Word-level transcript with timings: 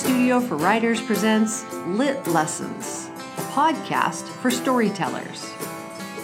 Studio 0.00 0.40
for 0.40 0.56
Writers 0.56 0.98
presents 0.98 1.70
Lit 1.88 2.26
Lessons, 2.26 3.10
a 3.36 3.42
podcast 3.52 4.22
for 4.40 4.50
storytellers. 4.50 5.44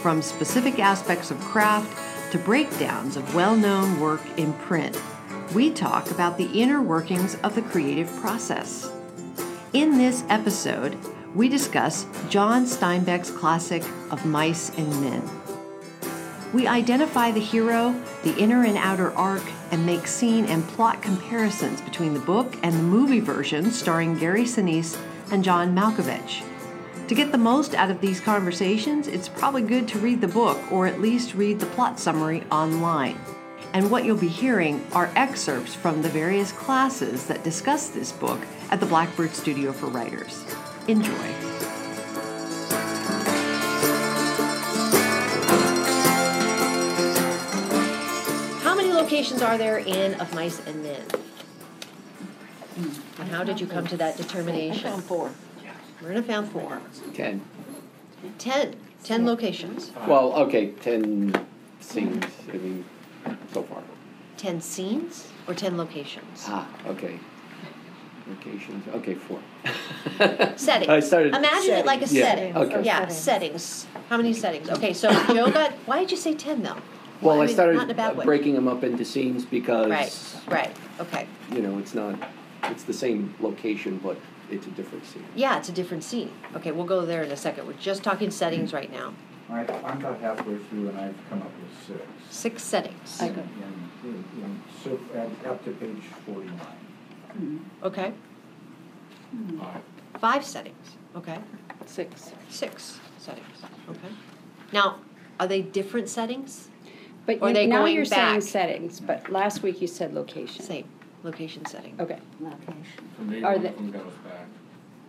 From 0.01 0.23
specific 0.23 0.79
aspects 0.79 1.31
of 1.31 1.39
craft 1.41 2.33
to 2.33 2.39
breakdowns 2.39 3.19
of 3.19 3.35
well 3.35 3.55
known 3.55 4.01
work 4.01 4.23
in 4.39 4.55
print, 4.55 4.99
we 5.55 5.71
talk 5.71 6.11
about 6.11 6.39
the 6.39 6.51
inner 6.59 6.81
workings 6.81 7.35
of 7.43 7.55
the 7.55 7.61
creative 7.61 8.11
process. 8.17 8.91
In 9.75 9.99
this 9.99 10.25
episode, 10.31 10.97
we 11.35 11.51
discuss 11.51 12.07
John 12.31 12.65
Steinbeck's 12.65 13.31
classic 13.31 13.83
of 14.11 14.25
Mice 14.25 14.71
and 14.79 14.89
Men. 15.03 15.23
We 16.55 16.67
identify 16.67 17.31
the 17.31 17.41
hero, 17.41 17.95
the 18.23 18.35
inner 18.39 18.65
and 18.65 18.79
outer 18.79 19.13
arc, 19.13 19.45
and 19.71 19.85
make 19.85 20.07
scene 20.07 20.45
and 20.47 20.67
plot 20.69 21.03
comparisons 21.03 21.81
between 21.81 22.15
the 22.15 22.21
book 22.21 22.57
and 22.63 22.75
the 22.75 22.83
movie 22.83 23.21
version 23.21 23.71
starring 23.71 24.17
Gary 24.19 24.45
Sinise 24.45 24.99
and 25.31 25.43
John 25.43 25.75
Malkovich. 25.75 26.43
To 27.09 27.15
get 27.15 27.31
the 27.31 27.39
most 27.39 27.75
out 27.75 27.91
of 27.91 28.01
these 28.01 28.21
conversations, 28.21 29.07
it's 29.07 29.29
probably 29.29 29.63
good 29.63 29.87
to 29.89 29.99
read 29.99 30.21
the 30.21 30.29
book 30.29 30.59
or 30.73 30.87
at 30.87 31.01
least 31.01 31.35
read 31.35 31.61
the 31.61 31.67
plot 31.67 32.01
summary 32.01 32.43
online. 32.51 33.19
And 33.73 33.91
what 33.91 34.05
you'll 34.05 34.17
be 34.17 34.29
hearing 34.29 34.85
are 34.93 35.11
excerpts 35.15 35.75
from 35.75 36.03
the 36.03 36.09
various 36.09 36.51
classes 36.51 37.27
that 37.27 37.45
discuss 37.45 37.91
this 37.91 38.11
book 38.11 38.41
at 38.71 38.81
the 38.81 38.87
Blackbird 38.87 39.35
Studio 39.35 39.73
for 39.73 39.87
Writers. 39.87 40.45
Enjoy. 40.89 41.46
How 49.17 49.21
locations 49.23 49.41
are 49.43 49.57
there 49.57 49.79
in 49.79 50.13
Of 50.21 50.35
Mice 50.35 50.61
and 50.67 50.83
Men? 50.83 51.03
And 53.19 53.29
how 53.31 53.45
did 53.45 53.59
you 53.59 53.67
come 53.67 53.87
to 53.87 53.97
that 53.97 54.19
determination? 54.19 55.01
four. 55.01 55.31
Myrna 56.03 56.23
found 56.23 56.53
four. 56.53 56.83
Ten. 57.15 57.41
Ten. 58.37 58.77
Ten 59.05 59.25
locations. 59.25 59.91
Well, 60.07 60.35
okay, 60.35 60.73
ten 60.83 61.33
scenes, 61.81 62.27
I 62.53 62.57
mean, 62.59 62.85
so 63.55 63.63
far. 63.63 63.83
Ten 64.37 64.61
scenes 64.61 65.29
or 65.49 65.55
ten 65.55 65.79
locations? 65.79 66.45
Ah, 66.49 66.69
okay. 66.87 67.19
Locations, 68.29 68.87
okay, 68.97 69.15
four. 69.15 69.41
Settings. 70.59 70.91
I 70.91 71.01
started. 71.01 71.35
Imagine 71.35 71.77
it 71.77 71.87
like 71.87 72.03
a 72.03 72.07
Yeah, 72.09 72.23
setting. 72.23 72.55
okay. 72.55 72.83
Yeah, 72.85 73.09
settings. 73.09 73.87
How 74.11 74.19
many 74.19 74.35
settings? 74.35 74.69
Okay, 74.69 74.93
so 74.93 75.11
Joe 75.33 75.51
got, 75.51 75.73
why 75.87 76.01
did 76.01 76.11
you 76.11 76.19
say 76.19 76.35
ten 76.35 76.63
though? 76.63 76.77
Well, 77.23 77.41
I 77.41 77.47
mean, 77.47 77.55
started 77.55 77.75
Not 77.77 77.85
in 77.85 77.91
a 77.91 77.95
bad 77.95 78.17
way. 78.17 78.25
breaking 78.25 78.55
them 78.55 78.69
up 78.69 78.85
into 78.85 79.05
scenes 79.05 79.45
because. 79.45 79.89
Right, 79.91 80.37
right, 80.49 80.77
okay. 81.01 81.27
You 81.53 81.63
know, 81.63 81.79
it's 81.79 81.95
not, 81.95 82.19
it's 82.65 82.85
the 82.85 82.93
same 82.93 83.35
location, 83.41 83.99
but 84.03 84.17
it's 84.51 84.67
a 84.67 84.71
different 84.71 85.07
scene. 85.07 85.25
Yeah, 85.35 85.59
it's 85.59 85.69
a 85.69 85.73
different 85.73 86.05
scene. 86.05 86.31
Okay, 86.55 86.73
we'll 86.73 86.85
go 86.87 87.05
there 87.07 87.23
in 87.23 87.31
a 87.33 87.37
second. 87.37 87.67
We're 87.67 87.73
just 87.75 88.03
talking 88.03 88.31
settings 88.31 88.73
right 88.73 88.93
now. 88.93 89.15
I, 89.49 89.61
I'm 89.61 89.99
about 89.99 90.21
halfway 90.21 90.59
through 90.59 90.89
and 90.89 90.99
I've 90.99 91.15
come 91.31 91.41
up 91.41 91.53
with 91.61 91.87
six. 91.87 92.03
Six 92.31 92.63
settings. 92.65 93.21
I 93.23 93.29
go. 93.29 93.41
And, 93.41 93.53
and- 94.03 94.25
and 94.45 94.63
so, 94.85 94.99
at- 95.15 95.47
up 95.51 95.65
to 95.65 95.71
page 95.73 96.03
forty-nine. 96.27 96.59
Mm-hmm. 96.59 97.59
Okay, 97.85 98.13
mm-hmm. 99.35 100.19
five 100.19 100.45
settings. 100.45 100.97
Okay, 101.17 101.39
Six. 101.87 102.33
six 102.49 103.01
settings. 103.19 103.47
Okay. 103.89 104.09
Now, 104.73 104.99
are 105.41 105.47
they 105.47 105.63
different 105.63 106.09
settings? 106.09 106.69
But 107.27 107.39
Or 107.43 107.49
you- 107.49 107.55
they 107.55 107.67
now 107.67 107.79
going 107.81 107.95
you're 107.95 108.05
saying 108.05 108.35
back? 108.41 108.43
settings, 108.43 109.01
but 109.01 109.31
last 109.31 109.63
week 109.63 109.81
you 109.83 109.87
said 109.89 110.15
location. 110.15 110.63
Same 110.65 110.85
location 111.25 111.67
setting. 111.67 111.95
Okay. 111.99 112.19
Maybe 113.19 113.45
Are 113.45 113.55
one 113.55 113.63
the- 113.63 113.69
of 113.71 113.77
them 113.77 113.91
goes 113.91 114.03
back. 114.25 114.47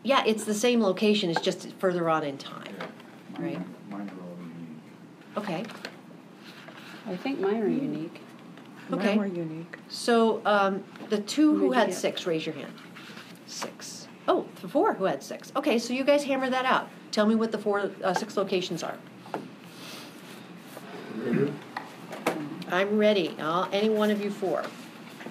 Yeah, 0.03 0.23
it's 0.25 0.43
the 0.45 0.53
same 0.53 0.81
location. 0.81 1.29
It's 1.29 1.41
just 1.41 1.71
further 1.79 2.09
on 2.09 2.23
in 2.23 2.37
time. 2.37 2.73
Yeah. 2.79 3.41
Right. 3.43 3.59
Mine 3.89 4.09
are 4.09 4.23
all 4.23 4.37
unique. 4.39 5.37
Okay. 5.37 5.63
I 7.05 7.15
think 7.15 7.39
mine 7.39 7.61
are 7.61 7.67
unique. 7.67 8.19
Okay. 8.91 9.15
Mine 9.15 9.17
were 9.19 9.25
unique. 9.27 9.77
So 9.89 10.41
um, 10.45 10.83
the 11.09 11.19
two 11.19 11.51
who 11.51 11.57
Who'd 11.59 11.63
you 11.65 11.71
had 11.73 11.87
get? 11.89 11.95
six, 11.97 12.25
raise 12.25 12.45
your 12.45 12.55
hand. 12.55 12.73
Six. 13.45 14.07
Oh, 14.27 14.45
the 14.61 14.67
four 14.67 14.93
who 14.95 15.05
had 15.05 15.21
six. 15.23 15.51
Okay, 15.55 15.77
so 15.79 15.93
you 15.93 16.03
guys 16.03 16.23
hammer 16.23 16.49
that 16.49 16.65
out. 16.65 16.89
Tell 17.11 17.25
me 17.25 17.35
what 17.35 17.51
the 17.51 17.57
four, 17.57 17.91
uh, 18.03 18.13
six 18.13 18.35
locations 18.37 18.83
are. 18.83 18.97
I'm 22.69 22.97
ready. 22.97 23.35
Uh, 23.39 23.67
any 23.71 23.89
one 23.89 24.11
of 24.11 24.21
you 24.21 24.29
four. 24.29 24.63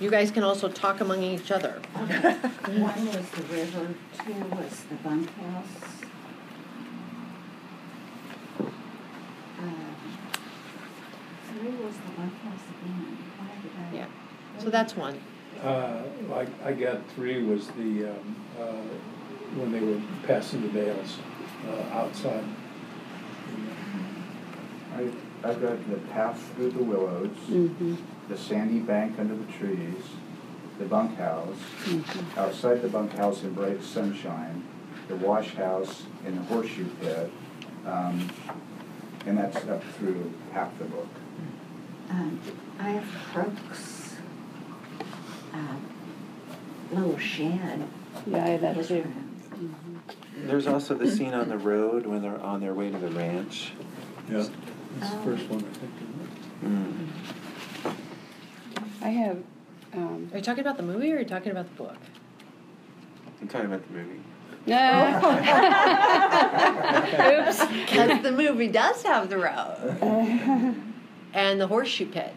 You 0.00 0.10
guys 0.10 0.30
can 0.30 0.42
also 0.42 0.68
talk 0.68 1.00
among 1.00 1.22
each 1.22 1.50
other. 1.50 1.80
One 1.94 3.06
was 3.06 3.30
the 3.30 3.42
river, 3.50 3.94
two 4.24 4.32
was 4.54 4.84
the 4.90 4.94
bunkhouse. 4.96 5.66
Um, 9.58 9.96
Three 11.48 11.70
was 11.70 11.94
the 11.96 12.10
bunkhouse 12.16 12.60
again. 12.82 13.18
Why 13.38 13.48
did 13.62 13.72
I? 13.78 13.96
Yeah. 13.96 14.62
So 14.62 14.68
that's 14.70 14.96
one. 14.96 15.18
Uh, 15.62 16.02
I, 16.34 16.46
I 16.62 16.72
got 16.72 17.08
three 17.14 17.42
was 17.42 17.68
the, 17.68 18.10
um, 18.10 18.36
uh, 18.60 18.64
when 19.58 19.72
they 19.72 19.80
were 19.80 20.00
passing 20.26 20.60
the 20.60 20.68
bales, 20.68 21.16
uh, 21.66 21.94
outside. 21.96 22.44
I, 24.94 25.08
I've 25.46 25.60
got 25.62 25.90
the 25.90 25.96
path 26.12 26.40
through 26.56 26.70
the 26.72 26.82
willows, 26.82 27.30
Mm-hmm. 27.48 27.94
the 28.28 28.36
sandy 28.36 28.80
bank 28.80 29.18
under 29.18 29.36
the 29.36 29.52
trees, 29.52 30.02
the 30.78 30.84
bunkhouse, 30.86 31.56
outside 32.36 32.82
the 32.82 32.88
bunkhouse 32.88 33.42
in 33.42 33.54
bright 33.54 33.82
sunshine, 33.82 34.64
the 35.08 35.16
wash 35.16 35.54
house 35.54 36.02
and 36.24 36.36
the 36.36 36.42
horseshoe 36.42 36.88
pit, 37.00 37.30
um, 37.86 38.28
and 39.26 39.38
that's 39.38 39.64
up 39.68 39.82
through 39.98 40.32
half 40.52 40.76
the 40.78 40.84
book. 40.86 41.08
Um, 42.10 42.40
I 42.80 42.90
have 42.90 43.04
Crooks, 43.32 44.16
um, 45.52 45.80
little 46.92 47.18
shed. 47.18 47.84
Yeah, 48.26 48.44
I 48.44 48.48
have 48.48 48.60
that 48.62 48.76
his 48.76 48.88
too. 48.88 49.02
room. 49.02 50.02
There's 50.44 50.66
also 50.66 50.94
the 50.94 51.10
scene 51.10 51.34
on 51.34 51.48
the 51.48 51.58
road 51.58 52.04
when 52.06 52.20
they're 52.22 52.40
on 52.40 52.60
their 52.60 52.74
way 52.74 52.90
to 52.90 52.98
the 52.98 53.08
ranch. 53.10 53.72
Yeah, 54.30 54.46
that's 54.98 55.12
the 55.14 55.20
first 55.22 55.48
one, 55.48 55.60
I 55.60 55.72
think. 55.78 55.92
isn't? 56.62 57.08
Mm. 57.84 57.92
I 59.02 59.08
have, 59.08 59.38
um, 59.94 60.28
Are 60.32 60.38
you 60.38 60.42
talking 60.42 60.60
about 60.62 60.76
the 60.76 60.82
movie 60.82 61.12
or 61.12 61.16
are 61.16 61.18
you 61.20 61.24
talking 61.24 61.52
about 61.52 61.66
the 61.68 61.82
book? 61.82 61.96
I'm 63.40 63.48
talking 63.48 63.66
about 63.66 63.86
the 63.86 63.92
movie. 63.94 64.20
No. 64.66 65.16
Oops. 67.48 67.64
Because 67.86 68.22
the 68.22 68.32
movie 68.32 68.68
does 68.68 69.02
have 69.04 69.28
the 69.28 69.38
road 69.38 69.96
and 71.34 71.60
the 71.60 71.66
horseshoe 71.66 72.06
pit. 72.06 72.32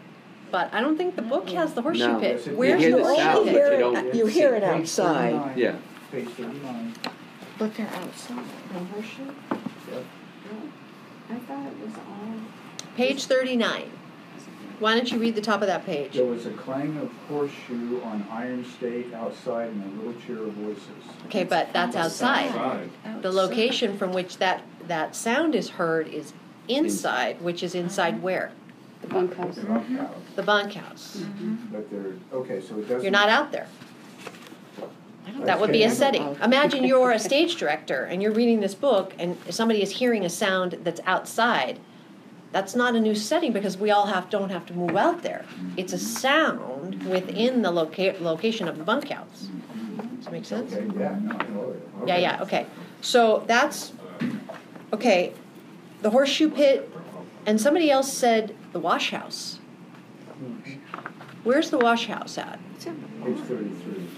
But 0.50 0.72
I 0.72 0.80
don't 0.80 0.96
think 0.96 1.16
the 1.16 1.22
book 1.22 1.48
has 1.50 1.74
the 1.74 1.82
horseshoe 1.82 2.12
No. 2.14 2.20
pit. 2.20 2.42
Yes, 2.46 2.54
Where's 2.56 2.82
You 2.82 2.90
the 2.92 2.96
the 2.98 3.04
sound, 3.16 3.20
horseshoe 3.20 3.52
but 3.52 3.62
pit? 3.62 3.72
you 3.72 3.78
don't. 3.78 4.14
You 4.14 4.26
hear 4.26 4.54
it 4.54 4.62
outside. 4.64 5.56
Yeah. 5.56 5.76
Page 6.12 6.28
thirty-nine. 6.28 6.94
But 7.58 7.74
they're 7.74 7.86
outside, 7.88 8.44
the 8.72 8.78
horseshoe? 8.78 9.24
Yep. 9.92 10.04
I 11.30 11.38
thought 11.38 11.66
it 11.66 11.78
was 11.86 11.94
all. 11.94 12.34
Page 12.96 13.24
thirty-nine. 13.26 13.90
Why 14.80 14.94
don't 14.94 15.12
you 15.12 15.18
read 15.18 15.34
the 15.34 15.42
top 15.42 15.60
of 15.60 15.66
that 15.66 15.84
page? 15.84 16.14
There 16.14 16.24
was 16.24 16.46
a 16.46 16.52
clang 16.52 16.96
of 16.96 17.12
horseshoe 17.28 18.00
on 18.00 18.26
iron 18.30 18.64
stake 18.64 19.12
outside 19.12 19.68
and 19.68 19.84
a 19.84 20.02
little 20.02 20.20
cheer 20.22 20.42
of 20.42 20.54
voices. 20.54 20.88
Okay, 21.26 21.44
but 21.44 21.70
that's 21.74 21.94
outside. 21.94 22.48
Outside. 22.48 23.22
The 23.22 23.30
location 23.30 23.98
from 23.98 24.14
which 24.14 24.38
that, 24.38 24.62
that 24.88 25.14
sound 25.14 25.54
is 25.54 25.68
heard 25.68 26.08
is 26.08 26.32
inside, 26.66 27.42
which 27.42 27.62
is 27.62 27.74
inside 27.74 28.14
uh-huh. 28.14 28.22
where? 28.22 28.52
The 29.02 29.08
bunkhouse. 29.08 29.56
The 29.56 29.66
bunkhouse. 29.66 30.14
The 30.36 30.42
bunkhouse. 30.42 31.16
Mm-hmm. 31.18 31.56
But 31.72 31.90
they're, 31.90 32.14
okay, 32.32 32.60
so 32.62 32.78
it 32.78 32.82
doesn't. 32.82 33.02
You're 33.02 33.12
not 33.12 33.28
out 33.28 33.52
there. 33.52 33.68
That 35.44 35.60
would 35.60 35.72
be 35.72 35.84
a 35.84 35.90
setting. 35.90 36.36
Imagine 36.42 36.84
you're 36.84 37.12
a 37.12 37.18
stage 37.18 37.56
director 37.56 38.04
and 38.04 38.22
you're 38.22 38.32
reading 38.32 38.60
this 38.60 38.74
book 38.74 39.14
and 39.18 39.36
somebody 39.48 39.82
is 39.82 39.90
hearing 39.90 40.24
a 40.24 40.28
sound 40.30 40.78
that's 40.82 41.00
outside. 41.06 41.78
That's 42.52 42.74
not 42.74 42.96
a 42.96 43.00
new 43.00 43.14
setting 43.14 43.52
because 43.52 43.78
we 43.78 43.90
all 43.90 44.06
have, 44.06 44.28
don't 44.28 44.50
have 44.50 44.66
to 44.66 44.72
move 44.74 44.96
out 44.96 45.22
there. 45.22 45.44
It's 45.76 45.92
a 45.92 45.98
sound 45.98 47.04
within 47.04 47.62
the 47.62 47.70
loca- 47.70 48.16
location 48.20 48.66
of 48.66 48.76
the 48.76 48.82
bunkhouse. 48.84 49.48
Does 50.16 50.24
that 50.24 50.32
make 50.32 50.44
sense? 50.44 50.72
Okay, 50.72 50.86
yeah, 50.98 51.16
no, 51.22 51.32
I 51.38 51.46
know. 51.48 51.76
Yeah, 52.06 52.12
Okay. 52.14 52.22
yeah, 52.22 52.42
okay. 52.42 52.66
So 53.02 53.44
that's, 53.46 53.92
okay, 54.92 55.32
the 56.02 56.10
horseshoe 56.10 56.50
pit, 56.50 56.90
and 57.46 57.60
somebody 57.60 57.90
else 57.90 58.12
said 58.12 58.54
the 58.72 58.80
wash 58.80 59.10
house. 59.12 59.60
Hmm. 60.38 60.54
Where's 61.44 61.70
the 61.70 61.78
wash 61.78 62.06
house 62.06 62.36
at? 62.36 62.58
Page 62.84 62.92
thirty-three. 63.38 64.08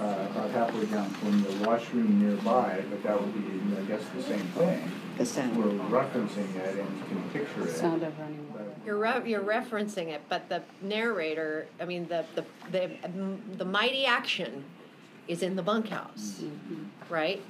Uh, 0.00 0.26
about 0.30 0.50
halfway 0.52 0.86
down 0.86 1.10
from 1.10 1.42
the 1.42 1.68
washroom 1.68 2.26
nearby, 2.26 2.82
but 2.88 3.02
that 3.02 3.20
would 3.20 3.34
be, 3.34 3.76
I 3.76 3.82
guess, 3.82 4.00
the 4.14 4.22
same 4.22 4.46
thing. 4.56 4.90
The 5.18 5.26
sound. 5.26 5.54
We're 5.58 5.64
referencing 5.90 6.56
it 6.56 6.78
and 6.78 7.06
can 7.08 7.22
picture 7.34 7.66
it. 7.66 7.72
Sound 7.76 8.02
of 8.02 8.18
running 8.18 8.50
water. 8.50 8.64
but- 8.66 8.86
You're 8.86 8.96
re- 8.96 9.28
you're 9.30 9.42
referencing 9.42 10.08
it, 10.08 10.22
but 10.30 10.48
the 10.48 10.62
narrator, 10.80 11.66
I 11.78 11.84
mean, 11.84 12.08
the 12.08 12.24
the 12.34 12.46
the 12.72 12.90
the 13.58 13.64
mighty 13.66 14.06
action 14.06 14.64
is 15.28 15.42
in 15.42 15.54
the 15.56 15.62
bunkhouse, 15.62 16.42
right? 17.10 17.42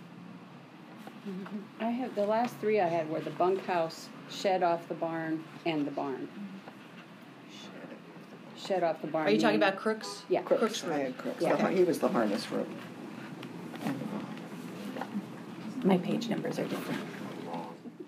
I 1.79 1.91
have, 1.91 2.17
the 2.17 2.27
last 2.27 2.57
three 2.57 2.81
I 2.81 2.89
had 2.89 3.09
were 3.09 3.21
the 3.21 3.31
bunkhouse, 3.31 4.09
shed 4.29 4.65
off 4.65 4.89
the 4.89 4.95
barn, 4.95 5.45
and 5.65 5.87
the 5.87 5.91
barn. 5.93 6.27
Shed 8.67 8.83
off 8.83 9.01
the 9.01 9.07
barn. 9.07 9.27
Are 9.27 9.31
you 9.31 9.39
talking 9.39 9.59
meaning- 9.59 9.69
about 9.69 9.79
Crooks? 9.81 10.23
Yeah. 10.29 10.43
Crooks 10.43 10.85
I 10.85 10.99
had 10.99 11.19
Crooks. 11.19 11.43
Yeah. 11.43 11.57
The 11.57 11.71
He 11.71 11.85
was 11.85 11.99
the 11.99 12.09
harness 12.09 12.51
room. 12.51 12.67
My 15.83 15.97
page 15.97 16.29
numbers 16.29 16.59
are 16.59 16.67
different. 16.67 17.01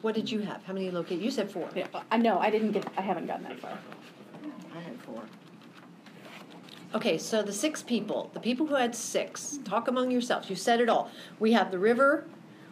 What 0.02 0.14
did 0.14 0.30
you 0.30 0.40
have? 0.40 0.62
How 0.64 0.72
many 0.74 0.90
locations? 0.90 1.22
You 1.22 1.30
said 1.30 1.50
four. 1.50 1.68
Yeah, 1.74 1.86
I 2.10 2.18
know, 2.18 2.38
I 2.38 2.50
didn't 2.50 2.72
get, 2.72 2.86
I 2.98 3.00
haven't 3.02 3.26
gotten 3.26 3.44
that 3.44 3.58
far. 3.60 3.78
I 4.76 4.80
had 4.80 5.00
four. 5.00 5.22
Okay, 6.94 7.16
so 7.16 7.42
the 7.42 7.52
six 7.52 7.82
people, 7.82 8.30
the 8.34 8.40
people 8.40 8.66
who 8.66 8.74
had 8.74 8.94
six, 8.94 9.58
talk 9.64 9.88
among 9.88 10.10
yourselves. 10.10 10.50
You 10.50 10.56
said 10.56 10.80
it 10.80 10.88
all. 10.90 11.10
We 11.38 11.52
have 11.52 11.70
the 11.70 11.78
river, 11.78 12.24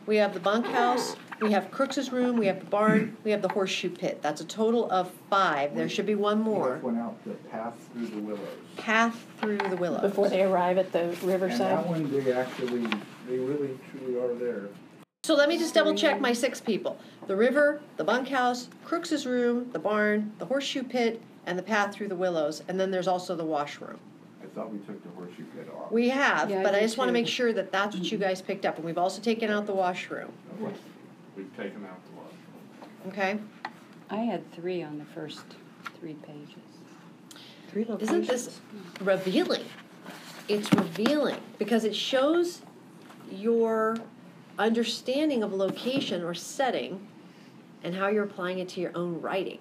we 0.06 0.16
have 0.16 0.34
the 0.34 0.40
bunkhouse, 0.40 1.16
we 1.40 1.52
have 1.52 1.70
Crooks's 1.70 2.12
room, 2.12 2.36
we 2.36 2.46
have 2.46 2.60
the 2.60 2.66
barn, 2.66 3.16
we 3.24 3.30
have 3.30 3.42
the 3.42 3.48
horseshoe 3.48 3.90
pit. 3.90 4.20
That's 4.22 4.40
a 4.40 4.44
total 4.44 4.90
of 4.90 5.10
five. 5.30 5.74
There 5.74 5.88
should 5.88 6.06
be 6.06 6.14
one 6.14 6.40
more. 6.40 6.70
left 6.72 6.82
one 6.84 6.98
out, 6.98 7.24
the 7.24 7.34
path 7.50 7.74
through 7.92 8.06
the 8.08 8.18
willows. 8.20 8.48
Path 8.76 9.26
through 9.40 9.58
the 9.58 9.76
willows. 9.76 10.02
Before 10.02 10.28
they 10.28 10.42
arrive 10.42 10.78
at 10.78 10.92
the 10.92 11.00
And 11.04 11.12
that 11.16 11.22
riverside. 11.26 11.86
one, 11.86 12.10
they 12.24 12.32
actually, 12.32 12.86
they 13.28 13.38
really 13.38 13.78
truly 13.90 14.20
are 14.20 14.34
there. 14.34 14.68
So 15.22 15.34
let 15.34 15.48
me 15.48 15.58
just 15.58 15.74
double 15.74 15.94
check 15.94 16.20
my 16.20 16.32
six 16.32 16.60
people. 16.60 16.98
The 17.26 17.36
river, 17.36 17.80
the 17.96 18.04
bunkhouse, 18.04 18.68
Crooks's 18.84 19.26
room, 19.26 19.70
the 19.72 19.78
barn, 19.78 20.32
the 20.38 20.46
horseshoe 20.46 20.82
pit, 20.82 21.20
and 21.46 21.58
the 21.58 21.62
path 21.62 21.94
through 21.94 22.08
the 22.08 22.16
willows. 22.16 22.62
And 22.68 22.78
then 22.80 22.90
there's 22.90 23.08
also 23.08 23.36
the 23.36 23.44
washroom. 23.44 23.98
I 24.42 24.46
thought 24.54 24.72
we 24.72 24.78
took 24.78 25.02
the 25.02 25.10
horseshoe 25.10 25.44
pit 25.56 25.68
off. 25.78 25.92
We 25.92 26.08
have, 26.08 26.50
Yeah, 26.50 26.60
I 26.60 26.62
but 26.62 26.74
I 26.74 26.80
did 26.80 26.86
just 26.86 26.98
want 26.98 27.08
to 27.08 27.12
too. 27.12 27.20
make 27.20 27.28
sure 27.28 27.52
that 27.52 27.70
that's 27.70 27.94
what 27.96 28.10
you 28.10 28.18
guys 28.18 28.40
picked 28.42 28.64
up. 28.66 28.76
And 28.76 28.84
we've 28.84 28.98
also 28.98 29.20
taken 29.22 29.50
out 29.50 29.66
the 29.66 29.74
washroom. 29.74 30.32
Okay. 30.62 30.72
We've 31.36 31.56
taken 31.56 31.84
out 31.84 32.00
the 32.06 32.16
wash. 32.16 33.08
Okay? 33.08 33.38
I 34.10 34.16
had 34.16 34.50
three 34.52 34.82
on 34.82 34.98
the 34.98 35.04
first 35.04 35.42
three 35.98 36.14
pages. 36.14 36.56
Three 37.68 37.84
locations. 37.84 38.10
Isn't 38.10 38.26
this 38.26 38.60
revealing? 39.00 39.64
It's 40.48 40.72
revealing 40.72 41.38
because 41.58 41.84
it 41.84 41.94
shows 41.94 42.62
your 43.30 43.96
understanding 44.58 45.42
of 45.42 45.52
location 45.52 46.24
or 46.24 46.34
setting 46.34 47.06
and 47.84 47.94
how 47.94 48.08
you're 48.08 48.24
applying 48.24 48.58
it 48.58 48.68
to 48.70 48.80
your 48.80 48.90
own 48.96 49.20
writing. 49.20 49.58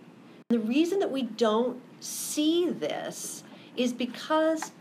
The 0.49 0.59
reason 0.59 0.99
that 0.99 1.11
we 1.11 1.23
don't 1.23 1.79
see 1.99 2.69
this 2.69 3.43
is 3.77 3.93
because 3.93 4.71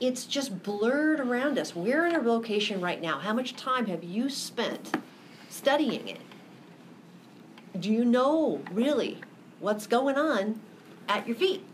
it's 0.00 0.26
just 0.26 0.62
blurred 0.62 1.20
around 1.20 1.58
us. 1.58 1.74
We're 1.74 2.06
in 2.06 2.16
a 2.16 2.20
location 2.20 2.80
right 2.80 3.00
now. 3.00 3.18
How 3.18 3.32
much 3.32 3.56
time 3.56 3.86
have 3.86 4.02
you 4.02 4.28
spent 4.28 4.94
studying 5.56 6.08
it? 6.08 6.20
Do 7.78 7.90
you 7.90 8.04
know 8.04 8.62
really 8.72 9.18
what's 9.60 9.86
going 9.86 10.16
on 10.16 10.60
at 11.08 11.26
your 11.26 11.36
feet? 11.36 11.64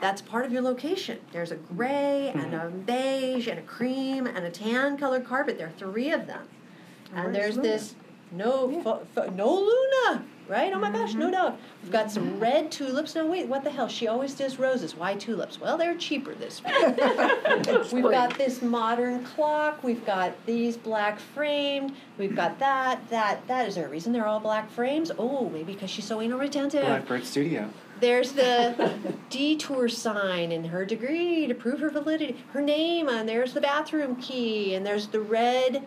That's 0.00 0.22
part 0.22 0.46
of 0.46 0.52
your 0.52 0.62
location. 0.62 1.18
There's 1.32 1.50
a 1.50 1.56
gray 1.56 2.30
and 2.34 2.54
a 2.54 2.58
mm-hmm. 2.58 2.80
beige 2.80 3.48
and 3.48 3.58
a 3.58 3.62
cream 3.62 4.26
and 4.26 4.38
a 4.46 4.50
tan 4.50 4.96
colored 4.96 5.26
carpet. 5.26 5.58
There 5.58 5.66
are 5.66 5.72
three 5.72 6.10
of 6.10 6.26
them. 6.26 6.48
And 7.14 7.34
there's 7.34 7.56
this 7.56 7.94
no 8.30 8.80
fo- 8.82 9.06
fo- 9.14 9.30
no 9.30 9.52
Luna, 9.52 10.24
right? 10.50 10.72
Oh 10.72 10.78
my 10.78 10.90
gosh, 10.90 11.14
no 11.14 11.26
mm-hmm. 11.26 11.32
doubt. 11.32 11.58
We've 11.82 11.92
got 11.92 12.10
some 12.10 12.24
mm-hmm. 12.24 12.40
red 12.40 12.72
tulips. 12.72 13.14
No, 13.14 13.26
wait, 13.26 13.46
what 13.46 13.62
the 13.64 13.70
hell? 13.70 13.88
She 13.88 14.08
always 14.08 14.34
does 14.34 14.58
roses. 14.58 14.96
Why 14.96 15.14
tulips? 15.14 15.60
Well, 15.60 15.78
they're 15.78 15.96
cheaper 15.96 16.34
this 16.34 16.62
week. 16.64 16.72
We've 17.92 18.10
got 18.10 18.36
this 18.36 18.60
modern 18.60 19.24
clock. 19.24 19.82
We've 19.84 20.04
got 20.04 20.34
these 20.46 20.76
black 20.76 21.20
framed. 21.20 21.94
We've 22.18 22.34
got 22.34 22.58
that, 22.58 23.08
that, 23.10 23.46
that. 23.46 23.68
Is 23.68 23.76
there 23.76 23.86
a 23.86 23.88
reason 23.88 24.12
they're 24.12 24.26
all 24.26 24.40
black 24.40 24.70
frames? 24.70 25.12
Oh, 25.18 25.48
maybe 25.48 25.72
because 25.72 25.90
she's 25.90 26.04
so 26.04 26.20
anal 26.20 26.38
retentive. 26.38 26.84
Blackbird 26.84 27.24
Studio. 27.24 27.70
There's 28.00 28.32
the 28.32 28.92
detour 29.30 29.88
sign 29.88 30.52
and 30.52 30.66
her 30.68 30.84
degree 30.84 31.46
to 31.46 31.54
prove 31.54 31.80
her 31.80 31.90
validity, 31.90 32.36
her 32.52 32.62
name, 32.62 33.08
and 33.08 33.28
there's 33.28 33.52
the 33.52 33.60
bathroom 33.60 34.16
key, 34.16 34.74
and 34.74 34.86
there's 34.86 35.08
the 35.08 35.20
red 35.20 35.86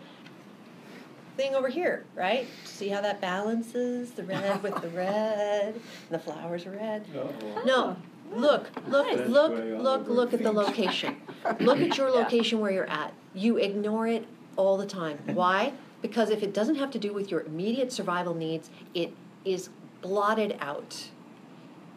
thing 1.35 1.55
over 1.55 1.69
here, 1.69 2.05
right? 2.15 2.47
See 2.63 2.89
how 2.89 3.01
that 3.01 3.21
balances 3.21 4.11
the 4.11 4.23
red 4.23 4.61
with 4.63 4.81
the 4.81 4.89
red, 4.89 5.75
and 5.75 5.81
the 6.09 6.19
flowers 6.19 6.65
are 6.65 6.71
red. 6.71 7.05
Uh-oh. 7.15 7.63
No, 7.65 7.95
look, 8.33 8.67
look, 8.87 9.07
That's 9.07 9.29
look, 9.29 9.53
look, 9.53 10.07
look 10.07 10.33
at 10.33 10.43
the 10.43 10.51
location. 10.51 11.17
Look 11.59 11.79
at 11.79 11.97
your 11.97 12.09
location 12.09 12.61
where 12.61 12.71
you're 12.71 12.89
at. 12.89 13.13
You 13.33 13.57
ignore 13.57 14.07
it 14.07 14.25
all 14.55 14.77
the 14.77 14.85
time. 14.85 15.19
Why? 15.33 15.73
Because 16.01 16.29
if 16.29 16.41
it 16.41 16.53
doesn't 16.53 16.75
have 16.75 16.89
to 16.91 16.99
do 16.99 17.11
with 17.11 17.29
your 17.29 17.41
immediate 17.41 17.91
survival 17.91 18.33
needs, 18.33 18.69
it 18.93 19.11
is 19.43 19.69
blotted 20.01 20.55
out. 20.61 21.09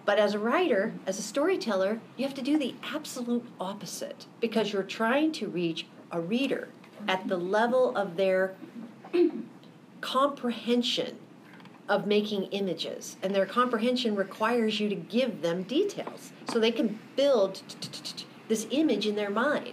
But 0.04 0.18
as 0.18 0.34
a 0.34 0.38
writer, 0.38 0.94
as 1.06 1.18
a 1.18 1.22
storyteller, 1.22 2.00
you 2.16 2.24
have 2.24 2.34
to 2.34 2.42
do 2.42 2.58
the 2.58 2.74
absolute 2.92 3.44
opposite 3.60 4.26
because 4.40 4.72
you're 4.72 4.82
trying 4.82 5.30
to 5.32 5.48
reach 5.48 5.86
a 6.10 6.20
reader 6.20 6.68
at 7.08 7.28
the 7.28 7.36
level 7.36 7.96
of 7.96 8.16
their 8.16 8.54
comprehension 10.00 11.18
of 11.88 12.06
making 12.06 12.44
images. 12.44 13.16
And 13.22 13.34
their 13.34 13.46
comprehension 13.46 14.16
requires 14.16 14.80
you 14.80 14.88
to 14.88 14.94
give 14.94 15.42
them 15.42 15.62
details 15.62 16.32
so 16.50 16.58
they 16.58 16.72
can 16.72 16.98
build 17.14 17.62
this 18.48 18.66
image 18.70 19.06
in 19.06 19.14
their 19.14 19.30
mind. 19.30 19.72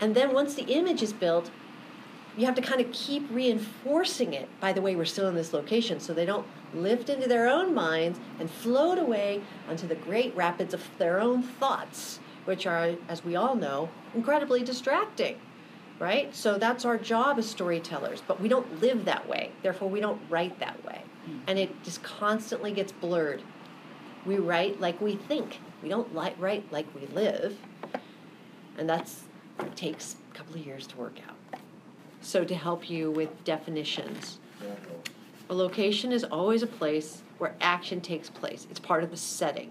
And 0.00 0.14
then 0.14 0.34
once 0.34 0.54
the 0.54 0.64
image 0.64 1.02
is 1.02 1.12
built, 1.12 1.50
you 2.36 2.46
have 2.46 2.54
to 2.54 2.62
kind 2.62 2.80
of 2.80 2.90
keep 2.92 3.26
reinforcing 3.30 4.34
it 4.34 4.48
by 4.60 4.72
the 4.72 4.80
way 4.80 4.94
we're 4.94 5.04
still 5.04 5.28
in 5.28 5.34
this 5.34 5.52
location 5.52 6.00
so 6.00 6.14
they 6.14 6.26
don't 6.26 6.46
lift 6.72 7.08
into 7.08 7.28
their 7.28 7.48
own 7.48 7.74
minds 7.74 8.20
and 8.38 8.50
float 8.50 8.98
away 8.98 9.42
onto 9.68 9.86
the 9.86 9.94
great 9.94 10.34
rapids 10.36 10.72
of 10.72 10.82
their 10.98 11.20
own 11.20 11.42
thoughts 11.42 12.20
which 12.44 12.66
are 12.66 12.94
as 13.08 13.24
we 13.24 13.36
all 13.36 13.54
know 13.54 13.88
incredibly 14.14 14.62
distracting 14.62 15.36
right? 16.00 16.34
So 16.34 16.58
that's 16.58 16.84
our 16.84 16.98
job 16.98 17.38
as 17.38 17.48
storytellers 17.48 18.22
but 18.26 18.40
we 18.40 18.48
don't 18.48 18.80
live 18.80 19.04
that 19.04 19.28
way. 19.28 19.52
Therefore 19.62 19.88
we 19.88 20.00
don't 20.00 20.20
write 20.28 20.58
that 20.58 20.84
way. 20.84 21.02
Hmm. 21.26 21.38
And 21.46 21.58
it 21.58 21.84
just 21.84 22.02
constantly 22.02 22.72
gets 22.72 22.90
blurred. 22.90 23.42
We 24.26 24.38
write 24.38 24.80
like 24.80 25.00
we 25.00 25.14
think. 25.14 25.60
We 25.82 25.88
don't 25.88 26.16
li- 26.16 26.34
write 26.38 26.72
like 26.72 26.92
we 26.94 27.06
live. 27.14 27.56
And 28.76 28.88
that's 28.88 29.24
it 29.60 29.76
takes 29.76 30.16
a 30.32 30.36
couple 30.36 30.54
of 30.54 30.66
years 30.66 30.86
to 30.88 30.96
work 30.96 31.18
out. 31.28 31.60
So 32.22 32.44
to 32.44 32.54
help 32.54 32.90
you 32.90 33.10
with 33.10 33.44
definitions. 33.44 34.40
A 35.50 35.54
location 35.54 36.12
is 36.12 36.24
always 36.24 36.62
a 36.62 36.66
place 36.66 37.22
where 37.38 37.54
action 37.60 38.00
takes 38.00 38.30
place. 38.30 38.66
It's 38.70 38.80
part 38.80 39.02
of 39.02 39.10
the 39.10 39.16
setting. 39.16 39.70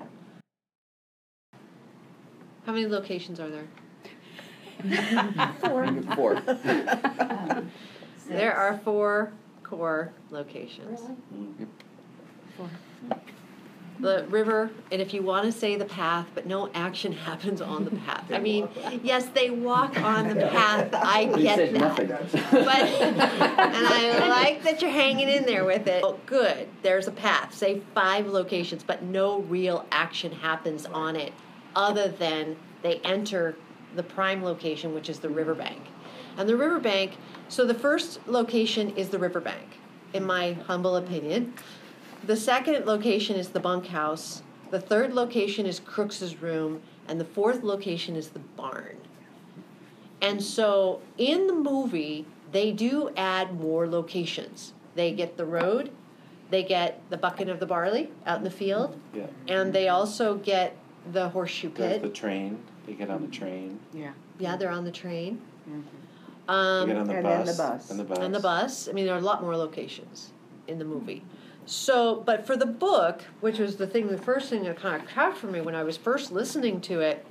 How 2.66 2.74
many 2.74 2.86
locations 2.86 3.40
are 3.40 3.50
there 3.50 3.68
Four. 6.16 6.38
Um, 6.48 7.72
there 8.28 8.56
are 8.56 8.78
four 8.84 9.34
core 9.64 10.14
locations 10.30 11.00
the 14.00 14.26
river, 14.30 14.72
and 14.92 15.02
if 15.02 15.14
you 15.14 15.22
want 15.22 15.46
to 15.46 15.52
say 15.52 15.76
the 15.76 15.84
path, 15.86 16.26
but 16.34 16.46
no 16.46 16.70
action 16.74 17.12
happens 17.12 17.60
on 17.62 17.84
the 17.84 17.92
path. 17.92 18.24
I 18.32 18.40
mean, 18.40 18.70
yes, 19.04 19.26
they 19.28 19.50
walk 19.50 20.00
on 20.02 20.30
the 20.30 20.36
path. 20.48 20.94
I 20.94 21.26
He 21.36 21.44
get 21.44 21.58
said 21.58 21.76
that. 21.76 21.80
nothing. 21.80 22.08
But 22.08 22.80
and 22.80 23.22
I 23.22 24.30
like 24.30 24.64
that 24.64 24.82
you're 24.82 24.90
hanging 24.92 25.28
in 25.28 25.46
there 25.46 25.66
with 25.66 25.88
it. 25.88 26.02
Oh, 26.04 26.18
good. 26.26 26.70
There's 26.82 27.08
a 27.08 27.12
path. 27.12 27.54
Say 27.54 27.82
five 27.94 28.26
locations, 28.28 28.84
but 28.84 29.04
no 29.04 29.40
real 29.42 29.86
action 29.92 30.32
happens 30.32 30.86
on 30.86 31.18
it, 31.18 31.34
other 31.76 32.08
than 32.08 32.56
they 32.82 32.98
enter 33.04 33.56
the 33.96 34.04
prime 34.04 34.44
location, 34.44 34.94
which 34.94 35.10
is 35.10 35.20
the 35.20 35.30
riverbank. 35.30 35.82
And 36.38 36.48
the 36.48 36.56
riverbank. 36.56 37.18
So 37.48 37.66
the 37.66 37.74
first 37.74 38.26
location 38.28 38.92
is 38.96 39.10
the 39.10 39.20
riverbank, 39.20 39.78
in 40.14 40.24
my 40.26 40.54
humble 40.54 40.96
opinion. 40.96 41.54
The 42.26 42.36
second 42.38 42.86
location 42.86 43.36
is 43.36 43.50
the 43.50 43.60
bunkhouse. 43.60 44.44
The 44.72 44.80
third 44.80 45.14
location 45.14 45.66
is 45.66 45.80
Crooks's 45.80 46.42
room, 46.42 46.82
and 47.08 47.20
the 47.20 47.26
fourth 47.26 47.64
location 47.64 48.16
is 48.16 48.30
the 48.30 48.40
barn. 48.40 48.98
And 50.22 50.44
so 50.44 51.02
in 51.18 51.48
the 51.48 51.54
movie, 51.54 52.26
they 52.52 52.72
do 52.72 53.10
add 53.16 53.60
more 53.60 53.88
locations. 53.88 54.74
They 54.96 55.12
get 55.14 55.38
the 55.38 55.46
road, 55.46 55.92
they 56.50 56.64
get 56.64 57.02
the 57.10 57.18
bucket 57.18 57.48
of 57.48 57.60
the 57.60 57.66
barley 57.66 58.12
out 58.26 58.40
in 58.40 58.44
the 58.44 58.52
field, 58.52 59.00
Yeah. 59.16 59.28
and 59.48 59.72
they 59.72 59.88
also 59.88 60.36
get 60.36 60.76
the 61.12 61.30
horseshoe 61.30 61.70
There's 61.74 62.02
the 62.02 62.10
train. 62.10 62.60
They 62.90 62.96
get 62.96 63.12
on 63.12 63.22
the 63.22 63.28
train. 63.28 63.80
Yeah. 63.94 64.14
Yeah, 64.40 64.56
they're 64.56 64.72
on 64.72 64.84
the 64.84 64.92
train. 64.92 65.40
They 65.68 65.74
Um, 66.48 66.88
get 66.88 66.98
on 66.98 67.06
the 67.08 67.14
And 67.18 67.26
then 67.26 67.46
bus. 67.46 67.56
the 67.58 67.64
bus. 67.64 67.92
And 67.92 68.00
the 68.00 68.04
bus. 68.04 68.18
and 68.18 68.34
the 68.34 68.40
bus. 68.40 68.90
I 68.90 68.94
mean, 68.94 69.06
there 69.06 69.14
are 69.14 69.20
a 69.20 69.22
lot 69.22 69.44
more 69.44 69.56
locations 69.56 70.32
in 70.68 70.80
the 70.80 70.86
movie. 70.86 71.22
So, 71.68 72.24
but 72.26 72.48
for 72.48 72.58
the 72.58 72.66
book, 72.66 73.22
which 73.42 73.60
was 73.60 73.76
the 73.76 73.86
thing, 73.86 74.08
the 74.08 74.18
first 74.18 74.50
thing 74.50 74.64
that 74.64 74.76
kind 74.80 75.00
of 75.00 75.08
caught 75.08 75.38
for 75.38 75.46
me 75.46 75.62
when 75.62 75.76
I 75.76 75.84
was 75.84 75.98
first 75.98 76.32
listening 76.32 76.82
to 76.82 77.00
it, 77.02 77.28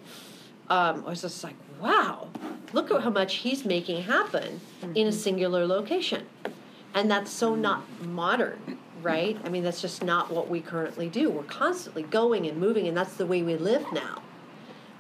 um, 0.70 1.02
I 1.04 1.10
was 1.10 1.22
just 1.22 1.42
like, 1.42 1.56
wow, 1.80 2.28
look 2.72 2.92
at 2.92 3.00
how 3.02 3.10
much 3.10 3.36
he's 3.36 3.64
making 3.64 4.02
happen 4.04 4.60
in 4.94 5.08
a 5.08 5.12
singular 5.12 5.66
location. 5.66 6.24
And 6.94 7.10
that's 7.10 7.32
so 7.32 7.56
not 7.56 7.82
modern, 8.06 8.78
right? 9.02 9.36
I 9.44 9.48
mean, 9.48 9.64
that's 9.64 9.80
just 9.82 10.04
not 10.04 10.30
what 10.30 10.48
we 10.48 10.60
currently 10.60 11.08
do. 11.08 11.30
We're 11.30 11.42
constantly 11.42 12.04
going 12.04 12.46
and 12.46 12.58
moving, 12.58 12.86
and 12.86 12.96
that's 12.96 13.14
the 13.14 13.26
way 13.26 13.42
we 13.42 13.56
live 13.56 13.84
now. 13.92 14.22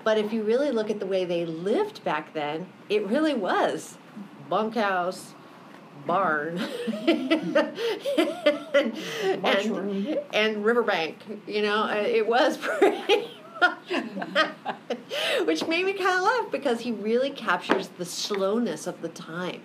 But 0.08 0.16
if 0.16 0.32
you 0.32 0.42
really 0.42 0.70
look 0.70 0.88
at 0.88 1.00
the 1.00 1.06
way 1.06 1.26
they 1.26 1.44
lived 1.44 2.02
back 2.02 2.32
then, 2.32 2.66
it 2.88 3.06
really 3.06 3.34
was 3.34 3.98
bunkhouse, 4.48 5.34
barn, 6.06 6.56
and, 7.06 7.58
and, 9.44 10.18
and 10.32 10.64
riverbank. 10.64 11.18
You 11.46 11.60
know, 11.60 11.82
uh, 11.82 11.96
it 12.06 12.26
was 12.26 12.56
pretty 12.62 13.28
much 13.60 13.76
which 15.44 15.66
made 15.66 15.84
me 15.84 15.92
kind 15.92 16.16
of 16.16 16.22
laugh 16.22 16.50
because 16.50 16.80
he 16.80 16.92
really 16.92 17.28
captures 17.28 17.88
the 17.98 18.06
slowness 18.06 18.86
of 18.86 19.02
the 19.02 19.10
time, 19.10 19.60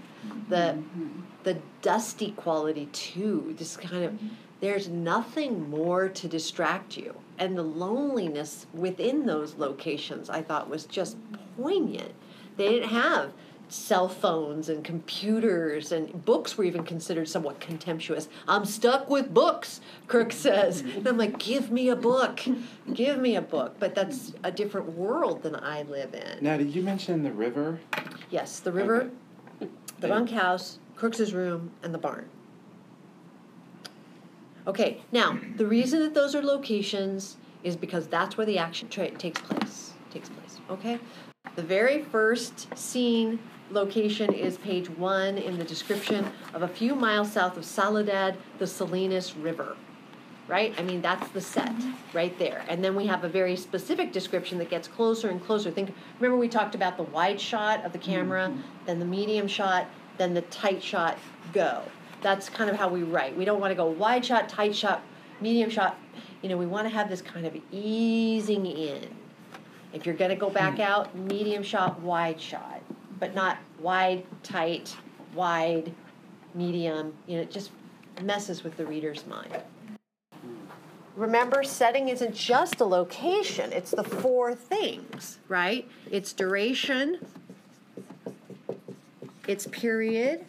the 0.49 0.77
the 1.43 1.57
dusty 1.81 2.31
quality 2.31 2.87
too. 2.87 3.55
Just 3.57 3.79
kind 3.79 4.03
of 4.03 4.19
there's 4.59 4.89
nothing 4.89 5.69
more 5.69 6.09
to 6.09 6.27
distract 6.27 6.97
you, 6.97 7.15
and 7.39 7.57
the 7.57 7.63
loneliness 7.63 8.65
within 8.73 9.25
those 9.25 9.55
locations 9.55 10.29
I 10.29 10.41
thought 10.41 10.69
was 10.69 10.85
just 10.85 11.17
poignant. 11.57 12.13
They 12.57 12.69
didn't 12.69 12.89
have 12.89 13.31
cell 13.69 14.07
phones 14.07 14.69
and 14.69 14.83
computers 14.83 15.91
and 15.91 16.23
books 16.25 16.57
were 16.57 16.63
even 16.63 16.83
considered 16.83 17.27
somewhat 17.27 17.59
contemptuous. 17.59 18.27
I'm 18.47 18.65
stuck 18.65 19.09
with 19.09 19.33
books, 19.33 19.81
Kirk 20.07 20.31
says. 20.45 20.81
And 20.81 21.07
I'm 21.07 21.17
like, 21.17 21.39
give 21.39 21.71
me 21.71 21.89
a 21.89 21.95
book. 21.95 22.41
Give 22.93 23.17
me 23.19 23.35
a 23.35 23.41
book. 23.41 23.75
But 23.79 23.95
that's 23.95 24.33
a 24.43 24.51
different 24.51 24.93
world 24.93 25.41
than 25.41 25.55
I 25.55 25.83
live 25.83 26.13
in. 26.13 26.37
Now, 26.41 26.57
did 26.57 26.75
you 26.75 26.83
mention 26.83 27.23
the 27.23 27.31
river? 27.31 27.79
Yes, 28.29 28.59
the 28.59 28.71
river, 28.71 29.09
Okay. 29.61 29.71
the 29.99 30.07
bunkhouse, 30.07 30.77
Crooks's 30.95 31.33
room, 31.33 31.71
and 31.81 31.93
the 31.93 31.97
barn. 31.97 32.29
Okay, 34.65 35.01
now 35.11 35.37
the 35.57 35.65
reason 35.65 35.99
that 35.99 36.13
those 36.13 36.35
are 36.35 36.41
locations 36.41 37.37
is 37.63 37.75
because 37.75 38.07
that's 38.07 38.37
where 38.37 38.45
the 38.45 38.57
action 38.57 38.87
tra- 38.89 39.11
takes 39.11 39.41
place. 39.41 39.93
Takes 40.11 40.29
place. 40.29 40.59
Okay, 40.69 40.99
the 41.55 41.63
very 41.63 42.03
first 42.03 42.75
scene 42.77 43.39
location 43.71 44.33
is 44.33 44.57
page 44.57 44.89
one 44.89 45.37
in 45.37 45.57
the 45.57 45.63
description 45.63 46.25
of 46.53 46.63
a 46.63 46.67
few 46.67 46.95
miles 46.95 47.31
south 47.31 47.57
of 47.57 47.65
Soledad, 47.65 48.37
the 48.59 48.67
Salinas 48.67 49.35
River. 49.35 49.75
Right? 50.45 50.73
I 50.77 50.83
mean, 50.83 51.01
that's 51.01 51.29
the 51.29 51.39
set 51.39 51.69
mm-hmm. 51.69 51.93
right 52.15 52.37
there. 52.37 52.65
And 52.67 52.83
then 52.83 52.95
we 52.95 53.07
have 53.07 53.23
a 53.23 53.29
very 53.29 53.55
specific 53.55 54.11
description 54.11 54.57
that 54.57 54.69
gets 54.69 54.89
closer 54.89 55.29
and 55.29 55.41
closer. 55.41 55.71
Think, 55.71 55.93
remember 56.19 56.37
we 56.37 56.49
talked 56.49 56.75
about 56.75 56.97
the 56.97 57.03
wide 57.03 57.39
shot 57.39 57.83
of 57.85 57.93
the 57.93 57.97
camera, 57.97 58.49
mm-hmm. 58.49 58.61
then 58.85 58.99
the 58.99 59.05
medium 59.05 59.47
shot, 59.47 59.87
then 60.17 60.33
the 60.33 60.41
tight 60.41 60.83
shot, 60.83 61.17
go. 61.53 61.83
That's 62.23 62.49
kind 62.49 62.69
of 62.69 62.77
how 62.77 62.87
we 62.87 63.03
write. 63.03 63.37
We 63.37 63.45
don't 63.45 63.59
want 63.59 63.71
to 63.71 63.75
go 63.75 63.85
wide 63.85 64.25
shot, 64.25 64.47
tight 64.47 64.75
shot, 64.75 65.03
medium 65.41 65.69
shot. 65.69 65.97
You 66.41 66.49
know, 66.49 66.57
we 66.57 66.65
want 66.65 66.85
to 66.85 66.89
have 66.89 67.09
this 67.09 67.21
kind 67.21 67.45
of 67.45 67.55
easing 67.71 68.65
in. 68.65 69.13
If 69.91 70.05
you're 70.05 70.15
going 70.15 70.31
to 70.31 70.35
go 70.35 70.49
back 70.49 70.75
hmm. 70.75 70.81
out, 70.81 71.15
medium 71.15 71.61
shot, 71.61 72.01
wide 72.01 72.39
shot, 72.41 72.81
but 73.19 73.35
not 73.35 73.57
wide, 73.79 74.25
tight, 74.41 74.95
wide, 75.35 75.93
medium. 76.55 77.13
You 77.27 77.37
know, 77.37 77.41
it 77.43 77.51
just 77.51 77.71
messes 78.21 78.63
with 78.63 78.77
the 78.77 78.85
reader's 78.85 79.25
mind. 79.27 79.61
Remember, 81.15 81.63
setting 81.63 82.09
isn't 82.09 82.33
just 82.33 82.81
a 82.81 82.85
location, 82.85 83.71
it's 83.71 83.91
the 83.91 84.03
four 84.03 84.55
things, 84.55 85.37
right? 85.47 85.87
It's 86.09 86.33
duration, 86.33 87.19
it's 89.47 89.67
period, 89.67 90.43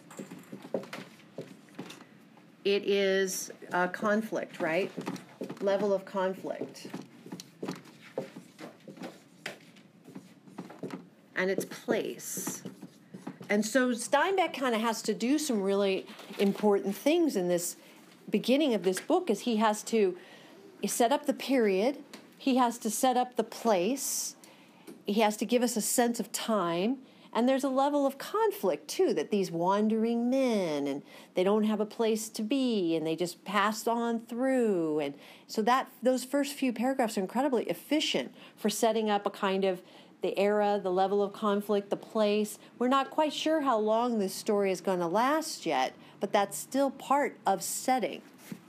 it 2.65 2.89
is 2.89 3.51
uh, 3.73 3.89
conflict, 3.89 4.61
right? 4.61 4.91
Level 5.61 5.93
of 5.93 6.05
conflict. 6.05 6.87
And 11.37 11.51
its 11.51 11.65
place. 11.65 12.63
And 13.51 13.65
so 13.65 13.91
Steinbeck 13.91 14.59
kind 14.59 14.75
of 14.75 14.81
has 14.81 15.03
to 15.03 15.15
do 15.15 15.39
some 15.39 15.63
really 15.63 16.07
important 16.39 16.97
things 16.97 17.37
in 17.37 17.49
this 17.49 17.77
beginning 18.31 18.73
of 18.75 18.83
this 18.83 19.01
book 19.01 19.29
is 19.29 19.41
he 19.41 19.57
has 19.57 19.83
to 19.85 20.17
set 20.87 21.13
up 21.13 21.27
the 21.27 21.35
period, 21.35 21.99
he 22.39 22.57
has 22.57 22.79
to 22.79 22.91
set 22.91 23.17
up 23.17 23.37
the 23.37 23.45
place, 23.45 24.37
he 25.07 25.21
has 25.21 25.37
to 25.37 25.45
give 25.45 25.63
us 25.63 25.77
a 25.77 25.81
sense 25.81 26.21
of 26.21 26.33
time, 26.33 26.99
and 27.35 27.49
there's 27.49 27.65
a 27.65 27.69
level 27.69 28.07
of 28.07 28.17
conflict 28.17 28.89
too 28.89 29.13
that 29.15 29.31
these 29.31 29.51
wandering 29.51 30.31
men 30.31 30.87
and 30.87 31.03
they 31.35 31.45
don't 31.45 31.65
have 31.65 31.81
a 31.81 31.87
place 31.87 32.29
to 32.29 32.43
be 32.43 32.95
and 32.95 33.07
they 33.07 33.17
just 33.17 33.45
pass 33.45 33.87
on 33.87 34.21
through 34.21 35.01
and 35.01 35.15
so 35.47 35.61
that 35.63 35.89
those 36.03 36.25
first 36.25 36.55
few 36.55 36.73
paragraphs 36.73 37.19
are 37.19 37.21
incredibly 37.21 37.65
efficient 37.65 38.33
for 38.57 38.71
setting 38.71 39.11
up 39.11 39.27
a 39.27 39.31
kind 39.31 39.65
of 39.65 39.83
the 40.25 40.39
era, 40.39 40.81
the 40.83 40.91
level 40.91 41.23
of 41.23 41.35
conflict, 41.35 41.91
the 41.91 41.97
place. 41.97 42.59
We're 42.79 42.89
not 42.89 43.11
quite 43.11 43.35
sure 43.35 43.61
how 43.61 43.79
long 43.79 44.19
this 44.19 44.33
story 44.35 44.73
is 44.73 44.81
going 44.81 45.01
to 45.01 45.07
last 45.07 45.67
yet, 45.67 45.93
but 46.19 46.33
that's 46.33 46.57
still 46.57 46.91
part 46.93 47.37
of 47.47 47.63
setting, 47.63 48.23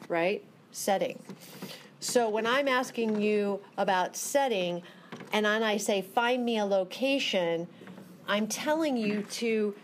right? 0.10 0.44
Setting. 0.74 1.18
So 2.02 2.28
when 2.28 2.46
I'm 2.46 2.68
asking 2.68 3.22
you 3.22 3.62
about 3.78 4.18
setting, 4.18 4.84
and 5.32 5.46
then 5.46 5.64
I 5.64 5.78
say, 5.78 6.02
find 6.02 6.44
me 6.44 6.58
a 6.58 6.66
location, 6.66 7.70
I'm 8.28 8.48
telling 8.48 8.98
you 8.98 9.22
to 9.24 9.76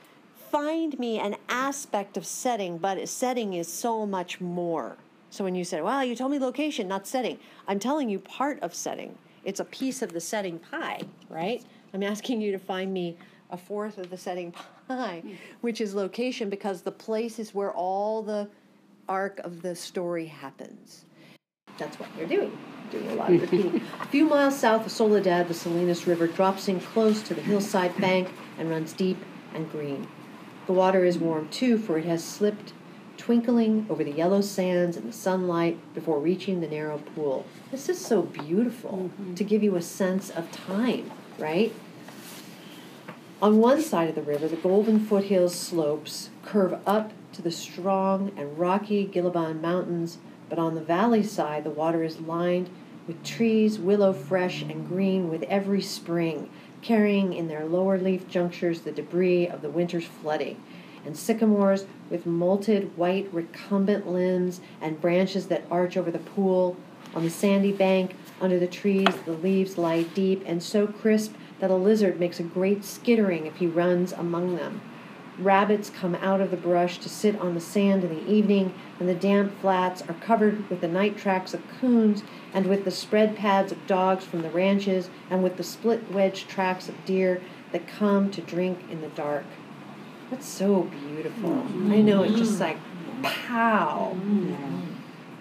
find 0.50 0.98
me 1.00 1.20
an 1.20 1.36
aspect 1.48 2.18
of 2.18 2.26
setting, 2.26 2.78
but 2.78 3.08
setting 3.08 3.54
is 3.54 3.72
so 3.72 4.06
much 4.06 4.42
more. 4.42 4.98
So 5.30 5.44
when 5.44 5.56
you 5.56 5.64
said, 5.64 5.84
well, 5.84 6.04
you 6.04 6.16
told 6.16 6.32
me 6.32 6.40
location, 6.40 6.88
not 6.88 7.08
setting, 7.08 7.40
I'm 7.68 7.80
telling 7.80 8.10
you 8.10 8.20
part 8.20 8.60
of 8.62 8.74
setting. 8.74 9.18
It's 9.44 9.60
a 9.60 9.66
piece 9.66 10.02
of 10.02 10.12
the 10.12 10.20
setting 10.20 10.60
pie, 10.60 11.02
right? 11.30 11.64
I'm 11.94 12.04
asking 12.04 12.42
you 12.42 12.52
to 12.52 12.60
find 12.60 12.94
me 12.94 13.18
a 13.52 13.58
fourth 13.58 13.98
of 13.98 14.10
the 14.10 14.18
setting 14.18 14.54
pie, 14.88 15.24
which 15.62 15.80
is 15.80 15.94
location, 15.94 16.50
because 16.50 16.82
the 16.82 16.92
place 16.92 17.40
is 17.40 17.54
where 17.54 17.72
all 17.72 18.24
the 18.24 18.50
arc 19.08 19.40
of 19.40 19.62
the 19.62 19.76
story 19.76 20.26
happens. 20.26 21.06
That's 21.78 22.00
what 22.00 22.10
you're 22.18 22.28
doing. 22.28 22.58
Doing 22.92 23.10
a 23.10 23.16
lot 23.16 23.32
of 23.32 23.42
repeating. 23.42 23.82
a 24.02 24.06
few 24.08 24.26
miles 24.26 24.60
south 24.60 24.86
of 24.86 24.92
Soledad, 24.92 25.48
the 25.48 25.54
Salinas 25.54 26.06
River 26.06 26.28
drops 26.28 26.68
in 26.68 26.80
close 26.80 27.22
to 27.24 27.34
the 27.34 27.42
hillside 27.42 27.96
bank 27.98 28.30
and 28.58 28.70
runs 28.70 28.92
deep 28.94 29.18
and 29.54 29.72
green. 29.72 30.08
The 30.68 30.74
water 30.74 31.06
is 31.06 31.18
warm 31.18 31.48
too, 31.50 31.78
for 31.78 31.98
it 31.98 32.06
has 32.06 32.24
slipped, 32.24 32.74
twinkling 33.18 33.86
over 33.90 34.04
the 34.04 34.12
yellow 34.12 34.42
sands 34.42 34.98
in 34.98 35.06
the 35.08 35.14
sunlight 35.14 35.78
before 35.94 36.20
reaching 36.20 36.60
the 36.60 36.68
narrow 36.68 36.98
pool. 36.98 37.46
This 37.72 37.88
is 37.88 38.00
so 38.00 38.24
beautiful 38.24 39.12
mm-hmm. 39.14 39.36
to 39.36 39.44
give 39.44 39.64
you 39.64 39.76
a 39.76 39.82
sense 39.82 40.30
of 40.30 40.52
time, 40.52 41.12
right? 41.38 41.74
On 43.42 43.58
one 43.58 43.82
side 43.82 44.10
of 44.10 44.16
the 44.16 44.22
river, 44.22 44.48
the 44.48 44.56
golden 44.56 45.00
foothills 45.00 45.56
slopes 45.56 46.30
curve 46.44 46.80
up 46.86 47.12
to 47.34 47.42
the 47.42 47.52
strong 47.52 48.32
and 48.38 48.60
rocky 48.60 49.08
Gabilan 49.08 49.62
Mountains, 49.62 50.18
but 50.50 50.60
on 50.60 50.76
the 50.76 50.82
valley 50.82 51.24
side, 51.24 51.64
the 51.64 51.70
water 51.72 52.04
is 52.04 52.20
lined 52.20 52.70
with 53.12 53.24
trees, 53.26 53.78
willow 53.78 54.14
fresh 54.14 54.62
and 54.62 54.88
green 54.88 55.30
with 55.30 55.44
every 55.44 55.82
spring, 55.82 56.50
carrying 56.82 57.34
in 57.34 57.50
their 57.50 57.66
lower 57.66 57.98
leaf 57.98 58.26
junctures 58.30 58.82
the 58.82 58.92
debris 58.94 59.46
of 59.46 59.62
the 59.62 59.70
winter's 59.70 60.06
flooding, 60.06 60.56
and 61.06 61.18
sycamores 61.18 61.86
with 62.10 62.24
molted 62.24 62.90
white 62.96 63.28
recumbent 63.34 64.08
limbs 64.08 64.62
and 64.80 65.02
branches 65.02 65.48
that 65.48 65.66
arch 65.70 65.98
over 65.98 66.10
the 66.10 66.20
pool. 66.20 66.78
On 67.14 67.26
the 67.26 67.30
sandy 67.30 67.74
bank, 67.74 68.16
under 68.40 68.58
the 68.58 68.66
trees, 68.66 69.14
the 69.26 69.34
leaves 69.34 69.78
lie 69.78 70.04
deep 70.04 70.42
and 70.46 70.64
so 70.64 70.88
crisp 70.88 71.34
that 71.60 71.70
a 71.70 71.76
lizard 71.76 72.18
makes 72.18 72.40
a 72.40 72.44
great 72.44 72.86
skittering 72.86 73.46
if 73.46 73.58
he 73.58 73.68
runs 73.68 74.14
among 74.14 74.56
them. 74.56 74.80
Rabbits 75.44 75.90
come 75.90 76.16
out 76.16 76.42
of 76.42 76.52
the 76.52 76.58
brush 76.58 76.98
to 77.00 77.10
sit 77.10 77.40
on 77.40 77.56
the 77.56 77.62
sand 77.62 78.04
in 78.04 78.10
the 78.10 78.32
evening, 78.32 78.74
and 79.00 79.10
the 79.10 79.16
damp 79.16 79.60
flats 79.60 80.02
are 80.04 80.14
covered 80.16 80.70
with 80.70 80.82
the 80.82 80.88
night 80.88 81.18
tracks 81.18 81.54
of 81.54 81.62
coons 81.80 82.24
and 82.54 82.68
with 82.68 82.86
the 82.86 82.92
spread 82.92 83.36
pads 83.36 83.72
of 83.72 83.88
dogs 83.88 84.24
from 84.24 84.42
the 84.42 84.50
ranches 84.50 85.10
and 85.30 85.44
with 85.44 85.58
the 85.58 85.64
split 85.64 86.12
wedge 86.12 86.48
tracks 86.48 86.88
of 86.88 87.06
deer 87.06 87.42
that 87.72 87.88
come 87.88 88.30
to 88.32 88.42
drink 88.42 88.80
in 88.90 89.02
the 89.02 89.10
dark. 89.10 89.46
That's 90.30 90.48
so 90.48 90.84
beautiful. 90.84 91.66
I 91.90 92.02
know, 92.02 92.24
it's 92.24 92.38
just 92.38 92.60
like 92.60 92.78
pow. 93.24 94.16
Mm. 94.16 94.86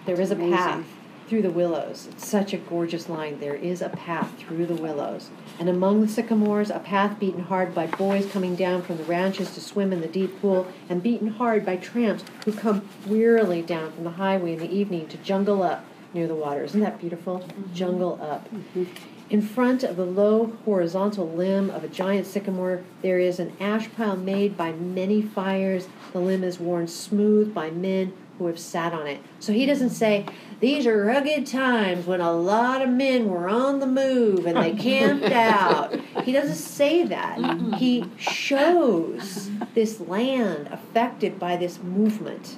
There 0.05 0.19
is 0.19 0.31
a 0.31 0.35
path 0.35 0.85
through 1.31 1.41
the 1.41 1.49
willows. 1.49 2.09
It's 2.11 2.27
such 2.27 2.51
a 2.51 2.57
gorgeous 2.57 3.07
line. 3.07 3.39
There 3.39 3.55
is 3.55 3.81
a 3.81 3.87
path 3.87 4.37
through 4.37 4.65
the 4.65 4.75
willows. 4.75 5.29
And 5.61 5.69
among 5.69 6.01
the 6.01 6.09
sycamores, 6.09 6.69
a 6.69 6.79
path 6.79 7.21
beaten 7.21 7.43
hard 7.43 7.73
by 7.73 7.87
boys 7.87 8.29
coming 8.29 8.53
down 8.53 8.81
from 8.81 8.97
the 8.97 9.05
ranches 9.05 9.53
to 9.53 9.61
swim 9.61 9.93
in 9.93 10.01
the 10.01 10.07
deep 10.07 10.41
pool, 10.41 10.67
and 10.89 11.01
beaten 11.01 11.29
hard 11.29 11.65
by 11.65 11.77
tramps 11.77 12.25
who 12.43 12.51
come 12.51 12.89
wearily 13.07 13.61
down 13.61 13.93
from 13.93 14.03
the 14.03 14.09
highway 14.09 14.51
in 14.51 14.59
the 14.59 14.69
evening 14.69 15.07
to 15.07 15.15
jungle 15.19 15.63
up 15.63 15.85
near 16.13 16.27
the 16.27 16.35
water. 16.35 16.65
Isn't 16.65 16.81
that 16.81 16.99
beautiful? 16.99 17.39
Mm-hmm. 17.39 17.73
Jungle 17.73 18.19
up. 18.21 18.53
Mm-hmm. 18.53 18.83
In 19.31 19.41
front 19.41 19.83
of 19.83 19.95
the 19.95 20.05
low 20.05 20.57
horizontal 20.65 21.25
limb 21.25 21.69
of 21.69 21.85
a 21.85 21.87
giant 21.87 22.27
sycamore, 22.27 22.83
there 23.01 23.17
is 23.17 23.39
an 23.39 23.53
ash 23.61 23.89
pile 23.95 24.17
made 24.17 24.57
by 24.57 24.73
many 24.73 25.21
fires. 25.21 25.87
The 26.11 26.19
limb 26.19 26.43
is 26.43 26.59
worn 26.59 26.89
smooth 26.89 27.53
by 27.53 27.69
men 27.69 28.11
who 28.37 28.47
have 28.47 28.59
sat 28.59 28.91
on 28.91 29.07
it. 29.07 29.21
So 29.39 29.53
he 29.53 29.65
doesn't 29.65 29.91
say, 29.91 30.25
These 30.59 30.85
are 30.85 31.05
rugged 31.05 31.47
times 31.47 32.05
when 32.05 32.19
a 32.19 32.33
lot 32.33 32.81
of 32.81 32.89
men 32.89 33.29
were 33.29 33.47
on 33.47 33.79
the 33.79 33.87
move 33.87 34.45
and 34.45 34.57
they 34.57 34.73
camped 34.73 35.23
out. 35.31 35.97
He 36.25 36.33
doesn't 36.33 36.55
say 36.55 37.05
that. 37.05 37.39
He 37.77 38.03
shows 38.17 39.49
this 39.73 40.01
land 40.01 40.67
affected 40.71 41.39
by 41.39 41.55
this 41.55 41.79
movement, 41.81 42.57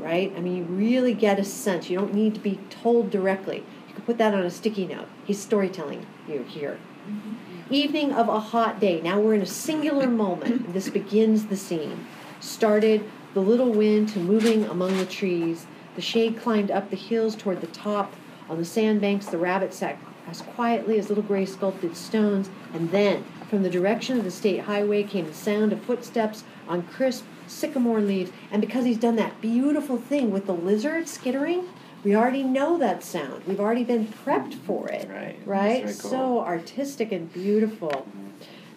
right? 0.00 0.32
I 0.36 0.40
mean, 0.40 0.56
you 0.56 0.64
really 0.64 1.14
get 1.14 1.38
a 1.38 1.44
sense. 1.44 1.88
You 1.88 2.00
don't 2.00 2.14
need 2.14 2.34
to 2.34 2.40
be 2.40 2.58
told 2.68 3.12
directly. 3.12 3.62
Put 4.06 4.18
that 4.18 4.34
on 4.34 4.42
a 4.42 4.50
sticky 4.50 4.86
note. 4.86 5.08
He's 5.24 5.40
storytelling 5.40 6.06
you 6.28 6.42
here. 6.42 6.78
Mm-hmm. 7.08 7.74
Evening 7.74 8.12
of 8.12 8.28
a 8.28 8.40
hot 8.40 8.80
day. 8.80 9.00
Now 9.00 9.20
we're 9.20 9.34
in 9.34 9.42
a 9.42 9.46
singular 9.46 10.06
moment. 10.06 10.72
This 10.72 10.88
begins 10.88 11.46
the 11.46 11.56
scene. 11.56 12.06
Started 12.40 13.08
the 13.34 13.40
little 13.40 13.72
wind 13.72 14.08
to 14.10 14.18
moving 14.18 14.64
among 14.64 14.96
the 14.96 15.06
trees. 15.06 15.66
The 15.94 16.02
shade 16.02 16.40
climbed 16.40 16.70
up 16.70 16.90
the 16.90 16.96
hills 16.96 17.36
toward 17.36 17.60
the 17.60 17.66
top. 17.68 18.14
On 18.48 18.58
the 18.58 18.64
sandbanks, 18.64 19.26
the 19.26 19.38
rabbit 19.38 19.72
sat 19.72 19.98
as 20.26 20.42
quietly 20.42 20.98
as 20.98 21.08
little 21.08 21.24
gray 21.24 21.46
sculpted 21.46 21.96
stones. 21.96 22.50
And 22.72 22.90
then, 22.90 23.24
from 23.48 23.62
the 23.62 23.70
direction 23.70 24.18
of 24.18 24.24
the 24.24 24.30
state 24.30 24.60
highway, 24.60 25.02
came 25.02 25.26
the 25.26 25.34
sound 25.34 25.72
of 25.72 25.82
footsteps 25.82 26.44
on 26.68 26.82
crisp 26.82 27.24
sycamore 27.46 28.00
leaves. 28.00 28.30
And 28.50 28.60
because 28.60 28.84
he's 28.84 28.98
done 28.98 29.16
that 29.16 29.40
beautiful 29.40 29.96
thing 29.96 30.30
with 30.30 30.46
the 30.46 30.54
lizard 30.54 31.08
skittering, 31.08 31.68
we 32.02 32.16
already 32.16 32.42
know 32.42 32.78
that 32.78 33.02
sound. 33.02 33.44
We've 33.46 33.60
already 33.60 33.84
been 33.84 34.06
prepped 34.06 34.54
for 34.54 34.88
it. 34.88 35.08
Mm, 35.08 35.14
right. 35.14 35.38
Right? 35.44 35.86
That's 35.86 36.00
very 36.00 36.10
So 36.10 36.40
artistic 36.40 37.12
and 37.12 37.32
beautiful. 37.32 38.08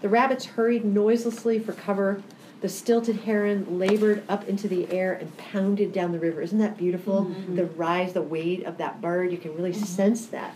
The 0.02 0.10
rabbits 0.10 0.46
hurried 0.46 0.84
noiselessly 0.84 1.60
for 1.60 1.72
cover. 1.72 2.22
The 2.60 2.70
stilted 2.70 3.18
heron 3.22 3.80
labored 3.80 4.24
up 4.28 4.48
into 4.48 4.68
the 4.68 4.92
air 4.92 5.14
and 5.14 5.36
pounded 5.38 5.94
down 5.94 6.12
the 6.12 6.20
river. 6.20 6.42
Isn't 6.42 6.60
that 6.60 6.78
beautiful? 6.78 7.26
Mm-hmm. 7.26 7.56
The 7.56 7.66
rise, 7.66 8.14
the 8.14 8.22
weight 8.22 8.64
of 8.66 8.78
that 8.78 9.02
bird, 9.02 9.32
you 9.32 9.38
can 9.38 9.56
really 9.56 9.72
mm-hmm. 9.72 9.84
sense 9.84 10.26
that. 10.28 10.56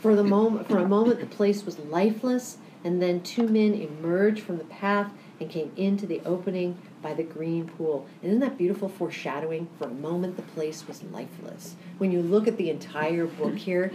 For 0.00 0.16
the 0.16 0.24
moment, 0.24 0.68
for 0.68 0.78
a 0.78 0.88
moment, 0.88 1.20
the 1.20 1.26
place 1.26 1.64
was 1.64 1.78
lifeless, 1.78 2.58
and 2.82 3.02
then 3.02 3.22
two 3.22 3.46
men 3.46 3.74
emerged 3.74 4.42
from 4.42 4.58
the 4.58 4.64
path 4.64 5.12
and 5.38 5.50
came 5.50 5.72
into 5.76 6.06
the 6.06 6.20
opening 6.24 6.78
by 7.02 7.14
the 7.14 7.22
green 7.22 7.66
pool. 7.68 8.06
And 8.22 8.30
isn't 8.30 8.40
that 8.40 8.58
beautiful 8.58 8.88
foreshadowing? 8.88 9.68
For 9.78 9.86
a 9.86 9.90
moment, 9.90 10.36
the 10.36 10.42
place 10.42 10.86
was 10.86 11.02
lifeless. 11.04 11.76
When 11.98 12.12
you 12.12 12.22
look 12.22 12.46
at 12.46 12.56
the 12.56 12.70
entire 12.70 13.26
book 13.26 13.56
here, 13.56 13.92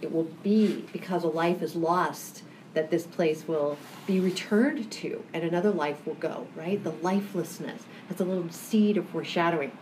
it 0.00 0.12
will 0.12 0.28
be 0.42 0.84
because 0.92 1.24
a 1.24 1.28
life 1.28 1.62
is 1.62 1.74
lost 1.74 2.42
that 2.74 2.90
this 2.90 3.06
place 3.06 3.46
will 3.46 3.78
be 4.06 4.20
returned 4.20 4.90
to 4.90 5.24
and 5.32 5.44
another 5.44 5.70
life 5.70 6.04
will 6.04 6.14
go, 6.14 6.46
right? 6.56 6.82
The 6.82 6.90
lifelessness. 6.90 7.84
That's 8.08 8.20
a 8.20 8.24
little 8.24 8.50
seed 8.50 8.96
of 8.96 9.08
foreshadowing. 9.08 9.72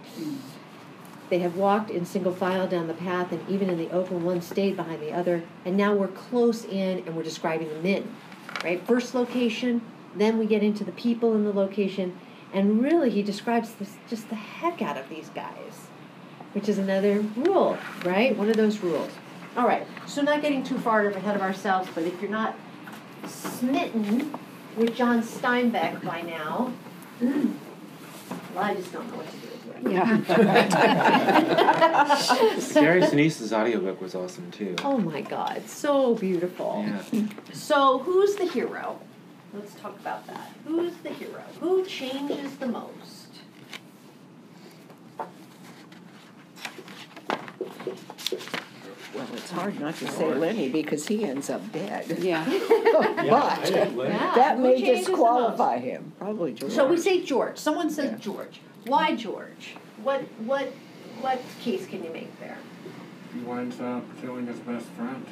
They 1.30 1.38
have 1.38 1.56
walked 1.56 1.88
in 1.88 2.04
single 2.04 2.34
file 2.34 2.68
down 2.68 2.88
the 2.88 2.94
path, 2.94 3.32
and 3.32 3.42
even 3.48 3.70
in 3.70 3.78
the 3.78 3.90
open, 3.90 4.22
one 4.22 4.42
stayed 4.42 4.76
behind 4.76 5.00
the 5.00 5.12
other. 5.12 5.42
And 5.64 5.78
now 5.78 5.94
we're 5.94 6.08
close 6.08 6.66
in, 6.66 6.98
and 7.06 7.16
we're 7.16 7.22
describing 7.22 7.70
the 7.70 7.80
men, 7.80 8.14
right? 8.62 8.86
First 8.86 9.14
location, 9.14 9.80
then 10.14 10.36
we 10.36 10.44
get 10.44 10.62
into 10.62 10.84
the 10.84 10.92
people 10.92 11.34
in 11.34 11.44
the 11.44 11.52
location, 11.52 12.18
and 12.52 12.82
really 12.82 13.10
he 13.10 13.22
describes 13.22 13.72
this, 13.72 13.96
just 14.08 14.28
the 14.28 14.34
heck 14.34 14.82
out 14.82 14.96
of 14.96 15.08
these 15.08 15.30
guys, 15.30 15.86
which 16.52 16.68
is 16.68 16.78
another 16.78 17.20
rule, 17.36 17.78
right? 18.04 18.36
One 18.36 18.50
of 18.50 18.56
those 18.56 18.80
rules. 18.80 19.10
All 19.56 19.66
right, 19.66 19.86
so 20.06 20.22
not 20.22 20.40
getting 20.42 20.62
too 20.62 20.78
far 20.78 21.06
ahead 21.06 21.36
of 21.36 21.42
ourselves, 21.42 21.88
but 21.94 22.04
if 22.04 22.20
you're 22.20 22.30
not 22.30 22.56
smitten 23.26 24.34
with 24.76 24.94
John 24.96 25.22
Steinbeck 25.22 26.02
by 26.04 26.22
now, 26.22 26.72
well, 27.20 28.64
I 28.64 28.74
just 28.74 28.92
don't 28.92 29.08
know 29.10 29.18
what 29.18 29.26
to 29.30 29.36
do 29.36 29.46
with 29.46 29.86
it. 29.86 29.92
Yeah. 29.92 30.16
Gary 32.74 33.02
Sinise's 33.06 33.52
audiobook 33.52 34.00
was 34.00 34.14
awesome 34.14 34.50
too. 34.50 34.74
Oh 34.82 34.96
my 34.98 35.20
God, 35.20 35.68
so 35.68 36.14
beautiful. 36.14 36.84
Yeah. 36.86 37.26
So, 37.52 37.98
who's 37.98 38.36
the 38.36 38.46
hero? 38.46 38.98
Let's 39.54 39.74
talk 39.74 39.98
about 40.00 40.26
that. 40.28 40.50
Who's 40.66 40.94
the 41.02 41.10
hero? 41.10 41.42
Who 41.60 41.84
changes 41.84 42.56
the 42.56 42.66
most? 42.66 43.28
Well, 49.14 49.26
it's 49.34 49.50
hard 49.50 49.78
not 49.78 49.94
to 49.96 50.08
say 50.08 50.32
Lennie 50.34 50.70
because 50.70 51.06
he 51.06 51.24
ends 51.24 51.50
up 51.50 51.70
dead. 51.72 52.18
Yeah. 52.18 52.44
But 52.92 53.70
Yeah, 53.70 54.32
that 54.34 54.56
who 54.56 54.62
may 54.62 54.80
changes 54.80 55.06
the 55.06 55.12
disqualify 55.12 55.78
him, 55.78 56.12
probably 56.18 56.52
George. 56.52 56.72
So 56.72 56.86
we 56.86 56.96
say 56.96 57.22
George. 57.22 57.56
Someone 57.58 57.90
says 57.90 58.12
Yeah. 58.12 58.18
George. 58.18 58.60
Why 58.86 59.14
George? 59.14 59.76
What 60.02 60.22
what 60.44 60.72
what 61.20 61.40
case 61.60 61.86
can 61.86 62.02
you 62.04 62.10
make 62.10 62.38
there? 62.40 62.58
He 63.34 63.40
winds 63.40 63.80
up 63.80 64.04
killing 64.20 64.46
his 64.46 64.58
best 64.60 64.86
friend. 64.88 65.24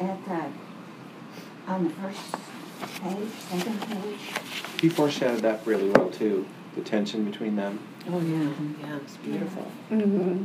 At 0.00 0.24
the, 0.26 1.72
on 1.72 1.84
the 1.84 1.90
first 1.90 2.36
page, 2.80 3.28
second 3.50 3.80
page, 3.82 4.80
He 4.80 4.88
foreshadowed 4.88 5.40
that 5.40 5.66
really 5.66 5.88
well 5.90 6.10
too. 6.10 6.46
The 6.74 6.82
tension 6.82 7.24
between 7.24 7.56
them. 7.56 7.80
Oh 8.08 8.20
yeah, 8.20 8.52
yeah, 8.80 8.96
it's 8.96 9.16
beautiful. 9.16 9.66
Mm-hmm. 9.90 10.44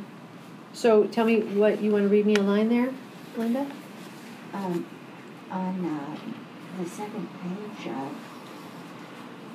So 0.74 1.06
tell 1.06 1.26
me 1.26 1.42
what 1.42 1.82
you 1.82 1.92
want 1.92 2.04
to 2.06 2.08
read 2.10 2.26
me 2.26 2.36
a 2.36 2.42
line 2.42 2.70
there, 2.70 2.94
Linda. 3.36 3.66
um, 4.54 4.86
on, 5.50 5.86
uh, 5.86 6.82
the 6.82 6.90
second 6.90 7.28
page, 7.42 7.88
uh, 7.92 8.10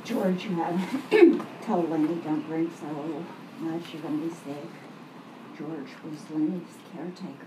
George, 0.05 0.47
uh, 0.51 0.79
told 1.63 1.91
Lennie, 1.91 2.15
don't 2.17 2.47
drink 2.47 2.71
so 2.79 3.25
much, 3.61 3.83
you're 3.93 4.03
gonna 4.03 4.19
be 4.19 4.29
sick. 4.29 4.69
George 5.57 5.89
was 6.05 6.31
Lennie's 6.31 6.77
caretaker. 6.93 7.47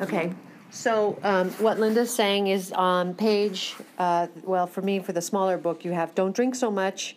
Okay, 0.00 0.32
so 0.72 1.18
um, 1.22 1.50
what 1.52 1.78
Linda's 1.78 2.12
saying 2.12 2.46
is 2.46 2.72
on 2.72 3.12
page, 3.12 3.76
uh, 3.98 4.26
well, 4.42 4.66
for 4.66 4.80
me, 4.80 5.00
for 5.00 5.12
the 5.12 5.20
smaller 5.20 5.58
book, 5.58 5.84
you 5.84 5.92
have 5.92 6.14
don't 6.14 6.34
drink 6.34 6.54
so 6.54 6.70
much. 6.70 7.16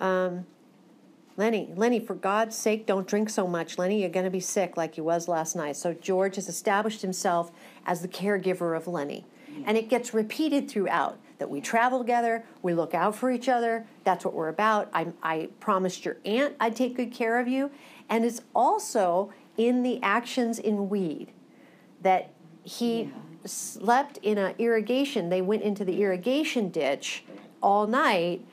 Um, 0.00 0.46
Lennie, 1.38 1.72
Lennie, 1.74 1.98
for 1.98 2.14
God's 2.14 2.54
sake, 2.54 2.84
don't 2.86 3.08
drink 3.08 3.30
so 3.30 3.46
much. 3.46 3.78
Lennie, 3.78 4.02
you're 4.02 4.10
going 4.10 4.26
to 4.26 4.30
be 4.30 4.38
sick 4.38 4.76
like 4.76 4.98
you 4.98 5.04
was 5.04 5.28
last 5.28 5.56
night. 5.56 5.76
So 5.76 5.94
George 5.94 6.36
has 6.36 6.48
established 6.48 7.00
himself 7.00 7.50
as 7.86 8.02
the 8.02 8.08
caregiver 8.08 8.76
of 8.76 8.86
Lennie. 8.86 9.24
And 9.64 9.78
it 9.78 9.88
gets 9.88 10.12
repeated 10.12 10.70
throughout 10.70 11.18
that 11.38 11.48
we 11.48 11.60
travel 11.60 11.98
together, 11.98 12.44
we 12.60 12.74
look 12.74 12.94
out 12.94 13.16
for 13.16 13.30
each 13.30 13.48
other. 13.48 13.86
That's 14.04 14.24
what 14.24 14.34
we're 14.34 14.48
about. 14.48 14.90
I, 14.92 15.08
I 15.22 15.48
promised 15.58 16.04
your 16.04 16.18
aunt 16.24 16.54
I'd 16.60 16.76
take 16.76 16.96
good 16.96 17.12
care 17.12 17.40
of 17.40 17.48
you. 17.48 17.70
And 18.08 18.24
it's 18.24 18.42
also 18.54 19.32
in 19.56 19.82
the 19.82 20.02
actions 20.02 20.58
in 20.58 20.88
Weed 20.88 21.32
that 22.02 22.31
he 22.64 23.12
slept 23.44 24.18
in 24.22 24.38
an 24.38 24.54
irrigation. 24.58 25.28
They 25.28 25.42
went 25.42 25.62
into 25.62 25.84
the 25.84 26.02
irrigation 26.02 26.68
ditch 26.68 27.24
all 27.62 27.86
night, 27.86 28.44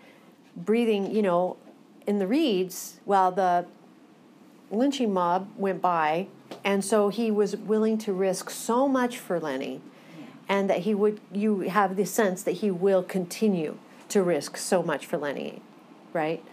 breathing, 0.55 1.13
you 1.13 1.21
know, 1.21 1.57
in 2.07 2.19
the 2.19 2.27
reeds 2.27 2.99
while 3.05 3.31
the 3.31 3.65
lynching 4.71 5.13
mob 5.13 5.49
went 5.57 5.81
by. 5.81 6.27
And 6.63 6.83
so 6.83 7.09
he 7.09 7.29
was 7.29 7.55
willing 7.55 7.97
to 7.99 8.13
risk 8.13 8.49
so 8.49 8.87
much 8.87 9.17
for 9.17 9.39
Lennie, 9.39 9.81
and 10.47 10.69
that 10.69 10.79
he 10.79 10.95
would, 10.95 11.19
you 11.31 11.61
have 11.61 11.95
the 11.95 12.05
sense 12.05 12.41
that 12.43 12.53
he 12.53 12.71
will 12.71 13.03
continue 13.03 13.77
to 14.09 14.23
risk 14.23 14.57
so 14.57 14.81
much 14.81 15.05
for 15.05 15.17
Lennie, 15.17 15.61
right? 16.11 16.43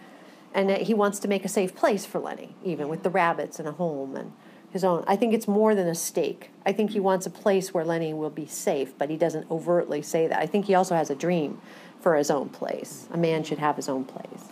And 0.53 0.69
that 0.69 0.83
he 0.83 0.93
wants 0.93 1.17
to 1.19 1.27
make 1.27 1.43
a 1.43 1.49
safe 1.49 1.75
place 1.75 2.05
for 2.05 2.19
Lennie, 2.19 2.55
even 2.63 2.87
with 2.87 3.01
the 3.01 3.09
rabbits 3.09 3.57
and 3.57 3.67
a 3.67 3.71
home 3.71 4.15
and 4.15 4.33
his 4.71 4.83
own. 4.83 5.03
I 5.07 5.15
think 5.15 5.33
it's 5.33 5.47
more 5.47 5.75
than 5.75 5.87
a 5.87 5.95
stake. 5.95 6.51
I 6.65 6.71
think 6.73 6.91
he 6.91 6.99
wants 6.99 7.25
a 7.25 7.29
place 7.29 7.73
where 7.73 7.85
Lennie 7.85 8.13
will 8.13 8.29
be 8.29 8.45
safe, 8.45 8.97
but 8.97 9.09
he 9.09 9.17
doesn't 9.17 9.49
overtly 9.49 10.01
say 10.01 10.27
that. 10.27 10.39
I 10.39 10.45
think 10.45 10.65
he 10.65 10.75
also 10.75 10.95
has 10.95 11.09
a 11.09 11.15
dream 11.15 11.61
for 11.99 12.15
his 12.15 12.29
own 12.29 12.49
place. 12.49 13.07
A 13.11 13.17
man 13.17 13.43
should 13.43 13.59
have 13.59 13.75
his 13.75 13.89
own 13.89 14.03
place. 14.05 14.51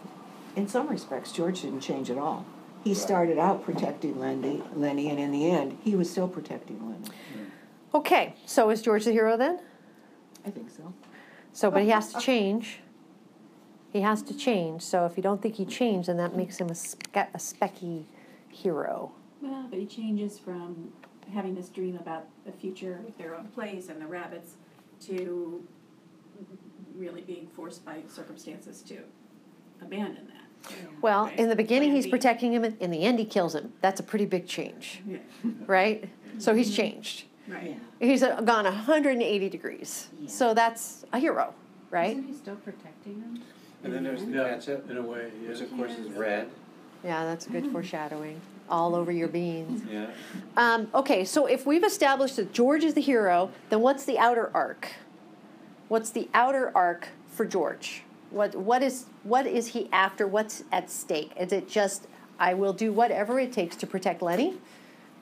In 0.56 0.67
some 0.67 0.88
respects, 0.88 1.32
George 1.32 1.62
didn't 1.62 1.82
change 1.82 2.10
at 2.10 2.17
all. 2.17 2.45
He 2.84 2.93
started 2.93 3.38
out 3.38 3.63
protecting 3.63 4.19
Lennie, 4.19 4.63
Lennie, 4.75 5.10
and 5.10 5.19
in 5.19 5.32
the 5.32 5.49
end, 5.49 5.78
he 5.84 5.95
was 5.95 6.10
still 6.10 6.28
protecting 6.28 6.80
Lennie. 6.88 7.15
Okay, 7.93 8.36
so 8.45 8.69
is 8.69 8.82
George 8.82 9.06
the 9.06 9.12
hero 9.12 9.38
then? 9.38 9.60
I 10.45 10.51
think 10.51 10.69
so. 10.69 10.93
So, 11.51 11.71
but 11.71 11.84
he 11.84 11.89
has 11.89 12.13
to 12.13 12.19
change. 12.19 12.82
He 13.91 14.01
has 14.01 14.21
to 14.23 14.38
change. 14.38 14.82
So, 14.82 15.06
if 15.06 15.17
you 15.17 15.23
don't 15.23 15.41
think 15.41 15.56
he 15.56 15.65
changed, 15.65 16.10
then 16.10 16.17
that 16.17 16.36
makes 16.36 16.58
him 16.58 16.69
a, 16.69 16.75
spe- 16.75 17.15
a 17.15 17.38
specky 17.38 18.04
hero. 18.49 19.13
Well, 19.45 19.67
but 19.69 19.77
he 19.77 19.86
changes 19.86 20.39
from 20.39 20.91
having 21.34 21.53
this 21.53 21.69
dream 21.69 21.95
about 21.97 22.25
the 22.45 22.51
future 22.51 22.99
with 23.05 23.15
their 23.17 23.36
own 23.36 23.45
place 23.49 23.89
and 23.89 24.01
the 24.01 24.08
rabbits 24.08 24.55
to 25.05 25.63
really 26.95 27.21
being 27.21 27.47
forced 27.55 27.86
by 27.86 27.97
circumstances 28.08 28.81
to 28.84 28.97
abandon 29.81 30.27
that. 30.27 30.71
Well, 31.01 31.27
in 31.38 31.47
the 31.49 31.55
beginning, 31.55 31.89
Plan 31.89 31.95
he's 31.95 32.05
B. 32.05 32.12
protecting 32.12 32.53
him, 32.53 32.63
and 32.63 32.75
in 32.81 32.89
the 32.89 33.03
end, 33.03 33.19
he 33.19 33.25
kills 33.25 33.53
him. 33.53 33.73
That's 33.81 33.99
a 33.99 34.03
pretty 34.03 34.25
big 34.25 34.47
change, 34.47 35.01
Yeah. 35.08 35.17
right? 35.67 36.10
So 36.39 36.55
he's 36.55 36.75
changed. 36.75 37.25
Right. 37.47 37.79
He's 37.99 38.23
uh, 38.23 38.41
gone 38.41 38.63
180 38.65 39.49
degrees. 39.49 40.08
So 40.25 40.55
that's 40.55 41.05
a 41.13 41.19
hero, 41.19 41.53
right? 41.91 42.12
Isn't 42.17 42.27
he 42.27 42.34
still 42.34 42.55
protecting 42.55 43.21
them? 43.21 43.43
And 43.84 43.93
then 43.93 44.03
there's 44.03 44.25
the 44.25 44.31
Yeah, 44.31 44.49
ketchup, 44.49 44.89
in 44.89 44.97
a 44.97 45.01
way, 45.03 45.29
which 45.47 45.60
yeah. 45.60 45.65
of 45.65 45.77
course 45.77 45.91
is 45.91 46.10
red. 46.13 46.49
Yeah, 47.03 47.23
that's 47.25 47.45
good 47.45 47.71
foreshadowing. 47.71 48.41
All 48.69 48.95
over 48.95 49.12
your 49.12 49.28
beans. 49.28 49.84
Yeah. 49.91 50.08
Um, 50.58 50.89
okay, 50.93 51.23
so 51.23 51.45
if 51.45 51.65
we've 51.65 51.84
established 51.84 52.38
that 52.38 52.51
George 52.51 52.84
is 52.84 52.95
the 52.95 53.01
hero, 53.01 53.51
then 53.69 53.82
what's 53.82 54.06
the 54.06 54.17
outer 54.17 54.49
arc? 54.54 54.88
What's 55.88 56.10
the 56.10 56.28
outer 56.34 56.71
arc 56.75 57.10
for 57.30 57.45
George? 57.45 58.01
What 58.32 58.56
what 58.56 58.82
is 58.82 59.06
what 59.23 59.45
is 59.45 59.67
he 59.67 59.88
after? 59.91 60.25
What's 60.28 60.63
at 60.71 60.89
stake? 60.89 61.32
Is 61.39 61.51
it 61.51 61.69
just 61.69 62.08
I 62.39 62.54
will 62.56 62.73
do 62.73 62.91
whatever 62.91 63.39
it 63.39 63.54
takes 63.54 63.75
to 63.78 63.88
protect 63.88 64.21
Lennie? 64.23 64.58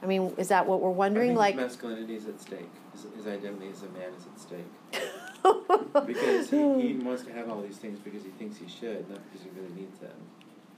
I 0.01 0.05
mean, 0.05 0.33
is 0.37 0.47
that 0.49 0.65
what 0.65 0.81
we're 0.81 0.89
wondering? 0.89 1.35
Like, 1.35 1.55
masculinity 1.55 2.15
is 2.15 2.27
at 2.27 2.39
stake. 2.41 2.69
His, 2.93 3.05
his 3.15 3.27
identity 3.27 3.69
as 3.71 3.81
a 3.83 3.89
man 3.89 4.11
is 4.17 4.25
at 4.25 4.39
stake. 4.39 6.05
because 6.05 6.49
he, 6.49 6.57
he 6.87 6.93
wants 7.03 7.23
to 7.23 7.31
have 7.33 7.49
all 7.49 7.61
these 7.61 7.77
things 7.77 7.99
because 7.99 8.23
he 8.23 8.29
thinks 8.31 8.57
he 8.57 8.67
should, 8.67 9.09
not 9.09 9.19
because 9.31 9.45
he 9.45 9.49
really 9.59 9.73
needs 9.73 9.99
them. 9.99 10.11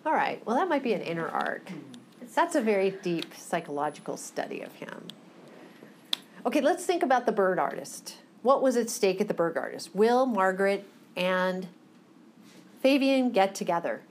all 0.06 0.14
right, 0.14 0.46
well, 0.46 0.56
that 0.56 0.68
might 0.68 0.84
be 0.84 0.94
an 0.94 1.02
inner 1.02 1.28
arc. 1.28 1.72
That's 2.34 2.56
a 2.56 2.62
very 2.62 2.92
deep 2.92 3.34
psychological 3.36 4.18
study 4.18 4.62
of 4.62 4.74
him. 4.74 5.08
Okay, 6.46 6.62
let's 6.62 6.86
think 6.86 7.04
about 7.04 7.26
the 7.26 7.32
bird 7.32 7.60
artist. 7.60 8.18
What 8.42 8.62
was 8.62 8.78
at 8.78 8.90
stake 8.90 9.20
at 9.20 9.28
the 9.28 9.34
bird 9.34 9.58
artist? 9.58 9.96
Will, 9.96 10.26
Margaret, 10.26 10.88
and 11.16 11.68
Fabian 12.82 13.32
get 13.32 13.56
together. 13.56 14.02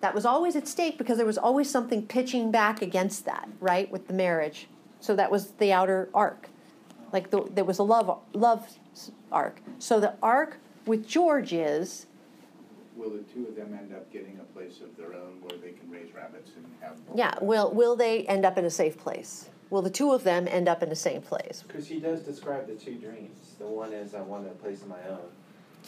That 0.00 0.14
was 0.14 0.24
always 0.24 0.56
at 0.56 0.66
stake 0.66 0.98
because 0.98 1.18
there 1.18 1.26
was 1.26 1.38
always 1.38 1.70
something 1.70 2.06
pitching 2.06 2.50
back 2.50 2.82
against 2.82 3.24
that, 3.26 3.48
right, 3.60 3.90
with 3.90 4.08
the 4.08 4.14
marriage. 4.14 4.68
So 5.00 5.14
that 5.16 5.30
was 5.30 5.52
the 5.52 5.72
outer 5.72 6.08
arc. 6.14 6.48
Like 7.12 7.30
the, 7.30 7.42
there 7.50 7.64
was 7.64 7.78
a 7.78 7.82
love 7.82 8.18
love 8.32 8.66
arc. 9.30 9.60
So 9.78 10.00
the 10.00 10.14
arc 10.22 10.58
with 10.86 11.06
George 11.06 11.52
is 11.52 12.06
Will 13.02 13.10
the 13.10 13.22
two 13.34 13.48
of 13.48 13.56
them 13.56 13.76
end 13.76 13.92
up 13.92 14.12
getting 14.12 14.38
a 14.38 14.44
place 14.56 14.80
of 14.80 14.96
their 14.96 15.12
own 15.14 15.40
where 15.42 15.58
they 15.58 15.72
can 15.72 15.90
raise 15.90 16.14
rabbits 16.14 16.52
and 16.56 16.64
have? 16.80 16.94
yeah, 17.16 17.34
will 17.42 17.72
will 17.72 17.96
they 17.96 18.24
end 18.26 18.44
up 18.44 18.56
in 18.56 18.64
a 18.64 18.70
safe 18.70 18.96
place? 18.96 19.50
Will 19.70 19.82
the 19.82 19.90
two 19.90 20.12
of 20.12 20.22
them 20.22 20.46
end 20.46 20.68
up 20.68 20.84
in 20.84 20.88
the 20.88 20.94
same 20.94 21.20
place? 21.20 21.64
Because 21.66 21.88
he 21.88 21.98
does 21.98 22.20
describe 22.20 22.68
the 22.68 22.74
two 22.74 22.94
dreams. 22.94 23.56
The 23.58 23.66
one 23.66 23.92
is 23.92 24.14
I 24.14 24.20
want 24.20 24.46
a 24.46 24.50
place 24.50 24.82
of 24.82 24.88
my 24.88 25.02
own, 25.08 25.18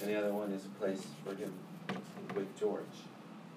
and 0.00 0.10
the 0.10 0.18
other 0.18 0.32
one 0.32 0.50
is 0.50 0.64
a 0.64 0.68
place 0.70 1.06
for 1.24 1.36
him 1.36 1.52
with 2.34 2.58
George, 2.58 2.82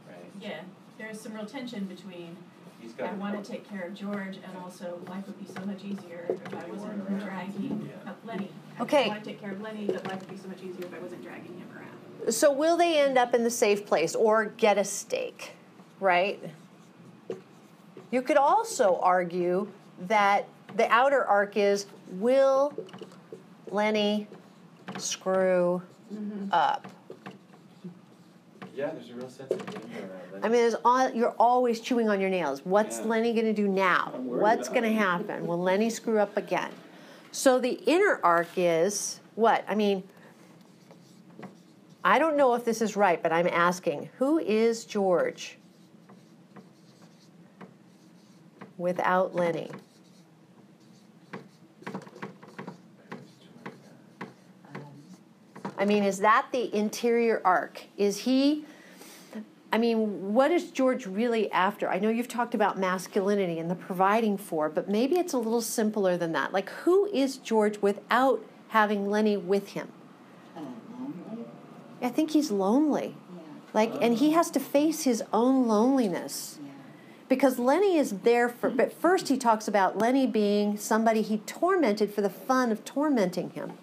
right? 0.08 0.18
Yeah, 0.40 0.62
there's 1.00 1.20
some 1.20 1.34
real 1.34 1.48
tension 1.48 1.86
between 1.86 2.38
He's 2.80 2.92
got. 2.92 3.10
I 3.10 3.14
want 3.14 3.44
to 3.44 3.52
take 3.52 3.68
care 3.68 3.88
of 3.88 3.96
George 3.96 4.38
and 4.38 4.56
also 4.64 5.00
life 5.08 5.26
would 5.26 5.40
be 5.40 5.52
so 5.52 5.66
much 5.66 5.84
easier 5.84 6.28
if 6.30 6.54
I 6.54 6.70
wasn't 6.70 7.20
dragging 7.24 7.90
Yeah. 7.90 8.12
up 8.12 8.20
Lennie. 8.24 8.52
Okay. 8.82 9.06
I 9.06 9.08
want 9.08 9.24
to 9.24 9.30
take 9.32 9.42
care 9.42 9.52
of 9.52 9.62
Lennie, 9.62 9.88
but 9.88 10.06
life 10.06 10.20
would 10.20 10.30
be 10.30 10.38
so 10.38 10.48
much 10.48 10.62
easier 10.62 10.86
if 10.86 10.94
I 10.94 11.00
wasn't 11.00 11.24
dragging 11.24 11.58
him 11.58 11.68
around. 11.76 11.98
So 12.30 12.52
will 12.52 12.78
they 12.78 13.00
end 13.00 13.18
up 13.18 13.34
in 13.34 13.44
the 13.44 13.50
safe 13.50 13.86
place 13.86 14.16
or 14.16 14.46
get 14.46 14.78
a 14.78 14.84
stake, 14.84 15.54
right? 16.00 16.40
You 18.12 18.22
could 18.22 18.38
also 18.38 19.00
argue 19.02 19.68
that 20.08 20.48
the 20.76 20.92
outer 20.92 21.24
arc 21.26 21.58
is 21.58 21.86
will 22.12 22.74
Lennie 23.70 24.28
screw 24.98 25.82
up? 26.52 26.88
Yeah, 28.76 28.92
there's 28.92 29.10
a 29.10 29.16
real 29.16 29.30
sense 29.30 29.52
of 29.52 29.66
danger 29.66 30.08
around. 30.34 30.46
I 30.46 30.50
mean, 30.50 30.62
there's 30.62 30.76
all, 30.86 31.10
you're 31.10 31.36
always 31.40 31.80
chewing 31.80 32.10
on 32.10 32.22
your 32.22 32.30
nails. 32.30 32.62
What's 32.64 33.00
Yeah. 33.00 33.06
Lennie 33.06 33.34
going 33.34 33.46
to 33.46 33.54
do 33.54 33.68
now? 33.68 34.12
What's 34.18 34.70
going 34.70 34.84
to 34.84 34.94
happen? 34.94 35.48
Will 35.48 35.60
Lennie 35.60 35.90
screw 35.90 36.20
up 36.20 36.38
again? 36.38 36.70
So 37.32 37.58
the 37.60 37.82
inner 37.88 38.20
arc 38.24 38.50
is 38.56 39.20
what? 39.34 39.66
I 39.68 39.74
mean, 39.74 40.04
I 42.08 42.20
don't 42.20 42.38
know 42.38 42.54
if 42.54 42.64
this 42.64 42.82
is 42.82 42.96
right, 42.96 43.22
but 43.22 43.34
I'm 43.34 43.48
asking 43.48 44.08
who 44.18 44.40
is 44.40 44.86
George 44.86 45.58
without 48.78 49.36
Lennie? 49.36 49.70
I 55.78 55.84
mean, 55.84 56.04
is 56.04 56.20
that 56.20 56.48
the 56.54 56.74
interior 56.74 57.42
arc? 57.44 57.84
Is 57.98 58.20
he, 58.20 58.64
I 59.74 59.78
mean, 59.78 60.34
what 60.34 60.50
is 60.50 60.72
George 60.72 61.06
really 61.06 61.52
after? 61.52 61.90
I 61.90 62.00
know 62.00 62.10
you've 62.10 62.30
talked 62.30 62.56
about 62.56 62.80
masculinity 62.80 63.60
and 63.60 63.70
the 63.70 63.76
providing 63.76 64.38
for, 64.38 64.70
but 64.70 64.88
maybe 64.88 65.20
it's 65.20 65.34
a 65.34 65.38
little 65.38 65.62
simpler 65.62 66.16
than 66.16 66.32
that. 66.32 66.54
Like, 66.54 66.70
who 66.70 67.08
is 67.08 67.36
George 67.36 67.80
without 67.80 68.46
having 68.70 69.10
Lennie 69.10 69.36
with 69.36 69.72
him? 69.72 69.92
I 72.02 72.10
think 72.10 72.32
he's 72.32 72.52
lonely. 72.52 73.16
yeah, 73.36 73.42
Like, 73.74 73.94
and 74.02 74.18
he 74.18 74.32
has 74.32 74.52
to 74.52 74.60
face 74.60 75.04
his 75.04 75.24
own 75.34 75.68
loneliness 75.68 76.60
yeah. 76.64 76.72
because 77.28 77.60
Lennie 77.60 77.98
is 77.98 78.20
there 78.20 78.50
for. 78.50 78.70
But 78.70 78.94
first, 78.94 79.30
he 79.30 79.38
talks 79.38 79.68
about 79.68 79.98
Lennie 79.98 80.28
being 80.28 80.78
somebody 80.78 81.22
he 81.22 81.38
tormented 81.40 82.14
for 82.14 82.22
the 82.22 82.30
fun 82.30 82.72
of 82.72 82.86
tormenting 82.86 83.52
him. 83.52 83.74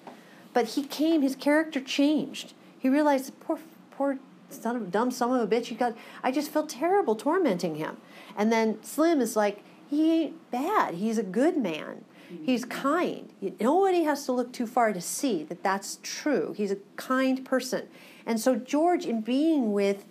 But 0.52 0.70
he 0.70 0.84
came; 0.84 1.22
his 1.22 1.34
character 1.36 1.80
changed. 1.80 2.52
He 2.78 2.88
realized, 2.88 3.32
poor, 3.40 3.58
poor 3.90 4.18
son 4.50 4.76
of 4.76 4.90
dumb 4.90 5.10
son 5.10 5.38
of 5.38 5.52
a 5.52 5.56
bitch. 5.56 5.66
He 5.66 5.74
got. 5.74 5.96
I 6.22 6.30
just 6.30 6.50
felt 6.50 6.68
terrible 6.68 7.16
tormenting 7.16 7.76
him. 7.76 7.96
And 8.36 8.52
then 8.52 8.82
Slim 8.82 9.20
is 9.20 9.36
like, 9.36 9.62
he 9.88 10.12
ain't 10.22 10.50
bad. 10.50 10.94
He's 10.94 11.18
a 11.18 11.22
good 11.22 11.56
man. 11.56 12.04
He's 12.42 12.64
kind. 12.64 13.30
Nobody 13.60 14.04
has 14.04 14.24
to 14.26 14.32
look 14.32 14.52
too 14.52 14.66
far 14.66 14.92
to 14.92 15.00
see 15.00 15.44
that 15.44 15.62
that's 15.62 15.98
true. 16.02 16.54
He's 16.56 16.72
a 16.72 16.78
kind 16.96 17.44
person. 17.44 17.88
And 18.26 18.40
so 18.40 18.56
George, 18.56 19.04
in 19.04 19.20
being 19.20 19.72
with 19.72 20.04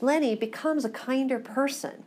Lennie, 0.00 0.34
becomes 0.34 0.84
a 0.84 0.90
kinder 0.90 1.38
person. 1.38 2.04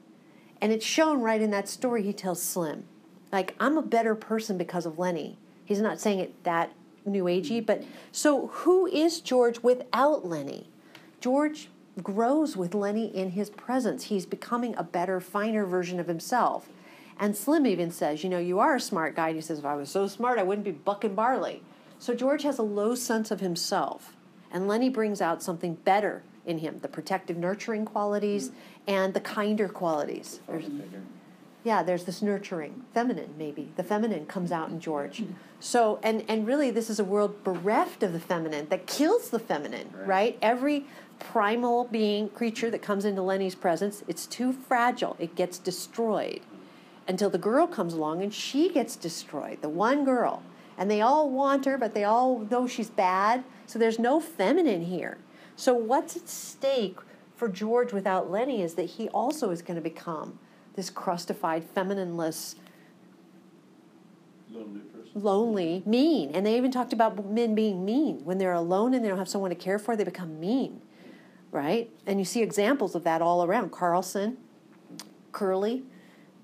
And 0.61 0.71
it's 0.71 0.85
shown 0.85 1.21
right 1.21 1.41
in 1.41 1.51
that 1.51 1.67
story 1.67 2.03
he 2.03 2.13
tells 2.13 2.41
Slim. 2.41 2.85
Like, 3.31 3.55
I'm 3.59 3.77
a 3.77 3.81
better 3.81 4.15
person 4.15 4.57
because 4.57 4.85
of 4.85 4.99
Lennie. 4.99 5.37
He's 5.65 5.81
not 5.81 5.99
saying 5.99 6.19
it 6.19 6.43
that 6.43 6.71
new 7.05 7.25
agey, 7.25 7.65
but 7.65 7.83
so 8.11 8.47
who 8.47 8.85
is 8.87 9.19
George 9.19 9.59
without 9.59 10.25
Lennie? 10.25 10.69
George 11.19 11.69
grows 12.01 12.57
with 12.57 12.73
Lennie 12.73 13.15
in 13.15 13.31
his 13.31 13.49
presence. 13.49 14.05
He's 14.05 14.25
becoming 14.25 14.75
a 14.75 14.83
better, 14.83 15.19
finer 15.19 15.65
version 15.65 15.99
of 15.99 16.07
himself. 16.07 16.69
And 17.19 17.35
Slim 17.35 17.65
even 17.67 17.91
says, 17.91 18.23
You 18.23 18.29
know, 18.29 18.39
you 18.39 18.59
are 18.59 18.75
a 18.75 18.81
smart 18.81 19.15
guy. 19.15 19.27
And 19.29 19.35
he 19.37 19.41
says, 19.41 19.59
If 19.59 19.65
I 19.65 19.75
was 19.75 19.89
so 19.89 20.07
smart, 20.07 20.39
I 20.39 20.43
wouldn't 20.43 20.65
be 20.65 20.71
bucking 20.71 21.15
barley. 21.15 21.61
So 21.99 22.13
George 22.13 22.43
has 22.43 22.57
a 22.59 22.63
low 22.63 22.95
sense 22.95 23.31
of 23.31 23.39
himself. 23.39 24.15
And 24.51 24.67
Lennie 24.67 24.89
brings 24.89 25.21
out 25.21 25.41
something 25.41 25.75
better 25.75 26.23
in 26.45 26.57
him 26.59 26.79
the 26.81 26.87
protective, 26.87 27.37
nurturing 27.37 27.85
qualities 27.85 28.51
and 28.87 29.13
the 29.13 29.21
kinder 29.21 29.69
qualities. 29.69 30.41
There's- 30.47 30.65
yeah, 31.63 31.81
there's 31.81 32.03
this 32.03 32.21
nurturing, 32.21 32.83
feminine 32.93 33.35
maybe. 33.37 33.71
The 33.77 33.83
feminine 33.83 34.25
comes 34.25 34.51
out 34.51 34.69
in 34.69 34.81
George. 34.81 35.23
So, 35.61 35.97
and 36.03 36.25
and 36.27 36.45
really, 36.45 36.69
this 36.71 36.89
is 36.89 36.99
a 36.99 37.05
world 37.05 37.41
bereft 37.45 38.03
of 38.03 38.11
the 38.11 38.19
feminine 38.19 38.67
that 38.67 38.85
kills 38.85 39.29
the 39.29 39.39
feminine, 39.39 39.89
right? 40.05 40.37
Every 40.41 40.85
primal 41.19 41.85
being, 41.85 42.27
creature 42.29 42.69
that 42.69 42.81
comes 42.81 43.05
into 43.05 43.21
Lennie's 43.21 43.55
presence, 43.55 44.03
it's 44.09 44.25
too 44.25 44.51
fragile. 44.51 45.15
It 45.19 45.35
gets 45.35 45.57
destroyed 45.57 46.41
until 47.07 47.29
the 47.29 47.37
girl 47.37 47.67
comes 47.67 47.93
along 47.93 48.21
and 48.21 48.33
she 48.33 48.69
gets 48.69 48.95
destroyed. 48.95 49.61
The 49.61 49.69
one 49.69 50.05
girl, 50.05 50.43
and 50.77 50.89
they 50.89 51.01
all 51.01 51.29
want 51.29 51.65
her, 51.65 51.77
but 51.77 51.93
they 51.93 52.03
all 52.03 52.39
know 52.39 52.67
she's 52.67 52.89
bad. 52.89 53.43
So 53.67 53.77
there's 53.77 53.99
no 53.99 54.19
feminine 54.19 54.85
here. 54.85 55.17
So 55.55 55.73
what's 55.73 56.15
at 56.15 56.29
stake 56.29 56.97
for 57.35 57.47
George 57.49 57.93
without 57.93 58.31
Lennie 58.31 58.61
is 58.61 58.75
that 58.75 58.83
he 58.83 59.09
also 59.09 59.51
is 59.51 59.61
going 59.61 59.75
to 59.75 59.81
become 59.81 60.39
this 60.75 60.89
crustified, 60.89 61.63
feminineless, 61.75 62.55
Lonely 64.51 64.81
lonely, 65.15 65.83
mean. 65.85 66.31
And 66.33 66.45
they 66.45 66.57
even 66.57 66.71
talked 66.71 66.93
about 66.93 67.25
men 67.25 67.55
being 67.55 67.85
mean. 67.85 68.23
When 68.23 68.37
they're 68.37 68.53
alone 68.53 68.93
and 68.93 69.03
they 69.03 69.09
don't 69.09 69.17
have 69.17 69.29
someone 69.29 69.49
to 69.49 69.55
care 69.55 69.79
for, 69.79 69.95
they 69.95 70.03
become 70.03 70.39
mean, 70.39 70.81
right? 71.51 71.89
And 72.05 72.19
you 72.19 72.25
see 72.25 72.41
examples 72.41 72.95
of 72.95 73.03
that 73.03 73.21
all 73.21 73.43
around. 73.43 73.71
Carlson, 73.71 74.37
Curly, 75.31 75.83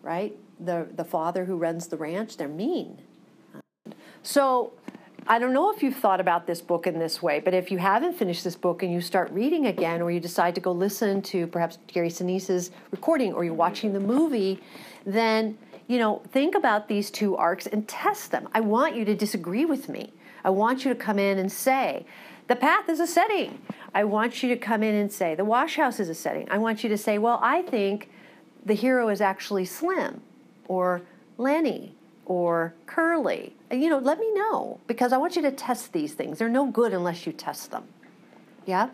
right? 0.01 0.37
The, 0.59 0.87
the 0.95 1.05
father 1.05 1.45
who 1.45 1.55
runs 1.55 1.87
the 1.87 1.97
ranch, 1.97 2.37
they're 2.37 2.47
mean. 2.47 3.01
So 4.23 4.73
I 5.27 5.39
don't 5.39 5.53
know 5.53 5.71
if 5.71 5.81
you've 5.83 5.95
thought 5.95 6.19
about 6.19 6.47
this 6.47 6.61
book 6.61 6.87
in 6.87 6.99
this 6.99 7.21
way, 7.21 7.39
but 7.39 7.53
if 7.53 7.71
you 7.71 7.77
haven't 7.77 8.13
finished 8.13 8.43
this 8.43 8.55
book 8.55 8.83
and 8.83 8.91
you 8.91 8.99
start 8.99 9.31
reading 9.31 9.67
again, 9.67 10.01
or 10.01 10.11
you 10.11 10.19
decide 10.19 10.55
to 10.55 10.61
go 10.61 10.71
listen 10.71 11.21
to 11.23 11.47
perhaps 11.47 11.77
Gary 11.87 12.09
Sinise's 12.09 12.71
recording, 12.91 13.33
or 13.33 13.43
you're 13.43 13.53
watching 13.53 13.93
the 13.93 13.99
movie, 13.99 14.59
then 15.05 15.57
you 15.89 15.97
know, 15.97 16.21
think 16.31 16.53
about 16.53 16.87
these 16.87 17.09
two 17.09 17.35
arcs 17.35 17.65
and 17.65 17.87
test 17.87 18.31
them. 18.31 18.47
I 18.53 18.59
want 18.59 18.95
you 18.95 19.03
to 19.05 19.15
disagree 19.15 19.65
with 19.65 19.89
me. 19.89 20.13
I 20.43 20.51
want 20.51 20.85
you 20.85 20.93
to 20.93 20.99
come 20.99 21.17
in 21.17 21.39
and 21.39 21.51
say, 21.51 22.05
the 22.47 22.55
path 22.55 22.87
is 22.89 22.99
a 22.99 23.07
setting. 23.07 23.59
I 23.93 24.03
want 24.03 24.43
you 24.43 24.49
to 24.49 24.55
come 24.55 24.83
in 24.83 24.93
and 24.93 25.11
say, 25.11 25.33
the 25.33 25.45
wash 25.45 25.77
house 25.77 25.99
is 25.99 26.07
a 26.07 26.13
setting. 26.13 26.47
I 26.51 26.59
want 26.59 26.83
you 26.83 26.89
to 26.89 26.97
say, 26.97 27.17
well, 27.17 27.39
I 27.41 27.63
think 27.63 28.09
the 28.63 28.75
hero 28.75 29.09
is 29.09 29.19
actually 29.19 29.65
Slim 29.65 30.21
or 30.69 31.01
Lennie 31.37 31.93
or 32.25 32.73
Curly. 32.85 33.55
You 33.69 33.89
know, 33.89 33.97
let 33.97 34.19
me 34.19 34.33
know 34.33 34.79
because 34.87 35.11
I 35.11 35.17
want 35.17 35.35
you 35.35 35.41
to 35.41 35.51
test 35.51 35.91
these 35.91 36.13
things. 36.13 36.39
They're 36.39 36.47
no 36.47 36.67
good 36.67 36.93
unless 36.93 37.27
you 37.27 37.33
test 37.33 37.71
them. 37.71 37.83
Yeah? 38.65 38.89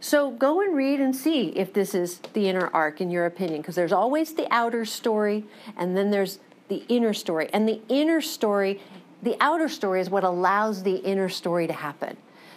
So 0.00 0.30
go 0.30 0.60
and 0.60 0.74
read 0.74 1.00
and 1.00 1.14
see 1.14 1.48
if 1.48 1.72
this 1.72 1.94
is 1.94 2.18
the 2.32 2.48
inner 2.48 2.68
arc 2.72 3.00
in 3.00 3.10
your 3.10 3.26
opinion, 3.26 3.60
because 3.60 3.74
there's 3.74 3.92
always 3.92 4.34
the 4.34 4.46
outer 4.50 4.84
story 4.84 5.44
and 5.76 5.96
then 5.96 6.10
there's 6.10 6.38
the 6.68 6.84
inner 6.88 7.12
story. 7.12 7.48
And 7.52 7.68
the 7.68 7.80
inner 7.88 8.20
story, 8.20 8.80
the 9.22 9.36
outer 9.40 9.68
story 9.68 10.00
is 10.00 10.10
what 10.10 10.22
allows 10.24 10.82
the 10.82 10.96
inner 10.96 11.28
story 11.28 11.66
to 11.66 11.72
happen. 11.72 12.16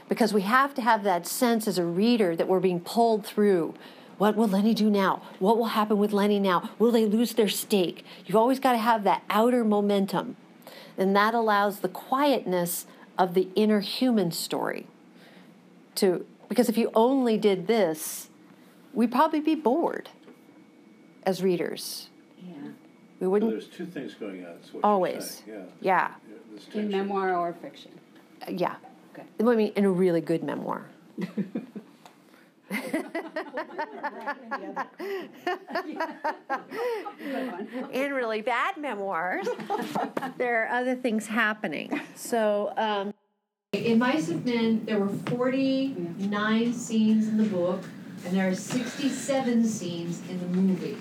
Because 0.09 0.33
we 0.33 0.41
have 0.41 0.73
to 0.75 0.81
have 0.81 1.03
that 1.03 1.25
sense 1.25 1.67
as 1.67 1.77
a 1.77 1.83
reader 1.83 2.35
that 2.35 2.47
we're 2.47 2.59
being 2.59 2.79
pulled 2.79 3.25
through. 3.25 3.73
What 4.17 4.35
will 4.35 4.47
Lennie 4.47 4.73
do 4.73 4.89
now? 4.89 5.21
What 5.39 5.57
will 5.57 5.65
happen 5.67 5.97
with 5.97 6.11
Lennie 6.11 6.39
now? 6.39 6.71
Will 6.79 6.91
they 6.91 7.05
lose 7.05 7.33
their 7.33 7.49
stake? 7.49 8.03
You've 8.25 8.35
always 8.35 8.59
got 8.59 8.71
to 8.71 8.77
have 8.79 9.03
that 9.03 9.23
outer 9.29 9.63
momentum. 9.63 10.35
And 10.97 11.15
that 11.15 11.33
allows 11.35 11.79
the 11.79 11.89
quietness 11.89 12.87
of 13.17 13.33
the 13.35 13.49
inner 13.55 13.81
human 13.81 14.31
story 14.31 14.87
to 15.95 16.25
because 16.49 16.69
if 16.69 16.77
you 16.77 16.89
only 16.95 17.37
did 17.37 17.67
this, 17.67 18.29
we'd 18.93 19.11
probably 19.11 19.41
be 19.41 19.53
bored 19.55 20.09
as 21.23 21.43
readers. 21.43 22.09
Yeah. 22.41 22.69
We 23.19 23.27
wouldn't 23.27 23.51
there's 23.51 23.67
two 23.67 23.85
things 23.85 24.13
going 24.13 24.45
on, 24.45 24.53
is 24.53 24.73
what 24.73 24.81
you're 24.81 24.85
always. 24.85 25.43
yeah. 25.47 25.63
Yeah. 25.81 26.11
Yeah, 26.73 26.79
In 26.79 26.89
memoir 26.89 27.35
or 27.35 27.53
fiction? 27.53 27.91
Uh, 28.47 28.51
yeah. 28.51 28.75
Okay. 29.13 29.23
I 29.39 29.43
mean, 29.43 29.73
in 29.75 29.85
a 29.85 29.91
really 29.91 30.21
good 30.21 30.43
memoir. 30.43 30.85
in 37.91 38.11
really 38.11 38.41
bad 38.41 38.77
memoirs, 38.77 39.47
there 40.37 40.63
are 40.63 40.69
other 40.69 40.95
things 40.95 41.27
happening. 41.27 42.01
So, 42.15 42.73
um, 42.75 43.13
in 43.73 43.99
Mice 43.99 44.29
of 44.29 44.45
Men, 44.45 44.85
there 44.85 44.99
were 44.99 45.07
49 45.07 46.73
scenes 46.73 47.27
in 47.27 47.37
the 47.37 47.45
book, 47.45 47.83
and 48.25 48.35
there 48.35 48.49
are 48.49 48.55
67 48.55 49.65
scenes 49.65 50.21
in 50.29 50.39
the 50.39 50.47
movie, 50.47 50.97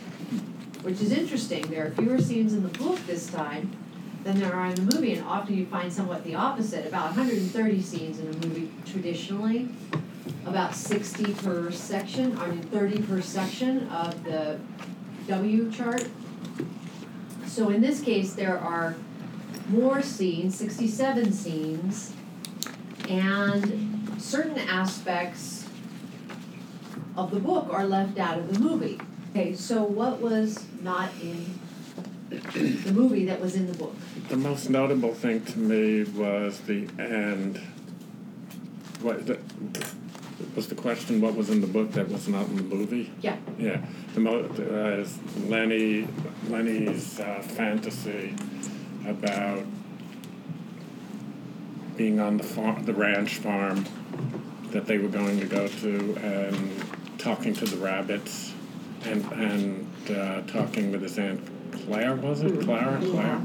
which 0.82 1.00
is 1.00 1.12
interesting. 1.12 1.62
There 1.68 1.86
are 1.86 1.90
fewer 1.90 2.20
scenes 2.20 2.54
in 2.54 2.62
the 2.62 2.78
book 2.78 2.98
this 3.06 3.28
time 3.28 3.76
than 4.24 4.40
there 4.40 4.54
are 4.54 4.66
in 4.66 4.74
the 4.74 4.94
movie, 4.94 5.14
and 5.14 5.24
often 5.24 5.56
you 5.56 5.66
find 5.66 5.92
somewhat 5.92 6.24
the 6.24 6.34
opposite. 6.34 6.86
About 6.86 7.06
130 7.06 7.82
scenes 7.82 8.18
in 8.18 8.28
a 8.28 8.46
movie 8.46 8.70
traditionally, 8.84 9.68
about 10.44 10.74
60 10.74 11.34
per 11.34 11.70
section, 11.70 12.36
I 12.38 12.48
mean 12.48 12.62
30 12.62 13.02
per 13.02 13.20
section 13.20 13.88
of 13.88 14.24
the 14.24 14.58
W 15.28 15.70
chart. 15.70 16.08
So 17.46 17.70
in 17.70 17.80
this 17.80 18.00
case, 18.00 18.34
there 18.34 18.58
are 18.58 18.96
more 19.68 20.02
scenes, 20.02 20.56
67 20.56 21.32
scenes, 21.32 22.12
and 23.08 24.12
certain 24.18 24.58
aspects 24.58 25.68
of 27.16 27.30
the 27.30 27.40
book 27.40 27.68
are 27.72 27.86
left 27.86 28.18
out 28.18 28.38
of 28.38 28.52
the 28.52 28.60
movie. 28.60 29.00
Okay, 29.30 29.54
so 29.54 29.82
what 29.82 30.20
was 30.20 30.64
not 30.82 31.10
in 31.22 31.58
the 32.30 32.92
movie 32.92 33.24
that 33.26 33.40
was 33.40 33.54
in 33.54 33.66
the 33.66 33.74
book? 33.74 33.94
The 34.28 34.36
most 34.36 34.68
notable 34.68 35.14
thing 35.14 35.44
to 35.44 35.58
me 35.58 36.04
was 36.04 36.60
the 36.60 36.88
end. 36.98 37.60
What 39.00 39.26
the, 39.26 39.38
was 40.54 40.68
the 40.68 40.74
question? 40.74 41.20
What 41.20 41.34
was 41.34 41.50
in 41.50 41.60
the 41.60 41.66
book 41.66 41.92
that 41.92 42.08
was 42.08 42.28
not 42.28 42.48
in 42.48 42.56
the 42.56 42.62
movie? 42.62 43.10
Yeah. 43.20 43.36
Yeah, 43.58 43.84
the 44.14 44.20
mo- 44.20 44.50
uh, 44.58 45.00
is 45.00 45.18
Lennie 45.48 46.08
Lennie's 46.48 47.18
uh, 47.20 47.40
fantasy 47.42 48.34
about 49.06 49.64
being 51.96 52.20
on 52.20 52.36
the 52.36 52.42
farm, 52.44 52.84
the 52.84 52.92
ranch 52.92 53.36
farm 53.38 53.84
that 54.70 54.86
they 54.86 54.98
were 54.98 55.08
going 55.08 55.40
to 55.40 55.46
go 55.46 55.66
to, 55.68 56.16
and 56.22 56.84
talking 57.18 57.54
to 57.54 57.64
the 57.64 57.76
rabbits, 57.78 58.52
and 59.04 59.24
and 59.32 60.10
uh, 60.10 60.42
talking 60.42 60.92
with 60.92 61.02
his 61.02 61.18
aunt 61.18 61.40
Claire. 61.72 62.14
Was 62.16 62.42
it 62.42 62.60
Clara? 62.60 62.98
Claire. 63.00 63.40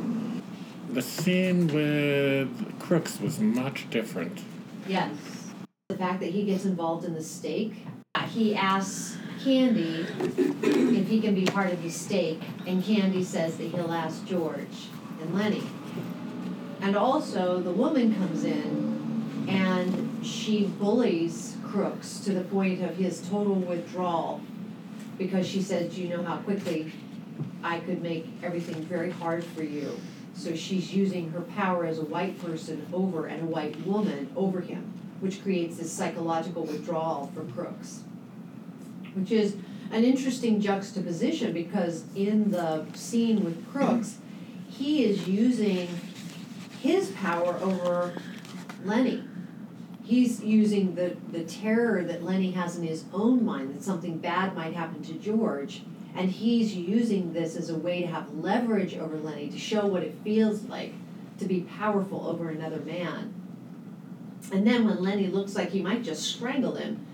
The 0.90 1.02
scene 1.02 1.68
with 1.68 2.80
Crooks 2.80 3.22
was 3.22 3.40
much 3.40 3.90
different. 3.90 4.40
Yes. 4.88 5.12
The 5.92 5.98
fact 5.98 6.22
that 6.22 6.30
he 6.30 6.46
gets 6.46 6.64
involved 6.64 7.04
in 7.04 7.14
the 7.14 7.22
stake. 7.22 7.86
He 8.30 8.56
asks 8.56 9.18
Candy 9.44 10.06
if 10.64 11.10
he 11.10 11.20
can 11.20 11.36
be 11.36 11.44
part 11.44 11.74
of 11.74 11.84
the 11.84 11.90
stake, 11.90 12.42
and 12.66 12.82
Candy 12.82 13.26
says 13.26 13.58
that 13.58 13.66
he'll 13.66 13.92
ask 13.92 14.26
George 14.26 14.88
and 15.20 15.36
Lennie. 15.36 15.68
And 16.80 16.96
also, 16.96 17.60
the 17.60 17.74
woman 17.74 18.16
comes 18.16 18.46
in 18.46 19.46
and 19.50 20.26
she 20.26 20.64
bullies 20.64 21.58
Crooks 21.66 22.22
to 22.22 22.34
the 22.34 22.46
point 22.46 22.82
of 22.82 22.96
his 22.96 23.28
total 23.28 23.56
withdrawal 23.56 24.40
because 25.18 25.46
she 25.46 25.62
says, 25.62 25.94
Do 25.94 26.02
you 26.02 26.08
know 26.08 26.24
how 26.24 26.38
quickly 26.38 26.94
I 27.64 27.82
could 27.82 28.02
make 28.02 28.28
everything 28.42 28.82
very 28.84 29.12
hard 29.12 29.44
for 29.44 29.64
you? 29.64 30.00
So 30.36 30.56
she's 30.56 30.94
using 30.94 31.32
her 31.32 31.42
power 31.42 31.86
as 31.86 32.00
a 32.00 32.06
white 32.06 32.42
person 32.42 32.88
over 32.94 33.26
and 33.26 33.44
a 33.44 33.46
white 33.46 33.86
woman 33.86 34.32
over 34.38 34.62
him, 34.62 34.94
which 35.22 35.42
creates 35.42 35.78
this 35.78 35.92
psychological 35.92 36.64
withdrawal 36.64 37.32
for 37.34 37.44
Crooks. 37.54 38.04
Which 39.14 39.32
is 39.32 39.56
an 39.92 40.04
interesting 40.04 40.60
juxtaposition 40.60 41.54
because 41.54 42.04
in 42.16 42.52
the 42.52 42.86
scene 42.94 43.44
with 43.44 43.72
Crooks, 43.72 44.18
he 44.70 45.06
is 45.06 45.28
using 45.28 45.88
his 46.82 47.12
power 47.12 47.56
over 47.62 48.14
Lennie. 48.84 49.24
He's 50.04 50.44
using 50.44 50.96
the, 50.96 51.16
the 51.32 51.44
terror 51.44 52.04
that 52.04 52.24
Lennie 52.24 52.52
has 52.52 52.78
in 52.78 52.84
his 52.84 53.06
own 53.14 53.46
mind 53.46 53.76
that 53.76 53.84
something 53.84 54.18
bad 54.18 54.56
might 54.56 54.74
happen 54.74 55.04
to 55.04 55.14
George, 55.14 55.84
and 56.16 56.32
he's 56.32 56.76
using 56.76 57.34
this 57.34 57.56
as 57.56 57.70
a 57.70 57.78
way 57.78 58.02
to 58.02 58.08
have 58.08 58.34
leverage 58.34 58.98
over 58.98 59.18
Lennie 59.18 59.50
to 59.50 59.60
show 59.60 59.86
what 59.86 60.04
it 60.04 60.16
feels 60.24 60.64
like 60.64 60.94
to 61.38 61.46
be 61.46 61.62
powerful 61.62 62.28
over 62.28 62.50
another 62.50 62.80
man. 62.80 63.41
And 64.52 64.68
then 64.68 64.86
when 64.86 65.02
Lennie 65.02 65.28
looks 65.28 65.56
like 65.56 65.72
he 65.72 65.82
might 65.82 66.04
just 66.04 66.24
strangle 66.24 66.76
him, 66.76 67.06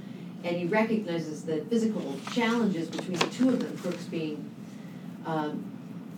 and 0.43 0.56
he 0.56 0.65
recognizes 0.65 1.43
the 1.43 1.62
physical 1.65 2.15
challenges 2.32 2.89
between 2.89 3.19
the 3.19 3.28
two 3.28 3.50
of 3.50 3.60
them, 3.60 3.78
Crooks 3.78 4.06
being 4.06 4.50
um, 5.26 5.65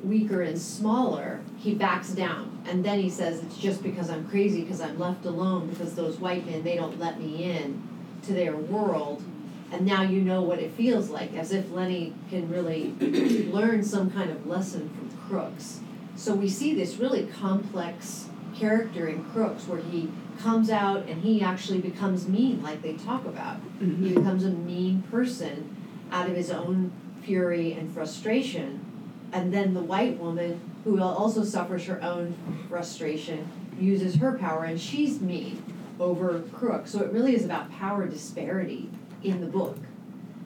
weaker 0.03 0.41
and 0.41 0.59
smaller, 0.59 1.41
he 1.57 1.73
backs 1.73 2.09
down. 2.09 2.61
And 2.67 2.83
then 2.83 2.99
he 2.99 3.09
says, 3.09 3.41
It's 3.43 3.57
just 3.57 3.81
because 3.81 4.09
I'm 4.09 4.27
crazy, 4.29 4.61
because 4.61 4.81
I'm 4.81 4.99
left 4.99 5.25
alone, 5.25 5.69
because 5.69 5.95
those 5.95 6.19
white 6.19 6.45
men, 6.45 6.63
they 6.63 6.75
don't 6.75 6.99
let 6.99 7.19
me 7.19 7.43
in 7.43 7.81
to 8.23 8.33
their 8.33 8.55
world. 8.55 9.23
And 9.71 9.85
now 9.85 10.01
you 10.01 10.21
know 10.21 10.41
what 10.41 10.59
it 10.59 10.71
feels 10.71 11.09
like, 11.09 11.33
as 11.35 11.51
if 11.51 11.71
Lennie 11.71 12.13
can 12.29 12.49
really 12.49 12.91
learn 13.51 13.83
some 13.83 14.09
kind 14.09 14.31
of 14.31 14.47
lesson 14.47 14.89
from 14.89 15.17
Crooks. 15.27 15.79
So 16.15 16.33
we 16.33 16.49
see 16.49 16.73
this 16.73 16.97
really 16.97 17.27
complex 17.27 18.27
character 18.55 19.07
in 19.07 19.23
Crooks 19.25 19.67
where 19.67 19.79
he 19.79 20.09
comes 20.39 20.69
out 20.69 21.07
and 21.07 21.21
he 21.21 21.41
actually 21.41 21.79
becomes 21.79 22.27
mean, 22.27 22.63
like 22.63 22.81
they 22.81 22.93
talk 22.93 23.25
about. 23.25 23.57
Mm-hmm. 23.79 24.03
He 24.03 24.13
becomes 24.13 24.45
a 24.45 24.49
mean 24.49 25.03
person 25.03 25.75
out 26.11 26.29
of 26.29 26.35
his 26.35 26.49
own 26.49 26.91
fury 27.23 27.73
and 27.73 27.93
frustration. 27.93 28.85
And 29.31 29.53
then 29.53 29.73
the 29.73 29.81
white 29.81 30.17
woman, 30.17 30.59
who 30.83 31.01
also 31.01 31.43
suffers 31.43 31.85
her 31.85 32.01
own 32.01 32.35
frustration, 32.67 33.47
uses 33.79 34.15
her 34.15 34.37
power 34.37 34.63
and 34.63 34.79
she's 34.79 35.21
mean 35.21 35.61
over 35.99 36.41
Crooks. 36.53 36.91
So 36.91 37.01
it 37.01 37.11
really 37.11 37.35
is 37.35 37.45
about 37.45 37.71
power 37.71 38.07
disparity 38.07 38.89
in 39.23 39.41
the 39.41 39.47
book. 39.47 39.77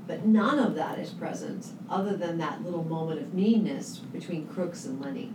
But 0.06 0.26
none 0.26 0.60
of 0.60 0.76
that 0.76 1.00
is 1.00 1.12
present 1.12 1.68
other 1.90 2.18
than 2.18 2.38
that 2.40 2.64
little 2.64 2.84
moment 2.84 3.22
of 3.22 3.34
meanness 3.34 4.00
between 4.00 4.48
Crooks 4.48 4.86
and 4.86 5.00
Lennie. 5.00 5.34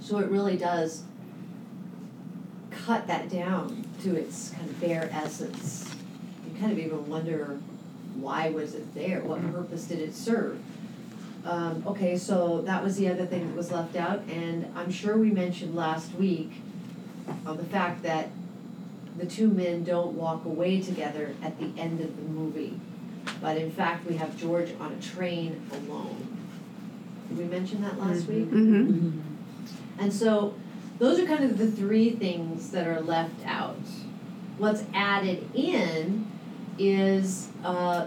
So 0.00 0.18
it 0.18 0.28
really 0.28 0.56
does 0.56 1.04
cut 2.90 3.06
that 3.06 3.28
down 3.28 3.84
to 4.02 4.16
its 4.16 4.50
kind 4.50 4.68
of 4.68 4.80
bare 4.80 5.08
essence. 5.12 5.88
You 6.44 6.58
kind 6.58 6.72
of 6.72 6.78
even 6.80 7.08
wonder 7.08 7.60
why 8.16 8.50
was 8.50 8.74
it 8.74 8.92
there? 8.94 9.20
What 9.20 9.40
purpose 9.52 9.84
did 9.84 10.00
it 10.00 10.12
serve? 10.12 10.60
Um, 11.44 11.84
okay, 11.86 12.18
so 12.18 12.62
that 12.62 12.82
was 12.82 12.96
the 12.96 13.08
other 13.08 13.26
thing 13.26 13.46
that 13.46 13.56
was 13.56 13.70
left 13.70 13.94
out, 13.94 14.22
and 14.28 14.72
I'm 14.74 14.90
sure 14.90 15.16
we 15.16 15.30
mentioned 15.30 15.76
last 15.76 16.12
week 16.16 16.50
on 17.46 17.58
the 17.58 17.64
fact 17.64 18.02
that 18.02 18.30
the 19.16 19.24
two 19.24 19.48
men 19.48 19.84
don't 19.84 20.16
walk 20.16 20.44
away 20.44 20.80
together 20.80 21.36
at 21.44 21.60
the 21.60 21.70
end 21.80 22.00
of 22.00 22.16
the 22.16 22.22
movie. 22.22 22.80
But 23.40 23.56
in 23.56 23.70
fact, 23.70 24.04
we 24.04 24.16
have 24.16 24.36
George 24.36 24.72
on 24.80 24.92
a 24.92 25.00
train 25.00 25.62
alone. 25.72 26.36
Did 27.28 27.38
we 27.38 27.44
mention 27.44 27.82
that 27.82 28.00
last 28.00 28.26
week? 28.26 28.50
Mm-hmm. 28.50 29.20
And 30.00 30.12
so 30.12 30.54
those 31.00 31.18
are 31.18 31.24
kind 31.26 31.42
of 31.42 31.58
the 31.58 31.70
three 31.70 32.10
things 32.10 32.70
that 32.70 32.86
are 32.86 33.00
left 33.00 33.44
out. 33.44 33.76
What's 34.58 34.84
added 34.94 35.48
in 35.54 36.30
is 36.78 37.48
uh, 37.64 38.06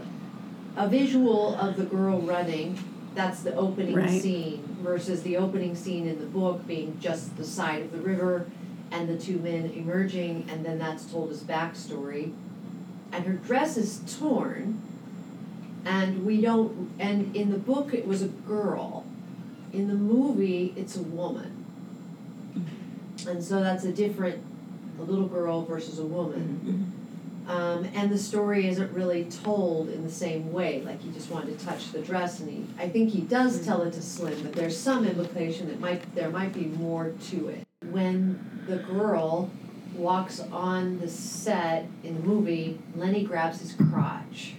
a 0.77 0.87
visual 0.87 1.55
of 1.55 1.75
the 1.75 1.83
girl 1.83 2.19
running. 2.21 2.79
That's 3.15 3.41
the 3.41 3.55
opening 3.55 3.95
Right. 3.95 4.21
scene 4.21 4.77
versus 4.81 5.23
the 5.23 5.37
opening 5.37 5.75
scene 5.75 6.07
in 6.07 6.19
the 6.19 6.25
book 6.25 6.65
being 6.67 6.97
just 6.99 7.35
the 7.35 7.43
side 7.43 7.81
of 7.81 7.91
the 7.91 7.97
river 7.99 8.45
and 8.91 9.09
the 9.09 9.17
two 9.17 9.39
men 9.39 9.71
emerging, 9.75 10.45
and 10.49 10.63
then 10.63 10.77
that's 10.77 11.05
told 11.05 11.31
as 11.31 11.43
backstory. 11.43 12.31
And 13.11 13.25
her 13.25 13.33
dress 13.33 13.75
is 13.75 14.01
torn, 14.19 14.79
and 15.85 16.25
we 16.25 16.41
don't. 16.41 16.91
And 16.99 17.35
in 17.35 17.49
the 17.51 17.57
book, 17.57 17.93
it 17.93 18.07
was 18.07 18.21
a 18.21 18.27
girl. 18.27 19.05
In 19.71 19.87
the 19.87 19.95
movie, 19.95 20.73
it's 20.75 20.95
a 20.95 21.01
woman. 21.01 21.52
And 23.25 23.43
so 23.43 23.61
that's 23.61 23.83
a 23.85 23.91
different, 23.91 24.41
a 24.99 25.03
little 25.03 25.27
girl 25.27 25.63
versus 25.65 25.99
a 25.99 26.05
woman. 26.05 26.91
Um, 27.47 27.85
and 27.93 28.09
the 28.09 28.17
story 28.17 28.67
isn't 28.69 28.91
really 28.93 29.25
told 29.25 29.89
in 29.89 30.03
the 30.03 30.11
same 30.11 30.53
way. 30.53 30.81
Like 30.81 31.01
he 31.01 31.11
just 31.11 31.29
wanted 31.29 31.59
to 31.59 31.65
touch 31.65 31.91
the 31.91 31.99
dress, 31.99 32.39
and 32.39 32.49
he, 32.49 32.65
I 32.81 32.87
think 32.87 33.09
he 33.09 33.19
does 33.21 33.65
tell 33.65 33.81
it 33.81 33.91
to 33.93 34.01
Slim, 34.01 34.41
but 34.43 34.53
there's 34.53 34.77
some 34.79 35.05
implication 35.05 35.67
that 35.67 35.79
might 35.81 36.15
there 36.15 36.29
might 36.29 36.53
be 36.53 36.65
more 36.65 37.13
to 37.31 37.49
it. 37.49 37.67
When 37.91 38.39
the 38.65 38.77
girl 38.77 39.51
walks 39.93 40.39
on 40.39 40.99
the 41.01 41.09
set 41.09 41.85
in 42.05 42.15
the 42.15 42.21
movie, 42.25 42.79
Lennie 42.95 43.25
grabs 43.25 43.59
his 43.59 43.73
crotch. 43.73 44.53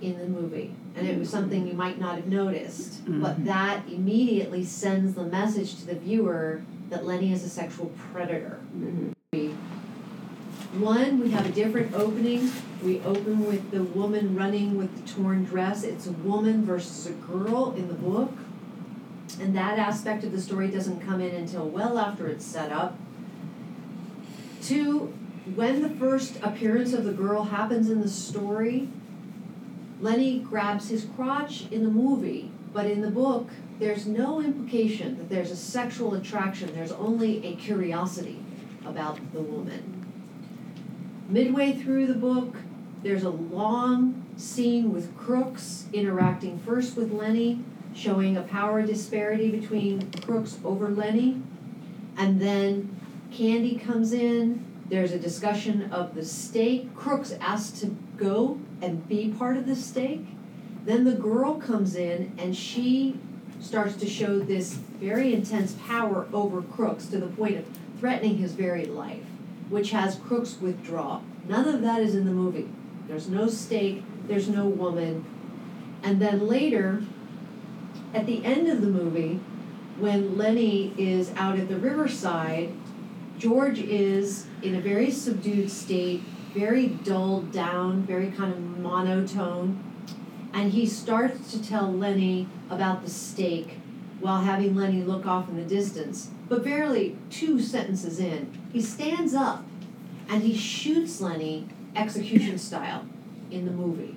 In 0.00 0.18
the 0.18 0.26
movie, 0.26 0.70
and 0.96 1.06
it 1.06 1.18
was 1.18 1.30
something 1.30 1.66
you 1.66 1.72
might 1.74 1.98
not 1.98 2.16
have 2.16 2.26
noticed, 2.26 3.02
but 3.06 3.38
Mhm. 3.40 3.44
that 3.44 3.88
immediately 3.88 4.62
sends 4.64 5.14
the 5.14 5.24
message 5.24 5.76
to 5.76 5.86
the 5.86 5.94
viewer 5.94 6.60
that 6.94 7.04
Lennie 7.04 7.32
is 7.32 7.42
a 7.42 7.48
sexual 7.48 7.90
predator. 8.12 8.60
Mm-hmm. 8.76 9.48
One, 10.80 11.20
we 11.20 11.30
have 11.32 11.44
a 11.44 11.50
different 11.50 11.92
opening. 11.92 12.52
We 12.84 13.00
open 13.00 13.46
with 13.46 13.72
the 13.72 13.82
woman 13.82 14.36
running 14.36 14.76
with 14.76 14.94
the 14.94 15.12
torn 15.12 15.44
dress. 15.44 15.82
It's 15.82 16.06
a 16.06 16.12
woman 16.12 16.64
versus 16.64 17.06
a 17.06 17.12
girl 17.12 17.74
in 17.76 17.88
the 17.88 17.94
book. 17.94 18.32
And 19.40 19.56
that 19.56 19.76
aspect 19.78 20.22
of 20.22 20.30
the 20.30 20.40
story 20.40 20.68
doesn't 20.68 21.00
come 21.00 21.20
in 21.20 21.34
until 21.34 21.68
well 21.68 21.98
after 21.98 22.28
it's 22.28 22.44
set 22.44 22.70
up. 22.70 22.96
Two, 24.62 25.12
when 25.56 25.82
the 25.82 25.90
first 25.90 26.38
appearance 26.42 26.92
of 26.92 27.04
the 27.04 27.12
girl 27.12 27.44
happens 27.44 27.90
in 27.90 28.00
the 28.00 28.08
story, 28.08 28.88
Lennie 30.00 30.38
grabs 30.38 30.90
his 30.90 31.06
crotch 31.16 31.64
in 31.72 31.82
the 31.82 31.90
movie, 31.90 32.52
but 32.72 32.86
in 32.86 33.00
the 33.00 33.10
book, 33.10 33.48
there's 33.78 34.06
no 34.06 34.40
implication 34.40 35.18
that 35.18 35.28
there's 35.28 35.50
a 35.50 35.56
sexual 35.56 36.14
attraction. 36.14 36.74
There's 36.74 36.92
only 36.92 37.44
a 37.44 37.56
curiosity 37.56 38.38
about 38.84 39.18
the 39.32 39.40
woman. 39.40 40.06
Midway 41.28 41.72
through 41.72 42.06
the 42.06 42.14
book, 42.14 42.56
there's 43.02 43.24
a 43.24 43.30
long 43.30 44.24
scene 44.36 44.92
with 44.92 45.16
Crooks 45.16 45.86
interacting 45.92 46.58
first 46.58 46.96
with 46.96 47.10
Lennie, 47.10 47.64
showing 47.94 48.36
a 48.36 48.42
power 48.42 48.82
disparity 48.82 49.50
between 49.50 50.10
Crooks 50.22 50.58
over 50.64 50.88
Lennie. 50.90 51.42
And 52.16 52.40
then 52.40 53.00
Candy 53.32 53.76
comes 53.76 54.12
in. 54.12 54.64
There's 54.88 55.12
a 55.12 55.18
discussion 55.18 55.90
of 55.90 56.14
the 56.14 56.24
stake. 56.24 56.94
Crooks 56.94 57.32
asks 57.40 57.80
to 57.80 57.96
go 58.16 58.60
and 58.80 59.08
be 59.08 59.30
part 59.36 59.56
of 59.56 59.66
the 59.66 59.74
stake. 59.74 60.26
Then 60.84 61.04
the 61.04 61.14
girl 61.14 61.54
comes 61.54 61.96
in 61.96 62.32
and 62.38 62.54
she 62.54 63.18
starts 63.64 63.96
to 63.96 64.08
show 64.08 64.38
this 64.38 64.74
very 64.74 65.32
intense 65.32 65.74
power 65.86 66.26
over 66.32 66.60
Crooks 66.62 67.06
to 67.06 67.18
the 67.18 67.26
point 67.26 67.56
of 67.56 67.64
threatening 67.98 68.36
his 68.36 68.52
very 68.52 68.84
life, 68.84 69.24
which 69.70 69.90
has 69.90 70.16
Crooks 70.16 70.60
withdraw. 70.60 71.22
None 71.48 71.66
of 71.66 71.80
that 71.80 72.00
is 72.00 72.14
in 72.14 72.26
the 72.26 72.30
movie. 72.30 72.68
There's 73.08 73.28
no 73.28 73.48
stake, 73.48 74.02
there's 74.28 74.48
no 74.48 74.66
woman. 74.66 75.24
And 76.02 76.20
then 76.20 76.46
later, 76.46 77.02
at 78.12 78.26
the 78.26 78.44
end 78.44 78.68
of 78.68 78.82
the 78.82 78.86
movie, 78.86 79.40
when 79.98 80.36
Lennie 80.36 80.92
is 80.98 81.32
out 81.36 81.58
at 81.58 81.68
the 81.68 81.78
riverside, 81.78 82.72
George 83.38 83.78
is 83.78 84.46
in 84.62 84.74
a 84.74 84.80
very 84.80 85.10
subdued 85.10 85.70
state, 85.70 86.20
very 86.52 86.88
dulled 86.88 87.50
down, 87.52 88.02
very 88.02 88.30
kind 88.30 88.52
of 88.52 88.60
monotone. 88.78 89.93
And 90.54 90.70
he 90.72 90.86
starts 90.86 91.50
to 91.52 91.62
tell 91.62 91.90
Lennie 91.92 92.46
about 92.70 93.04
the 93.04 93.10
stake 93.10 93.78
while 94.20 94.40
having 94.42 94.76
Lennie 94.76 95.02
look 95.02 95.26
off 95.26 95.48
in 95.48 95.56
the 95.56 95.64
distance. 95.64 96.30
But 96.48 96.62
barely 96.62 97.16
two 97.28 97.60
sentences 97.60 98.20
in, 98.20 98.56
he 98.72 98.80
stands 98.80 99.34
up 99.34 99.64
and 100.28 100.42
he 100.42 100.56
shoots 100.56 101.20
Lennie 101.20 101.66
execution 101.96 102.56
style 102.58 103.04
in 103.50 103.64
the 103.66 103.72
movie. 103.72 104.16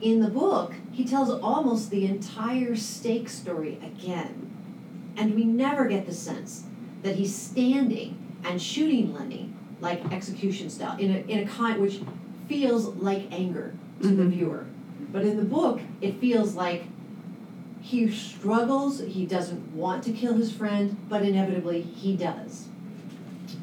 In 0.00 0.18
the 0.18 0.28
book, 0.28 0.74
he 0.90 1.04
tells 1.04 1.30
almost 1.30 1.90
the 1.90 2.06
entire 2.06 2.74
stake 2.74 3.28
story 3.28 3.78
again. 3.82 4.50
And 5.16 5.34
we 5.36 5.44
never 5.44 5.86
get 5.86 6.06
the 6.06 6.12
sense 6.14 6.64
that 7.02 7.14
he's 7.14 7.34
standing 7.34 8.18
and 8.44 8.60
shooting 8.60 9.12
Lennie 9.14 9.52
like 9.80 10.12
execution 10.12 10.70
style 10.70 10.98
in 10.98 11.10
a, 11.12 11.18
in 11.30 11.46
a 11.46 11.50
kind 11.50 11.80
which 11.80 12.00
feels 12.48 12.86
like 12.96 13.28
anger 13.30 13.74
to 14.00 14.08
the 14.08 14.24
Mhm. 14.24 14.30
viewer. 14.30 14.66
But 15.12 15.22
in 15.22 15.36
the 15.36 15.44
book, 15.44 15.80
it 16.00 16.18
feels 16.18 16.54
like 16.54 16.84
he 17.82 18.10
struggles, 18.10 19.00
he 19.00 19.26
doesn't 19.26 19.74
want 19.74 20.04
to 20.04 20.12
kill 20.12 20.34
his 20.34 20.52
friend, 20.52 20.96
but 21.08 21.22
inevitably 21.22 21.82
he 21.82 22.16
does. 22.16 22.68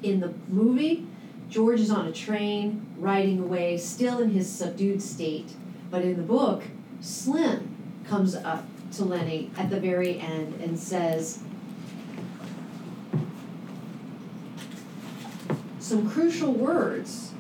In 0.04 0.20
the 0.20 0.34
movie, 0.48 1.08
George 1.50 1.80
is 1.80 1.90
on 1.90 2.08
a 2.08 2.12
train, 2.12 2.86
riding 2.98 3.40
away, 3.40 3.78
still 3.78 4.20
in 4.20 4.30
his 4.30 4.48
subdued 4.48 5.02
state. 5.02 5.50
But 5.90 6.04
in 6.04 6.18
the 6.18 6.24
book, 6.24 6.64
Slim 7.02 7.76
comes 8.08 8.36
up 8.36 8.66
to 8.94 9.06
Lennie 9.06 9.50
at 9.58 9.70
the 9.70 9.80
very 9.80 10.20
end 10.20 10.62
and 10.62 10.78
says, 10.78 11.40
some 15.80 16.08
crucial 16.08 16.52
words 16.52 17.32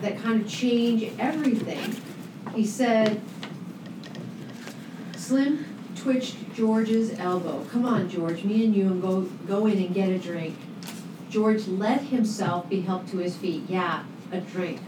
that 0.00 0.18
kind 0.18 0.40
of 0.40 0.48
change 0.48 1.10
everything. 1.18 1.96
He 2.54 2.64
said, 2.64 3.20
Slim 5.30 5.64
twitched 5.94 6.54
George's 6.56 7.16
elbow. 7.16 7.64
Come 7.70 7.84
on, 7.84 8.10
George, 8.10 8.42
me 8.42 8.64
and 8.64 8.74
you 8.74 8.86
and 8.88 9.00
go 9.00 9.20
go 9.46 9.66
in 9.66 9.78
and 9.78 9.94
get 9.94 10.08
a 10.08 10.18
drink. 10.18 10.56
George 11.28 11.68
let 11.68 12.00
himself 12.00 12.68
be 12.68 12.80
helped 12.80 13.10
to 13.10 13.18
his 13.18 13.36
feet. 13.36 13.62
Yeah, 13.68 14.02
a 14.32 14.40
drink. 14.40 14.80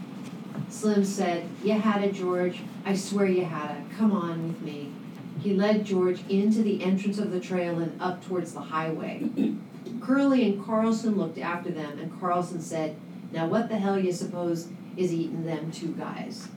Slim 0.67 1.05
said, 1.05 1.47
You 1.63 1.79
had 1.79 2.03
it, 2.03 2.13
George. 2.13 2.59
I 2.83 2.93
swear 2.93 3.25
you 3.25 3.45
had 3.45 3.77
it. 3.77 3.97
Come 3.97 4.11
on 4.11 4.49
with 4.49 4.61
me. 4.61 4.91
He 5.39 5.53
led 5.53 5.85
George 5.85 6.19
into 6.27 6.61
the 6.61 6.83
entrance 6.83 7.19
of 7.19 7.31
the 7.31 7.39
trail 7.39 7.79
and 7.79 7.95
up 8.01 8.25
towards 8.27 8.51
the 8.51 8.59
highway. 8.59 9.29
Curly 10.01 10.43
and 10.43 10.65
Carlson 10.65 11.15
looked 11.15 11.37
after 11.37 11.71
them, 11.71 11.99
and 11.99 12.19
Carlson 12.19 12.59
said, 12.59 12.97
Now 13.31 13.47
what 13.47 13.69
the 13.69 13.77
hell 13.77 13.97
you 13.97 14.11
suppose 14.11 14.67
is 14.97 15.13
eating 15.13 15.45
them 15.45 15.71
two 15.71 15.93
guys? 15.93 16.49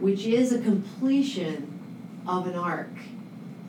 Which 0.00 0.24
is 0.24 0.50
a 0.50 0.62
completion 0.62 1.70
of 2.26 2.46
an 2.46 2.54
arc 2.54 2.88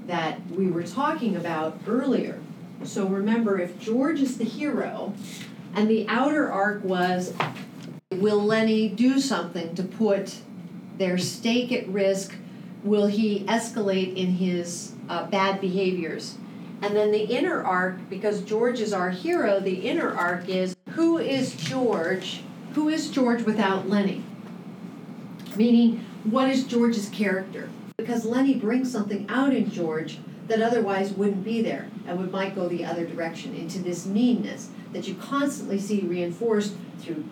that 0.07 0.39
we 0.51 0.67
were 0.67 0.83
talking 0.83 1.35
about 1.35 1.79
earlier. 1.87 2.39
So 2.83 3.07
remember, 3.07 3.59
if 3.59 3.79
George 3.79 4.21
is 4.21 4.37
the 4.37 4.43
hero, 4.43 5.13
and 5.73 5.89
the 5.89 6.07
outer 6.07 6.51
arc 6.51 6.83
was 6.83 7.33
will 8.11 8.41
Lennie 8.41 8.87
do 8.87 9.19
something 9.19 9.75
to 9.75 9.83
put 9.83 10.35
their 10.97 11.17
stake 11.17 11.71
at 11.71 11.87
risk? 11.87 12.35
Will 12.83 13.07
he 13.07 13.41
escalate 13.45 14.15
in 14.15 14.33
his 14.33 14.93
uh, 15.09 15.25
bad 15.27 15.59
behaviors? 15.59 16.37
And 16.81 16.95
then 16.95 17.11
the 17.11 17.23
inner 17.23 17.63
arc, 17.63 18.09
because 18.09 18.41
George 18.41 18.79
is 18.79 18.93
our 18.93 19.09
hero, 19.09 19.59
the 19.59 19.87
inner 19.87 20.13
arc 20.13 20.47
is 20.47 20.75
who 20.89 21.17
is 21.17 21.55
George? 21.55 22.41
Who 22.73 22.89
is 22.89 23.09
George 23.09 23.43
without 23.43 23.89
Lennie? 23.89 24.23
Meaning, 25.55 26.05
what 26.25 26.49
is 26.49 26.63
George's 26.65 27.09
character? 27.09 27.69
Because 27.97 28.25
Lennie 28.25 28.55
brings 28.55 28.91
something 28.91 29.25
out 29.29 29.53
in 29.53 29.71
George 29.71 30.19
that 30.47 30.61
otherwise 30.61 31.13
wouldn't 31.13 31.43
be 31.43 31.61
there 31.61 31.89
and 32.05 32.19
would 32.19 32.31
might 32.31 32.53
go 32.53 32.67
the 32.67 32.85
other 32.85 33.05
direction 33.05 33.55
into 33.55 33.79
this 33.79 34.05
meanness 34.05 34.69
that 34.91 35.07
you 35.07 35.15
constantly 35.15 35.79
see 35.79 36.01
reinforced 36.01 36.75
through 36.99 37.23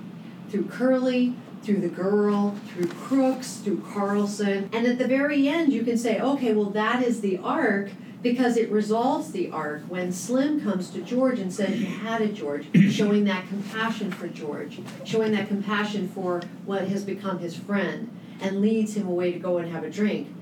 through 0.49 0.65
Curly, 0.65 1.35
through 1.63 1.81
the 1.81 1.89
girl, 1.89 2.55
through 2.67 2.87
Crooks, 2.87 3.57
through 3.57 3.81
Carlson. 3.81 4.69
And 4.71 4.85
at 4.85 4.99
the 4.99 5.07
very 5.07 5.47
end 5.47 5.73
you 5.73 5.83
can 5.83 5.97
say, 5.97 6.19
okay, 6.19 6.53
well 6.53 6.69
that 6.69 7.03
is 7.03 7.21
the 7.21 7.37
arc 7.37 7.91
because 8.23 8.55
it 8.55 8.71
resolves 8.71 9.31
the 9.31 9.51
arc 9.51 9.83
when 9.89 10.13
Slim 10.13 10.61
comes 10.61 10.89
to 10.91 11.01
George 11.01 11.39
and 11.39 11.53
says, 11.53 11.81
You 11.81 11.87
had 11.87 12.21
it, 12.21 12.33
George, 12.33 12.67
showing 12.89 13.25
that 13.25 13.47
compassion 13.49 14.11
for 14.11 14.29
George, 14.29 14.79
showing 15.03 15.33
that 15.33 15.49
compassion 15.49 16.07
for 16.07 16.41
what 16.65 16.87
has 16.87 17.03
become 17.03 17.39
his 17.39 17.55
friend, 17.55 18.09
and 18.39 18.61
leads 18.61 18.95
him 18.95 19.07
away 19.07 19.33
to 19.33 19.39
go 19.39 19.57
and 19.57 19.69
have 19.71 19.83
a 19.83 19.89
drink. 19.89 20.32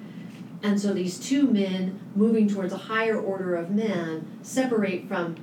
And 0.64 0.80
so 0.80 0.94
these 0.94 1.20
two 1.20 1.48
men 1.48 2.00
moving 2.16 2.48
towards 2.48 2.74
a 2.74 2.78
higher 2.78 3.20
order 3.20 3.56
of 3.56 3.72
men 3.72 4.40
separate 4.44 5.08
from 5.08 5.38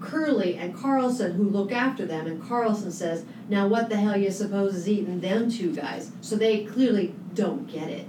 Curly 0.00 0.56
and 0.56 0.74
Carlson 0.74 1.34
who 1.34 1.44
look 1.44 1.70
after 1.70 2.06
them 2.06 2.26
and 2.26 2.42
Carlson 2.42 2.90
says, 2.90 3.24
Now 3.48 3.68
what 3.68 3.88
the 3.88 3.96
hell 3.96 4.16
you 4.16 4.30
suppose 4.30 4.74
is 4.74 4.88
eating 4.88 5.20
them 5.20 5.50
two 5.50 5.74
guys? 5.74 6.10
So 6.20 6.36
they 6.36 6.64
clearly 6.64 7.14
don't 7.34 7.70
get 7.70 7.88
it. 7.88 8.08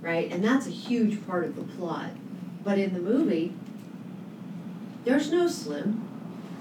Right? 0.00 0.30
And 0.30 0.44
that's 0.44 0.66
a 0.66 0.70
huge 0.70 1.26
part 1.26 1.44
of 1.44 1.56
the 1.56 1.62
plot. 1.62 2.10
But 2.62 2.78
in 2.78 2.92
the 2.92 3.00
movie, 3.00 3.54
there's 5.04 5.30
no 5.30 5.48
Slim, 5.48 6.06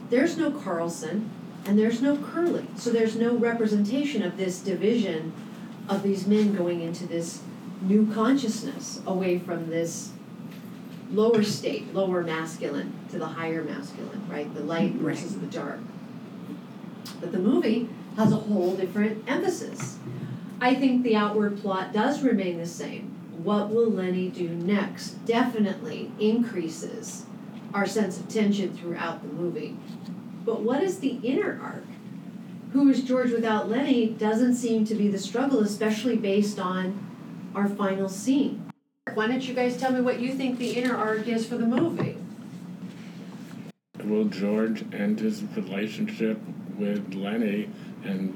there's 0.10 0.38
no 0.38 0.52
Carlson, 0.52 1.30
and 1.66 1.80
there's 1.80 2.02
no 2.02 2.18
Curly. 2.18 2.66
So 2.76 2.90
there's 2.90 3.16
no 3.16 3.36
representation 3.36 4.24
of 4.24 4.38
this 4.38 4.60
division 4.60 5.34
of 5.88 6.04
these 6.04 6.28
men 6.28 6.56
going 6.56 6.82
into 6.82 7.06
this 7.06 7.42
new 7.84 8.12
consciousness 8.14 9.02
away 9.06 9.40
from 9.40 9.70
this 9.70 10.12
lower 11.12 11.44
state, 11.44 11.94
lower 11.94 12.24
masculine 12.24 12.94
to 13.12 13.20
the 13.20 13.26
higher 13.26 13.64
masculine, 13.64 14.28
right? 14.30 14.54
The 14.54 14.62
light 14.62 14.94
versus 14.94 15.40
the 15.40 15.48
dark. 15.48 15.80
But 17.20 17.32
the 17.32 17.40
movie 17.40 17.90
has 18.18 18.32
a 18.32 18.38
whole 18.38 18.76
different 18.76 19.24
emphasis. 19.28 19.98
I 20.60 20.76
think 20.76 21.04
the 21.04 21.16
outward 21.16 21.60
plot 21.60 21.94
does 21.94 22.24
remain 22.24 22.58
the 22.58 22.66
same. 22.66 23.10
What 23.44 23.70
will 23.70 23.90
Lennie 23.90 24.30
do 24.30 24.48
next? 24.48 25.26
Definitely 25.26 26.12
increases 26.20 27.26
our 27.74 27.86
sense 27.86 28.20
of 28.20 28.30
tension 28.30 28.76
throughout 28.76 29.22
the 29.22 29.28
movie. 29.28 29.76
But 30.46 30.62
what 30.62 30.84
is 30.84 31.00
the 31.00 31.20
inner 31.24 31.60
arc? 31.62 31.84
Who 32.72 32.90
is 32.90 33.04
George 33.04 33.32
without 33.32 33.70
Lennie 33.70 34.08
doesn't 34.08 34.56
seem 34.56 34.86
to 34.86 34.96
be 34.96 35.08
the 35.08 35.20
struggle, 35.20 35.60
especially 35.60 36.16
based 36.16 36.60
on 36.60 37.00
our 37.56 37.68
final 37.68 38.10
scene. 38.10 38.72
Why 39.14 39.28
don't 39.28 39.48
you 39.48 39.54
guys 39.54 39.78
tell 39.78 39.92
me 39.92 40.02
what 40.02 40.20
you 40.20 40.34
think 40.34 40.58
the 40.58 40.72
inner 40.72 40.96
arc 40.96 41.28
is 41.28 41.46
for 41.46 41.58
the 41.58 41.66
movie? 41.66 42.18
Will 44.04 44.26
George 44.26 44.84
end 44.94 45.20
his 45.20 45.44
relationship 45.56 46.40
with 46.78 47.14
Lennie 47.14 47.70
and 48.04 48.34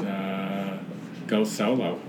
uh, 0.00 0.78
go 1.26 1.44
solo? 1.44 2.00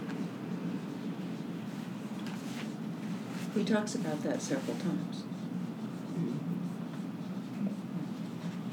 He 3.56 3.64
talks 3.64 3.96
about 3.96 4.22
that 4.24 4.42
several 4.42 4.78
times. 4.78 5.24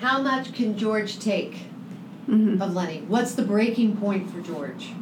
How 0.00 0.20
much 0.20 0.52
can 0.52 0.76
George 0.76 1.18
take 1.18 1.66
Mm-hmm. 2.28 2.62
of 2.62 2.74
Lennie? 2.74 3.02
What's 3.02 3.34
the 3.34 3.42
breaking 3.42 3.98
point 3.98 4.30
for 4.30 4.40
George? 4.40 4.92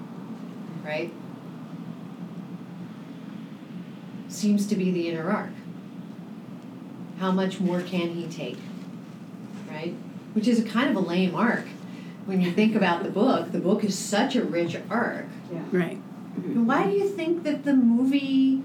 Right? 0.85 1.13
Seems 4.33 4.67
to 4.69 4.77
be 4.77 4.91
the 4.91 5.09
inner 5.09 5.31
arc. 5.31 5.51
How 7.19 7.31
much 7.31 7.61
more 7.61 7.83
can 7.83 8.15
he 8.15 8.27
take? 8.27 8.59
Right? 9.69 9.95
Which 10.33 10.49
is 10.49 10.59
a 10.59 10.65
kind 10.65 10.91
of 10.91 10.97
a 10.97 11.07
lame 11.07 11.35
arc. 11.35 11.67
When 12.25 12.41
you 12.41 12.51
think 12.51 12.75
about 12.75 13.03
the 13.03 13.11
book, 13.11 13.53
the 13.53 13.59
book 13.59 13.85
is 13.85 13.97
such 13.97 14.35
a 14.35 14.43
rich 14.43 14.77
arc. 14.89 15.27
Right. 15.71 16.01
And 16.37 16.67
Why 16.67 16.85
do 16.85 16.93
you 16.97 17.09
think 17.09 17.43
that 17.43 17.65
the 17.65 17.75
movie 17.75 18.63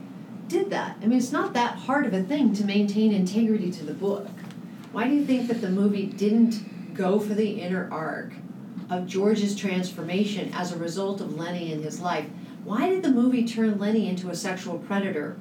did 0.47 0.69
that? 0.69 0.97
I 1.01 1.05
mean, 1.05 1.17
it's 1.17 1.33
not 1.33 1.53
that 1.53 1.75
hard 1.75 2.05
of 2.05 2.13
a 2.13 2.23
thing 2.23 2.53
to 2.55 2.63
maintain 2.63 3.11
integrity 3.11 3.69
to 3.71 3.83
the 3.83 3.93
book. 3.93 4.29
Why 4.93 5.07
do 5.07 5.13
you 5.13 5.25
think 5.25 5.49
that 5.49 5.59
the 5.59 5.69
movie 5.69 6.05
didn't 6.05 6.93
go 6.93 7.19
for 7.19 7.33
the 7.33 7.61
inner 7.61 7.89
arc 7.91 8.31
of 8.89 9.05
George's 9.05 9.55
transformation 9.55 10.49
as 10.53 10.71
a 10.71 10.77
result 10.77 11.19
of 11.19 11.35
Lennie 11.35 11.73
in 11.73 11.83
his 11.83 11.99
life? 11.99 12.25
Why 12.63 12.89
did 12.89 13.03
the 13.03 13.11
movie 13.11 13.45
turn 13.45 13.77
Lennie 13.77 14.07
into 14.07 14.29
a 14.29 14.35
sexual 14.35 14.79
predator? 14.79 15.37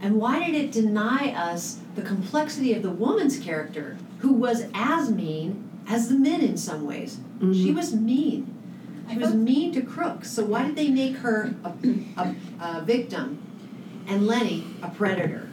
And 0.00 0.20
why 0.20 0.44
did 0.44 0.54
it 0.54 0.72
deny 0.72 1.32
us 1.36 1.80
the 1.94 2.02
complexity 2.02 2.72
of 2.72 2.82
the 2.82 2.90
woman's 2.90 3.38
character, 3.38 3.96
who 4.20 4.32
was 4.32 4.66
as 4.74 5.10
mean 5.10 5.68
as 5.88 6.08
the 6.08 6.14
men 6.14 6.40
in 6.40 6.56
some 6.56 6.86
ways? 6.86 7.16
Mm-hmm. 7.16 7.52
She 7.52 7.72
was 7.72 7.94
mean. 7.94 8.54
She 9.10 9.18
was 9.18 9.34
mean 9.34 9.72
to 9.72 9.82
crooks. 9.82 10.30
So 10.30 10.44
why 10.44 10.66
did 10.66 10.76
they 10.76 10.88
make 10.88 11.16
her 11.16 11.54
a, 11.64 11.72
a, 12.16 12.34
a 12.60 12.82
victim 12.82 13.42
and 14.06 14.26
Lennie 14.26 14.66
a 14.82 14.90
predator? 14.90 15.48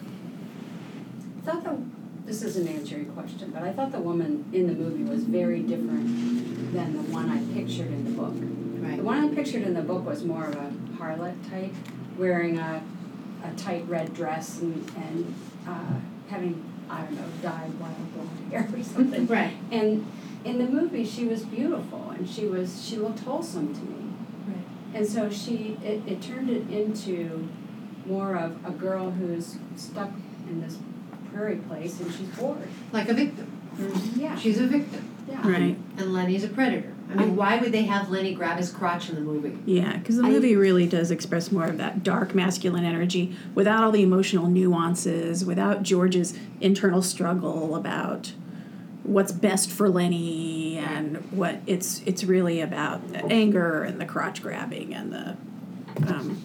I 1.38 1.46
thought 1.46 1.64
the, 1.64 1.78
this 2.26 2.41
doesn't 2.41 2.68
answer 2.68 2.98
your 2.98 3.12
question, 3.14 3.52
but 3.52 3.64
I 3.64 3.72
thought 3.72 3.91
the 3.91 4.00
woman 4.00 4.46
in 4.52 4.68
the 4.68 4.74
movie 4.74 5.04
was 5.04 5.24
very 5.24 5.62
different 5.62 6.74
than 6.74 6.93
the 6.93 7.04
one 7.14 7.30
I 7.30 7.41
pictured 7.54 7.88
in 7.88 8.04
the 8.04 8.12
book. 8.12 8.34
Right. 8.84 8.98
The 8.98 9.04
one 9.04 9.24
I 9.24 9.34
pictured 9.34 9.64
in 9.64 9.74
the 9.74 9.82
book 9.82 10.06
was 10.06 10.24
more 10.24 10.46
of 10.46 10.56
a 10.56 10.72
harlot 10.98 11.50
type, 11.50 11.74
wearing 12.18 12.60
a, 12.60 12.84
a 13.52 13.56
tight 13.56 13.86
red 13.88 14.14
dress 14.14 14.60
and, 14.60 14.91
and 14.96 15.36
uh, 15.68 16.00
having, 16.30 16.64
I 16.89 17.02
don't 17.04 17.16
know, 17.16 17.28
dyed 17.41 17.80
wild 17.80 18.14
blonde 18.14 18.52
hair 18.52 18.68
or 18.74 18.84
something. 18.84 19.28
Right. 19.28 19.56
And 19.72 20.06
in 20.43 20.58
the 20.58 20.68
movie, 20.68 21.06
she 21.06 21.26
was 21.26 21.43
beautiful 21.43 22.12
and 22.12 22.30
she 22.30 22.46
was, 22.46 22.86
she 22.86 22.98
looked 22.98 23.20
wholesome 23.20 23.74
to 23.74 23.82
me. 23.82 24.14
Right. 24.48 24.66
And 24.96 25.08
so 25.08 25.30
she, 25.30 25.78
it, 25.84 26.02
it 26.08 26.22
turned 26.22 26.50
it 26.50 26.70
into 26.70 27.50
more 28.06 28.36
of 28.36 28.64
a 28.66 28.72
girl 28.72 29.12
who's 29.12 29.58
stuck 29.76 30.12
in 30.48 30.62
this 30.62 30.78
prairie 31.34 31.58
place 31.58 32.00
and 32.00 32.14
she's 32.14 32.30
bored. 32.30 32.68
Like 32.91 33.10
a 33.10 33.14
victim. 33.14 33.52
Yeah. 34.16 34.38
She's 34.38 34.60
a 34.60 34.68
victim. 34.68 35.10
Yeah. 35.28 35.48
Right. 35.48 35.78
And 35.98 36.14
Lennie's 36.14 36.43
a 36.43 36.48
predator. 36.48 36.95
I 37.10 37.16
mean, 37.16 37.36
why 37.36 37.58
would 37.60 37.72
they 37.72 37.84
have 37.84 38.10
Lennie 38.10 38.34
grab 38.34 38.58
his 38.58 38.72
crotch 38.72 39.10
in 39.10 39.16
the 39.16 39.22
movie? 39.22 39.58
Yeah, 39.66 39.97
because 39.97 40.18
the 40.18 40.24
I- 40.24 40.30
movie 40.30 40.56
really 40.56 40.88
does 40.88 41.12
express 41.12 41.51
more 41.51 41.66
of 41.66 41.78
that 41.78 42.03
dark 42.03 42.34
masculine 42.34 42.84
energy 42.84 43.36
without 43.53 43.84
all 43.84 43.91
the 43.91 44.01
emotional 44.01 44.47
nuances, 44.47 45.45
without 45.45 45.84
George's 45.84 46.38
internal 46.62 47.01
struggle 47.01 47.76
about 47.76 48.34
what's 49.03 49.32
best 49.32 49.70
for 49.70 49.88
Lennie 49.88 50.78
and 50.78 51.18
what 51.32 51.60
it's 51.68 52.01
it's 52.08 52.24
really 52.24 52.60
about 52.60 53.08
the 53.10 53.24
anger 53.26 53.84
and 53.84 54.01
the 54.01 54.06
crotch 54.06 54.41
grabbing 54.41 54.95
and 54.95 55.14
the 55.14 55.38
um, 56.08 56.43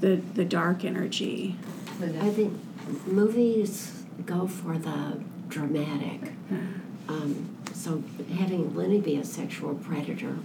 the 0.00 0.16
the 0.34 0.44
dark 0.46 0.82
energy. 0.84 1.56
I 2.00 2.30
think 2.30 2.58
movies 3.06 4.02
go 4.24 4.46
for 4.46 4.78
the 4.78 5.20
dramatic. 5.48 6.32
Um, 7.08 7.54
so 7.74 8.02
having 8.34 8.74
Lennie 8.74 9.00
be 9.00 9.16
a 9.16 9.24
sexual 9.24 9.74
predator 9.74 10.36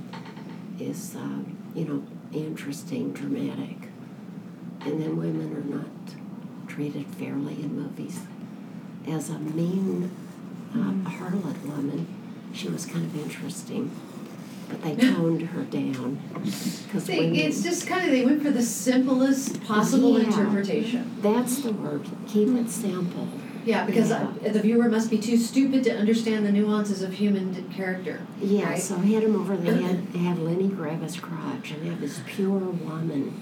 is, 0.80 1.16
uh, 1.16 1.40
you 1.76 1.86
know, 1.86 2.04
interesting, 2.34 3.12
dramatic. 3.14 3.90
And 4.82 5.02
then 5.02 5.18
women 5.18 5.54
are 5.56 5.76
not 5.78 6.68
treated 6.68 7.06
fairly 7.08 7.54
in 7.56 7.76
movies. 7.76 8.20
As 9.08 9.30
a 9.30 9.40
mean 9.40 10.12
uh, 10.74 11.10
harlot 11.10 11.62
woman, 11.66 12.08
she 12.54 12.68
was 12.70 12.86
kind 12.86 13.06
of 13.06 13.16
interesting. 13.18 13.92
But 14.70 14.82
they 14.84 14.96
toned 14.96 15.42
her 15.44 15.64
down. 15.64 16.20
Because 16.88 17.10
it's 17.10 17.64
just 17.64 17.88
kind 17.88 18.06
of, 18.06 18.12
they 18.12 18.26
went 18.26 18.42
for 18.42 18.52
the 18.52 18.62
simplest 18.62 19.62
possible 19.64 20.18
Yeah. 20.20 20.26
interpretation. 20.28 21.18
That's 21.22 21.60
the 21.62 21.72
word. 21.74 22.08
Keep 22.28 22.50
it 22.50 22.70
simple. 22.70 23.28
Yeah, 23.68 23.86
because 23.86 24.10
Yeah. 24.10 24.28
uh, 24.46 24.54
the 24.54 24.62
viewer 24.62 24.88
must 24.88 25.10
be 25.10 25.18
too 25.18 25.36
stupid 25.36 25.84
to 25.84 25.92
understand 25.92 26.46
the 26.46 26.54
nuances 26.54 27.02
of 27.04 27.12
human 27.12 27.54
character. 27.70 28.22
Yeah, 28.42 28.70
right? 28.70 28.82
so 28.82 28.96
hit 28.96 29.24
him 29.24 29.36
over 29.36 29.58
the 29.58 29.76
head, 29.76 30.08
have 30.16 30.40
Lennie 30.40 30.70
grab 30.70 31.02
his 31.02 31.20
crotch, 31.20 31.72
and 31.72 31.86
have 31.86 32.00
this 32.00 32.22
pure 32.26 32.50
woman 32.60 33.34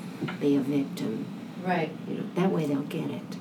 be 0.41 0.55
a 0.55 0.61
victim. 0.61 1.25
Right. 1.63 1.91
You 2.07 2.15
know, 2.15 2.23
that 2.33 2.49
way 2.51 2.65
they'll 2.65 2.81
get 2.81 3.11
it. 3.11 3.37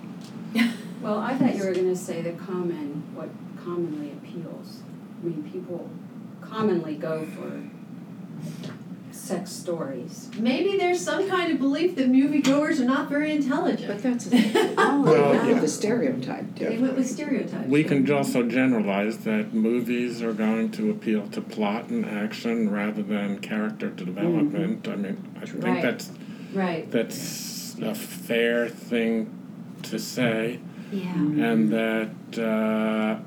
Well, 1.02 1.18
I 1.18 1.34
thought 1.36 1.54
you 1.54 1.62
were 1.62 1.74
going 1.74 1.88
to 1.88 1.96
say 1.96 2.22
the 2.22 2.32
common, 2.32 3.02
what 3.14 3.28
commonly 3.62 4.12
appeals. 4.12 4.80
I 5.22 5.26
mean, 5.26 5.42
people 5.52 5.90
commonly 6.40 6.94
go 6.94 7.26
for 7.26 7.62
sex 9.24 9.50
stories. 9.50 10.28
Maybe 10.38 10.76
there's 10.76 11.00
some 11.00 11.28
kind 11.28 11.50
of 11.50 11.58
belief 11.58 11.96
that 11.96 12.10
moviegoers 12.12 12.78
are 12.80 12.84
not 12.84 13.08
very 13.08 13.32
intelligent. 13.32 13.88
But 13.88 14.02
that's 14.02 14.28
oh, 14.32 15.02
Well, 15.02 15.48
yeah. 15.48 15.58
the 15.58 15.68
stereotype 15.68 16.54
They 16.56 16.76
went 16.78 16.94
with 16.96 17.08
stereotypes. 17.08 17.68
We 17.68 17.84
can 17.84 18.10
also 18.12 18.42
generalize 18.42 19.18
that 19.18 19.54
movies 19.54 20.22
are 20.22 20.34
going 20.34 20.70
to 20.72 20.90
appeal 20.90 21.26
to 21.28 21.40
plot 21.40 21.88
and 21.88 22.04
action 22.04 22.70
rather 22.70 23.02
than 23.02 23.38
character 23.38 23.88
development. 23.88 24.86
I 24.86 24.96
mean, 24.96 25.16
I 25.40 25.46
think 25.46 25.64
Right. 25.64 25.82
that's 25.82 26.10
Right. 26.52 26.90
that's 26.90 27.76
a 27.80 27.94
fair 27.94 28.68
thing 28.68 29.30
to 29.84 29.98
say, 29.98 30.60
Yeah. 30.92 31.14
and 31.16 31.70
that 31.70 32.38
uh, 32.38 33.20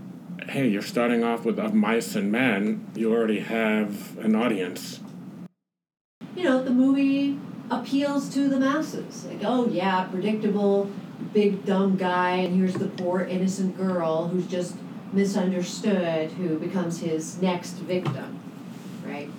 hey, 0.50 0.68
you're 0.70 0.82
starting 0.82 1.24
off 1.24 1.44
with 1.44 1.60
of 1.60 1.74
mice 1.74 2.16
and 2.16 2.32
men. 2.32 2.86
You 2.96 3.12
already 3.14 3.40
have 3.40 4.18
an 4.20 4.36
audience. 4.36 5.02
You 6.38 6.44
know, 6.44 6.64
the 6.64 6.70
movie 6.72 7.40
appeals 7.72 8.30
to 8.30 8.48
the 8.48 8.60
masses. 8.60 9.26
Like, 9.26 9.42
oh 9.44 9.68
yeah, 9.68 10.04
predictable, 10.06 10.90
big 11.34 11.66
dumb 11.66 11.98
guy, 11.98 12.32
and 12.36 12.56
here's 12.56 12.76
the 12.76 12.88
poor 12.88 13.22
innocent 13.22 13.76
girl 13.76 14.28
who's 14.28 14.48
just 14.48 14.76
misunderstood, 15.12 16.32
who 16.32 16.60
becomes 16.60 17.00
his 17.00 17.42
next 17.42 17.74
victim, 17.74 18.40
right? 19.06 19.30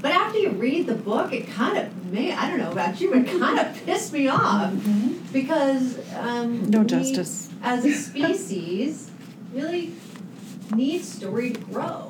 But 0.00 0.12
after 0.12 0.38
you 0.38 0.50
read 0.50 0.86
the 0.86 0.94
book, 0.94 1.32
it 1.32 1.48
kind 1.48 1.76
of 1.76 2.12
may 2.12 2.32
I 2.32 2.48
don't 2.48 2.58
know 2.58 2.70
about 2.72 3.00
you, 3.00 3.10
but 3.12 3.26
kind 3.38 3.58
of 3.58 3.74
pissed 3.84 4.12
me 4.12 4.28
off 4.28 4.72
because 5.32 5.98
um, 6.14 6.70
No 6.70 6.80
we, 6.80 6.86
justice. 6.86 7.50
as 7.62 7.84
a 7.84 7.92
species 7.92 9.10
really 9.52 9.92
need 10.74 11.04
story 11.04 11.50
to 11.52 11.60
grow. 11.60 12.07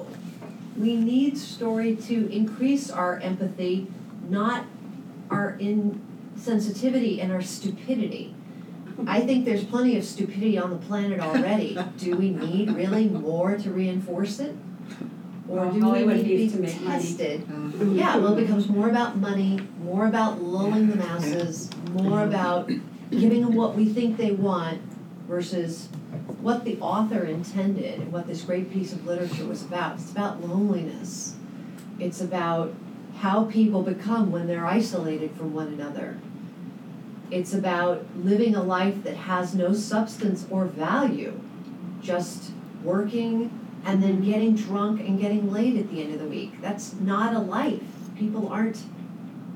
We 0.78 0.94
need 0.96 1.36
story 1.36 1.96
to 1.96 2.30
increase 2.32 2.88
our 2.90 3.18
empathy, 3.18 3.88
not 4.28 4.64
our 5.28 5.56
insensitivity 5.58 7.20
and 7.22 7.32
our 7.32 7.42
stupidity. 7.42 8.34
I 9.06 9.20
think 9.20 9.44
there's 9.44 9.64
plenty 9.64 9.96
of 9.96 10.04
stupidity 10.04 10.58
on 10.58 10.70
the 10.70 10.76
planet 10.76 11.20
already. 11.20 11.78
Do 11.98 12.16
we 12.16 12.30
need 12.30 12.70
really 12.70 13.08
more 13.08 13.56
to 13.56 13.70
reinforce 13.70 14.40
it? 14.40 14.54
Or 15.48 15.66
Well, 15.66 15.72
do 15.72 15.88
we 15.90 16.04
need 16.04 16.22
to 16.22 16.24
be 16.24 16.50
to 16.50 16.58
make 16.58 16.80
money. 16.82 16.98
tested? 16.98 17.40
Mm-hmm. 17.46 17.96
Yeah, 17.96 18.16
well, 18.16 18.36
it 18.36 18.42
becomes 18.42 18.68
more 18.68 18.90
about 18.90 19.16
money, 19.16 19.58
more 19.82 20.06
about 20.06 20.42
lulling 20.42 20.90
the 20.90 20.96
masses, 20.96 21.70
more 21.92 22.22
about 22.22 22.70
giving 23.10 23.42
them 23.42 23.54
what 23.54 23.74
we 23.74 23.86
think 23.86 24.18
they 24.18 24.32
want 24.32 24.82
versus 25.28 25.88
what 26.40 26.64
the 26.64 26.78
author 26.80 27.22
intended 27.24 28.00
and 28.00 28.10
what 28.12 28.26
this 28.26 28.42
great 28.42 28.72
piece 28.72 28.92
of 28.92 29.06
literature 29.06 29.44
was 29.44 29.62
about. 29.62 29.96
It's 29.96 30.10
about 30.10 30.40
loneliness. 30.40 31.36
It's 31.98 32.20
about 32.20 32.74
how 33.18 33.44
people 33.44 33.82
become 33.82 34.32
when 34.32 34.46
they're 34.46 34.66
isolated 34.66 35.32
from 35.32 35.52
one 35.52 35.68
another. 35.68 36.18
It's 37.30 37.52
about 37.52 38.06
living 38.16 38.54
a 38.54 38.62
life 38.62 39.02
that 39.04 39.16
has 39.16 39.54
no 39.54 39.74
substance 39.74 40.46
or 40.50 40.64
value, 40.64 41.38
just 42.00 42.52
working 42.82 43.50
and 43.84 44.02
then 44.02 44.22
getting 44.22 44.54
drunk 44.54 45.00
and 45.00 45.20
getting 45.20 45.52
laid 45.52 45.76
at 45.76 45.90
the 45.90 46.02
end 46.02 46.14
of 46.14 46.20
the 46.20 46.28
week. 46.28 46.60
That's 46.62 46.94
not 46.94 47.34
a 47.34 47.38
life. 47.38 47.82
People 48.16 48.48
aren't 48.48 48.82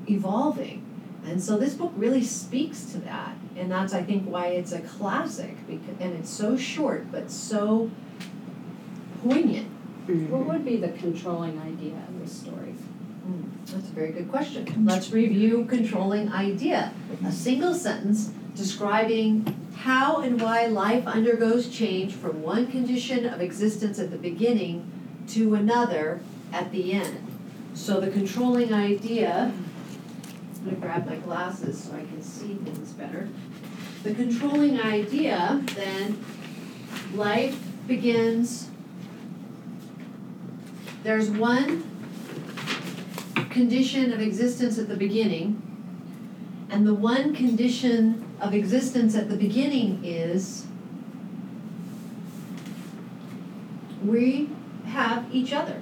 evolving. 0.09 0.85
And 1.25 1.41
so 1.41 1.57
this 1.57 1.73
book 1.73 1.93
really 1.95 2.23
speaks 2.23 2.85
to 2.91 2.99
that. 2.99 3.35
And 3.55 3.71
that's, 3.71 3.93
I 3.93 4.01
think, 4.03 4.27
why 4.27 4.47
it's 4.47 4.71
a 4.71 4.81
classic. 4.81 5.55
Because, 5.67 5.95
and 5.99 6.13
it's 6.13 6.29
so 6.29 6.57
short, 6.57 7.11
but 7.11 7.29
so 7.29 7.91
poignant. 9.21 9.69
What 10.07 10.45
would 10.47 10.65
be 10.65 10.77
the 10.77 10.89
controlling 10.89 11.59
idea 11.59 11.93
of 12.07 12.19
this 12.19 12.33
story? 12.33 12.71
Hmm, 13.23 13.43
That's 13.67 13.87
a 13.89 13.93
very 13.93 14.11
good 14.11 14.29
question. 14.29 14.85
Let's 14.85 15.11
review 15.11 15.65
controlling 15.65 16.29
idea. 16.31 16.93
A 17.25 17.31
single 17.31 17.73
sentence 17.73 18.31
describing 18.53 19.45
how 19.75 20.17
and 20.17 20.41
why 20.41 20.65
life 20.67 21.07
undergoes 21.07 21.69
change 21.69 22.13
from 22.13 22.41
one 22.41 22.67
condition 22.67 23.25
of 23.25 23.39
existence 23.39 23.97
at 23.97 24.11
the 24.11 24.17
beginning 24.17 24.91
to 25.29 25.55
another 25.55 26.19
at 26.51 26.71
the 26.71 26.91
end. 26.93 27.25
So 27.73 27.99
the 27.99 28.11
controlling 28.11 28.73
idea, 28.73 29.51
I'm 29.53 30.65
gonna 30.65 30.77
grab 30.77 31.05
my 31.05 31.15
glasses 31.15 31.81
so 31.81 31.93
I 31.95 32.01
can 32.01 32.21
see 32.21 32.55
things 32.55 32.91
better. 32.91 33.29
The 34.03 34.13
controlling 34.13 34.81
idea 34.81 35.63
then, 35.75 36.23
life 37.15 37.57
begins, 37.87 38.69
there's 41.03 41.29
one 41.29 41.89
condition 43.49 44.11
of 44.11 44.19
existence 44.19 44.77
at 44.77 44.89
the 44.89 44.97
beginning. 44.97 45.61
And 46.69 46.85
the 46.85 46.93
one 46.93 47.33
condition 47.33 48.25
of 48.41 48.53
existence 48.53 49.15
at 49.15 49.29
the 49.29 49.37
beginning 49.37 50.03
is 50.03 50.65
we 54.03 54.49
have 54.85 55.33
each 55.33 55.53
other. 55.53 55.81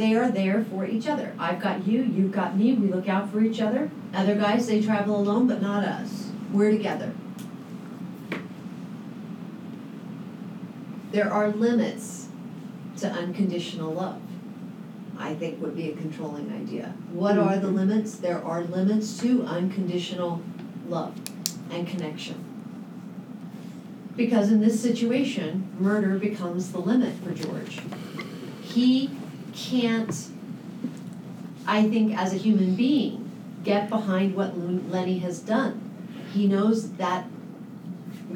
They 0.00 0.14
are 0.14 0.30
there 0.30 0.64
for 0.64 0.86
each 0.86 1.06
other. 1.06 1.34
I've 1.38 1.60
got 1.60 1.86
you, 1.86 2.00
you've 2.00 2.32
got 2.32 2.56
me, 2.56 2.72
we 2.72 2.88
look 2.88 3.06
out 3.06 3.30
for 3.30 3.42
each 3.42 3.60
other. 3.60 3.90
Other 4.14 4.34
guys, 4.34 4.66
they 4.66 4.80
travel 4.80 5.20
alone, 5.20 5.46
but 5.46 5.60
not 5.60 5.84
us. 5.84 6.30
We're 6.50 6.70
together. 6.70 7.12
There 11.12 11.30
are 11.30 11.50
limits 11.50 12.28
to 13.00 13.10
unconditional 13.10 13.92
love. 13.92 14.22
I 15.18 15.34
think 15.34 15.60
would 15.60 15.76
be 15.76 15.90
a 15.90 15.94
controlling 15.94 16.50
idea. 16.50 16.94
What 17.12 17.36
are 17.36 17.58
the 17.58 17.66
mm-hmm. 17.66 17.76
limits? 17.76 18.14
There 18.14 18.42
are 18.42 18.62
limits 18.62 19.18
to 19.18 19.44
unconditional 19.44 20.40
love 20.88 21.14
and 21.70 21.86
connection. 21.86 22.42
Because 24.16 24.50
in 24.50 24.62
this 24.62 24.80
situation, 24.80 25.68
murder 25.78 26.18
becomes 26.18 26.72
the 26.72 26.78
limit 26.78 27.16
for 27.22 27.34
George. 27.34 27.82
He 28.62 29.10
can't, 29.68 30.28
I 31.66 31.88
think, 31.88 32.16
as 32.16 32.32
a 32.32 32.36
human 32.36 32.74
being, 32.74 33.30
get 33.62 33.88
behind 33.88 34.34
what 34.34 34.56
Lennie 34.56 35.18
has 35.18 35.40
done. 35.40 35.90
He 36.32 36.46
knows 36.46 36.92
that 36.92 37.26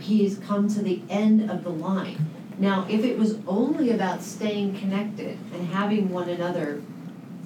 he's 0.01 0.39
come 0.39 0.69
to 0.69 0.83
the 0.83 1.01
end 1.09 1.51
of 1.51 1.65
the 1.65 1.71
line. 1.71 2.27
Now, 2.59 2.87
if 2.89 3.05
it 3.05 3.19
was 3.19 3.39
only 3.47 3.91
about 3.91 4.23
staying 4.23 4.79
connected 4.79 5.39
and 5.53 5.69
having 5.69 6.11
one 6.11 6.29
another 6.29 6.83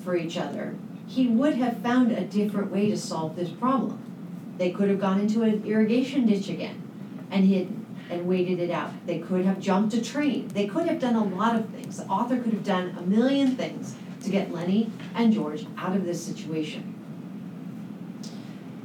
for 0.03 0.17
each 0.17 0.37
other, 0.37 0.75
he 1.07 1.27
would 1.29 1.55
have 1.55 1.79
found 1.79 2.13
a 2.13 2.25
different 2.25 2.71
way 2.71 2.91
to 2.91 2.97
solve 2.97 3.37
this 3.37 3.49
problem. 3.49 3.99
They 4.59 4.71
could 4.71 4.91
have 4.91 5.01
gone 5.01 5.21
into 5.21 5.43
an 5.43 5.65
irrigation 5.65 6.27
ditch 6.27 6.49
again 6.49 6.83
and 7.31 7.47
hid 7.47 7.78
and 8.11 8.27
waited 8.27 8.61
it 8.61 8.71
out. 8.71 8.91
They 9.07 9.19
could 9.19 9.45
have 9.45 9.61
jumped 9.61 9.95
a 9.95 10.03
train. 10.03 10.49
They 10.49 10.67
could 10.67 10.87
have 10.87 11.01
done 11.01 11.15
a 11.15 11.25
lot 11.25 11.57
of 11.57 11.69
things. 11.71 11.99
The 11.99 12.07
author 12.07 12.41
could 12.41 12.53
have 12.53 12.65
done 12.65 12.97
a 12.99 13.03
million 13.03 13.57
things 13.57 13.95
to 14.23 14.31
get 14.31 14.51
Lennie 14.51 14.91
and 15.15 15.33
George 15.33 15.67
out 15.77 15.95
of 15.95 16.05
this 16.05 16.25
situation. 16.25 16.95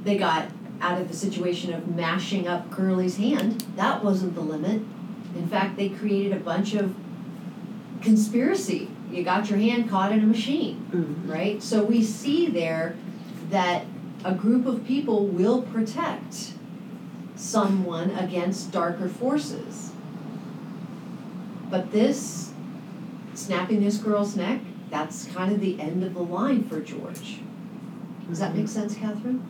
They 0.03 0.17
got 0.17 0.49
out 0.81 0.99
of 0.99 1.07
the 1.07 1.15
situation 1.15 1.73
of 1.73 1.87
mashing 1.87 2.47
up 2.47 2.69
Curly's 2.69 3.17
hand. 3.17 3.61
That 3.75 4.03
wasn't 4.03 4.35
the 4.35 4.41
limit. 4.41 4.81
In 5.35 5.47
fact, 5.47 5.77
they 5.77 5.89
created 5.89 6.33
a 6.33 6.39
bunch 6.39 6.73
of 6.73 6.93
conspiracy. 8.01 8.89
You 9.09 9.23
got 9.23 9.49
your 9.49 9.59
hand 9.59 9.89
caught 9.89 10.11
in 10.11 10.19
a 10.19 10.27
machine, 10.27 10.85
mm-hmm. 10.91 11.31
right? 11.31 11.63
So 11.63 11.83
we 11.83 12.03
see 12.03 12.47
there 12.47 12.97
that 13.49 13.85
a 14.25 14.33
group 14.33 14.65
of 14.65 14.85
people 14.85 15.25
will 15.27 15.61
protect 15.61 16.52
someone 17.35 18.11
against 18.11 18.71
darker 18.71 19.09
forces. 19.09 19.91
But 21.69 21.91
this, 21.91 22.51
snapping 23.33 23.83
this 23.83 23.97
girl's 23.97 24.35
neck, 24.35 24.61
that's 24.89 25.25
kind 25.25 25.51
of 25.51 25.59
the 25.59 25.79
end 25.79 26.03
of 26.03 26.13
the 26.13 26.21
line 26.21 26.63
for 26.63 26.79
George. 26.79 27.39
Does 28.29 28.39
that 28.39 28.55
make 28.55 28.67
sense, 28.67 28.95
Catherine? 28.95 29.43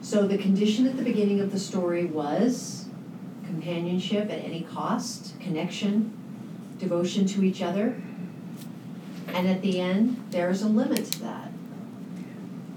So 0.00 0.26
the 0.26 0.38
condition 0.38 0.86
at 0.86 0.96
the 0.96 1.02
beginning 1.02 1.40
of 1.40 1.52
the 1.52 1.58
story 1.58 2.04
was 2.04 2.86
companionship 3.44 4.30
at 4.30 4.38
any 4.38 4.62
cost, 4.62 5.38
connection, 5.38 6.12
devotion 6.78 7.26
to 7.26 7.44
each 7.44 7.62
other. 7.62 8.02
And 9.28 9.46
at 9.46 9.62
the 9.62 9.80
end, 9.80 10.24
there's 10.30 10.62
a 10.62 10.68
limit 10.68 11.04
to 11.12 11.20
that. 11.20 11.52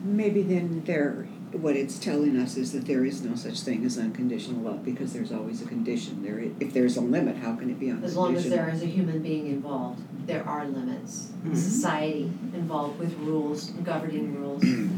Maybe 0.03 0.43
then 0.43 0.83
there, 0.85 1.27
what 1.61 1.75
it's 1.75 1.97
telling 1.97 2.37
us 2.37 2.57
is 2.57 2.71
that 2.73 2.85
there 2.85 3.05
is 3.05 3.21
no 3.21 3.35
such 3.35 3.61
thing 3.61 3.85
as 3.85 3.97
unconditional 3.97 4.61
love 4.61 4.83
because 4.83 5.13
there's 5.13 5.31
always 5.31 5.61
a 5.61 5.65
condition. 5.65 6.21
There, 6.23 6.39
if 6.59 6.73
there's 6.73 6.97
a 6.97 7.01
limit, 7.01 7.37
how 7.37 7.55
can 7.55 7.69
it 7.69 7.79
be 7.79 7.89
unconditional? 7.89 8.05
As 8.05 8.15
long 8.15 8.35
as 8.35 8.49
there 8.49 8.69
is 8.69 8.81
a 8.83 8.87
human 8.87 9.21
being 9.21 9.47
involved, 9.47 10.01
there 10.27 10.43
are 10.47 10.65
limits. 10.67 11.31
Mhm. 11.45 11.55
Society 11.55 12.31
involved 12.53 12.99
with 12.99 13.13
rules, 13.19 13.69
governing 13.83 14.39
rules. 14.39 14.63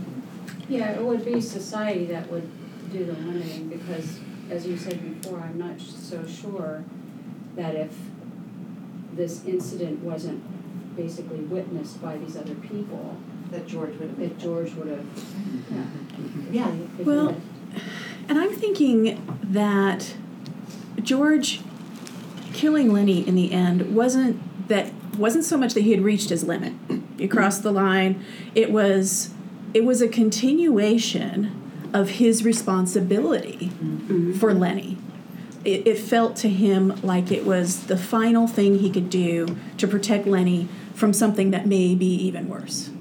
Yeah, 0.70 0.92
it 0.92 1.02
would 1.02 1.24
be 1.24 1.40
society 1.40 2.06
that 2.08 2.30
would 2.30 2.50
do 2.92 3.06
the 3.06 3.14
limiting 3.14 3.70
because, 3.70 4.20
as 4.50 4.68
you 4.68 4.76
said 4.76 5.22
before, 5.22 5.40
I'm 5.40 5.58
not 5.58 5.80
so 5.80 6.26
sure 6.28 6.84
that 7.56 7.74
if 7.74 7.94
this 9.14 9.46
incident 9.46 10.02
wasn't 10.04 10.44
basically 10.98 11.40
witnessed 11.40 12.02
by 12.02 12.18
these 12.18 12.36
other 12.36 12.56
people, 12.56 13.16
that 13.52 13.68
George 13.68 13.92
would 13.98 14.10
have 14.10 14.20
that 14.20 14.38
George 14.40 14.74
would 14.74 14.88
have, 14.88 15.06
yeah. 15.72 15.84
Yeah. 16.52 16.76
Well, 17.00 17.36
And 18.28 18.38
I'm 18.38 18.54
thinking 18.54 19.40
that 19.44 20.16
George 21.02 21.62
killing 22.54 22.92
Lennie 22.92 23.28
in 23.28 23.36
the 23.36 23.52
end 23.52 23.96
wasn't 23.96 24.68
that 24.68 24.92
wasn't 25.18 25.46
so 25.46 25.58
much 25.58 25.74
that 25.74 25.82
he 25.82 25.92
had 25.92 26.02
reached 26.02 26.30
his 26.30 26.44
limit. 26.44 26.74
He 27.18 27.28
crossed 27.28 27.64
the 27.64 27.72
line. 27.72 28.24
It 28.54 28.72
was 28.72 29.34
it 29.74 29.84
was 29.84 30.04
a 30.04 30.08
continuation 30.08 31.90
of 31.92 32.10
his 32.12 32.44
responsibility 32.44 33.72
mm-hmm. 33.74 34.34
for 34.34 34.54
Lennie. 34.54 35.00
It, 35.66 35.88
it 35.88 35.98
felt 35.98 36.36
to 36.38 36.50
him 36.50 37.00
like 37.02 37.32
it 37.32 37.44
was 37.44 37.88
the 37.88 37.98
final 37.98 38.48
thing 38.48 38.78
he 38.78 38.92
could 38.92 39.10
do 39.10 39.58
to 39.78 39.88
protect 39.88 40.28
Lennie 40.28 40.70
from 40.94 41.12
something 41.12 41.50
that 41.52 41.66
may 41.66 41.96
be 41.96 42.06
even 42.06 42.48
worse. 42.48 42.92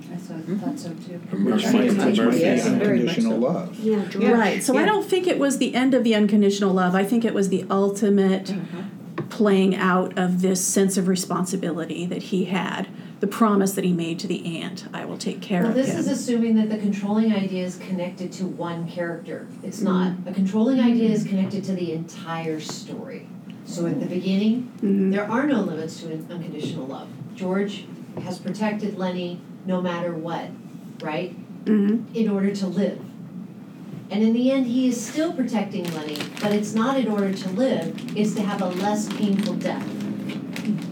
I 0.49 0.55
thought, 0.55 0.69
thought 0.69 0.79
so 0.79 0.89
too. 0.91 1.21
Mercy, 1.37 1.67
Very 1.73 1.87
it's 1.87 1.95
a 1.95 2.07
much, 2.07 2.19
mercy. 2.19 2.41
yes, 2.41 2.67
and 2.67 2.79
very 2.79 2.99
much 3.01 3.19
Unconditional 3.19 3.41
so. 3.41 3.47
love. 3.53 3.79
Yeah, 3.81 4.05
George. 4.09 4.25
Right. 4.25 4.63
So 4.63 4.77
I 4.77 4.81
yeah. 4.81 4.87
don't 4.87 5.05
think 5.09 5.27
it 5.27 5.39
was 5.39 5.59
the 5.59 5.75
end 5.75 5.95
of 5.95 6.05
the 6.05 6.15
unconditional 6.15 6.73
love. 6.73 6.95
I 6.95 7.05
think 7.05 7.25
it 7.25 7.35
was 7.35 7.49
the 7.49 7.65
ultimate 7.71 8.47
mm-hmm. 8.47 9.29
playing 9.29 9.75
out 9.77 10.17
of 10.19 10.43
this 10.43 10.65
sense 10.65 10.97
of 10.97 11.09
responsibility 11.09 12.07
that 12.07 12.25
he 12.25 12.47
had. 12.47 12.89
The 13.19 13.27
the 13.27 13.33
promise 13.33 13.73
that 13.73 13.83
he 13.85 13.93
made 13.93 14.19
to 14.21 14.27
the 14.27 14.61
aunt, 14.61 14.87
I 14.93 15.05
will 15.05 15.19
take 15.19 15.41
care 15.41 15.63
Well, 15.63 15.71
of 15.71 15.75
this 15.77 15.89
him. 15.89 15.99
is 15.99 16.09
assuming 16.09 16.55
that 16.57 16.69
the 16.69 16.79
controlling 16.79 17.33
idea 17.33 17.65
is 17.65 17.77
connected 17.77 18.31
to 18.33 18.47
one 18.47 18.87
character. 18.89 19.49
It's 19.63 19.81
not. 19.81 20.13
Mm-hmm. 20.13 20.29
A 20.29 20.33
controlling 20.35 20.81
idea 20.81 21.11
is 21.11 21.25
connected 21.25 21.65
to 21.65 21.73
the 21.73 21.93
entire 21.93 22.61
story. 22.61 23.27
So 23.65 23.87
at 23.87 23.99
the 23.99 24.07
beginning, 24.07 24.71
Mhm. 24.83 25.11
there 25.13 25.29
are 25.29 25.47
no 25.47 25.63
limits 25.63 26.01
to 26.03 26.13
un- 26.13 26.27
unconditional 26.31 26.87
love. 26.87 27.09
George 27.35 27.87
has 28.23 28.39
protected 28.39 28.97
Lennie 28.97 29.41
no 29.67 29.83
matter 29.83 30.13
what, 30.13 30.49
right? 31.03 31.35
Mhm. 31.65 32.05
In 32.15 32.29
order 32.29 32.55
to 32.55 32.67
live. 32.67 33.01
And 34.11 34.23
in 34.23 34.33
the 34.33 34.53
end, 34.53 34.67
he 34.67 34.87
is 34.87 35.01
still 35.01 35.33
protecting 35.33 35.85
Lennie, 35.93 36.19
but 36.41 36.53
it's 36.53 36.75
not 36.75 36.97
in 36.97 37.09
order 37.09 37.33
to 37.33 37.49
live, 37.51 38.01
it's 38.17 38.35
to 38.35 38.43
have 38.43 38.63
a 38.63 38.69
less 38.69 39.13
painful 39.13 39.55
death. 39.55 39.85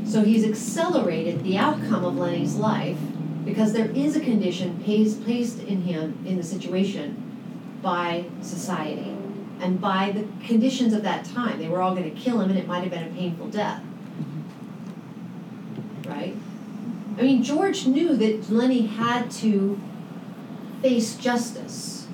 So 0.04 0.22
he's 0.22 0.44
accelerated 0.44 1.44
the 1.44 1.56
outcome 1.56 2.04
of 2.04 2.16
Lennie's 2.16 2.56
life 2.56 2.98
because 3.44 3.72
there 3.72 3.90
is 3.90 4.16
a 4.16 4.20
condition 4.20 4.80
placed, 4.84 5.24
placed 5.24 5.62
in 5.62 5.82
him 5.82 6.18
in 6.26 6.36
the 6.36 6.42
situation 6.42 7.16
by 7.82 8.24
society 8.40 9.12
and 9.60 9.80
by 9.80 10.12
the 10.12 10.24
conditions 10.46 10.92
of 10.92 11.02
that 11.02 11.24
time. 11.24 11.58
They 11.58 11.68
were 11.68 11.80
all 11.80 11.94
going 11.94 12.12
to 12.12 12.20
kill 12.20 12.40
him 12.40 12.50
and 12.50 12.58
it 12.58 12.66
might 12.66 12.80
have 12.80 12.90
been 12.90 13.04
a 13.04 13.14
painful 13.14 13.48
death. 13.48 13.82
Right? 16.06 16.36
I 17.16 17.22
mean, 17.22 17.42
George 17.42 17.86
knew 17.86 18.16
that 18.16 18.50
Lennie 18.50 18.86
had 18.86 19.30
to 19.32 19.80
face 20.82 21.16
justice. 21.16 22.08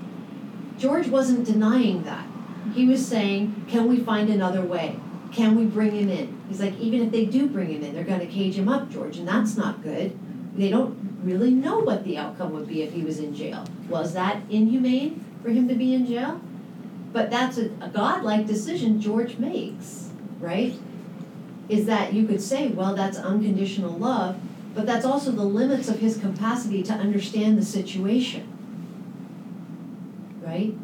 George 0.79 1.09
wasn't 1.09 1.47
denying 1.47 2.03
that. 2.05 2.27
He 2.75 2.87
was 2.87 3.07
saying, 3.07 3.67
can 3.69 3.89
we 3.89 4.01
find 4.01 4.29
another 4.29 4.63
way? 4.63 4.99
Can 5.33 5.57
we 5.57 5.65
bring 5.65 5.93
him 5.93 6.09
in? 6.09 6.41
He's 6.49 6.61
like, 6.61 6.79
even 6.79 7.03
if 7.03 7.13
they 7.13 7.25
do 7.25 7.49
bring 7.49 7.71
him 7.71 7.83
in, 7.83 7.95
they're 7.95 8.05
going 8.05 8.21
to 8.21 8.27
cage 8.27 8.57
him 8.57 8.69
up, 8.69 8.91
George, 8.91 9.17
and 9.17 9.27
that's 9.27 9.57
not 9.57 9.83
good. 9.83 10.19
They 10.57 10.69
don't 10.69 11.19
really 11.23 11.51
know 11.51 11.79
what 11.79 12.05
the 12.05 12.19
outcome 12.19 12.53
would 12.53 12.69
be 12.69 12.83
if 12.83 12.93
he 12.93 13.03
was 13.03 13.19
in 13.19 13.35
jail. 13.35 13.65
Was 13.89 14.15
that 14.15 14.43
inhumane 14.51 15.25
for 15.43 15.51
him 15.51 15.69
to 15.69 15.75
be 15.75 15.95
in 15.95 16.07
jail? 16.07 16.41
But 17.13 17.31
that's 17.31 17.59
a, 17.59 17.67
a 17.81 17.89
godlike 17.89 18.47
decision 18.47 19.01
George 19.01 19.39
makes, 19.39 20.11
right? 20.39 20.75
Is 21.69 21.87
that 21.87 22.13
you 22.13 22.27
could 22.27 22.43
say, 22.43 22.69
well, 22.69 22.95
that's 22.95 23.17
unconditional 23.17 23.93
love, 23.93 24.41
but 24.75 24.87
that's 24.87 25.05
also 25.05 25.31
the 25.33 25.45
limits 25.45 25.89
of 25.89 25.99
his 25.99 26.17
capacity 26.19 26.83
to 26.85 26.93
understand 26.93 27.59
the 27.59 27.65
situation, 27.65 28.47
right? 30.41 30.75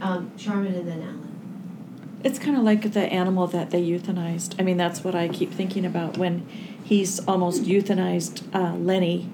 Um, 0.00 0.30
Charmin 0.36 0.74
and 0.74 0.86
then 0.86 1.02
Alan. 1.02 2.20
It's 2.22 2.38
kind 2.38 2.56
of 2.56 2.62
like 2.64 2.92
the 2.92 3.12
animal 3.12 3.46
that 3.48 3.70
they 3.70 3.82
euthanized. 3.82 4.56
I 4.58 4.62
mean, 4.62 4.76
that's 4.76 5.04
what 5.04 5.14
I 5.14 5.28
keep 5.28 5.52
thinking 5.52 5.84
about 5.84 6.18
when 6.18 6.46
he's 6.82 7.20
almost 7.26 7.62
euthanized 7.62 8.42
uh, 8.54 8.74
Lennie. 8.74 9.30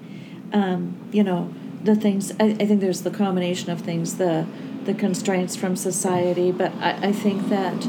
Um, 0.53 0.95
you 1.11 1.23
know, 1.23 1.53
the 1.83 1.95
things. 1.95 2.31
I, 2.39 2.55
I 2.59 2.65
think 2.65 2.81
there's 2.81 3.01
the 3.01 3.11
combination 3.11 3.71
of 3.71 3.81
things, 3.81 4.17
the 4.17 4.45
the 4.85 4.93
constraints 4.93 5.55
from 5.55 5.75
society, 5.75 6.51
but 6.51 6.73
I, 6.75 7.07
I 7.07 7.11
think 7.11 7.49
that, 7.49 7.85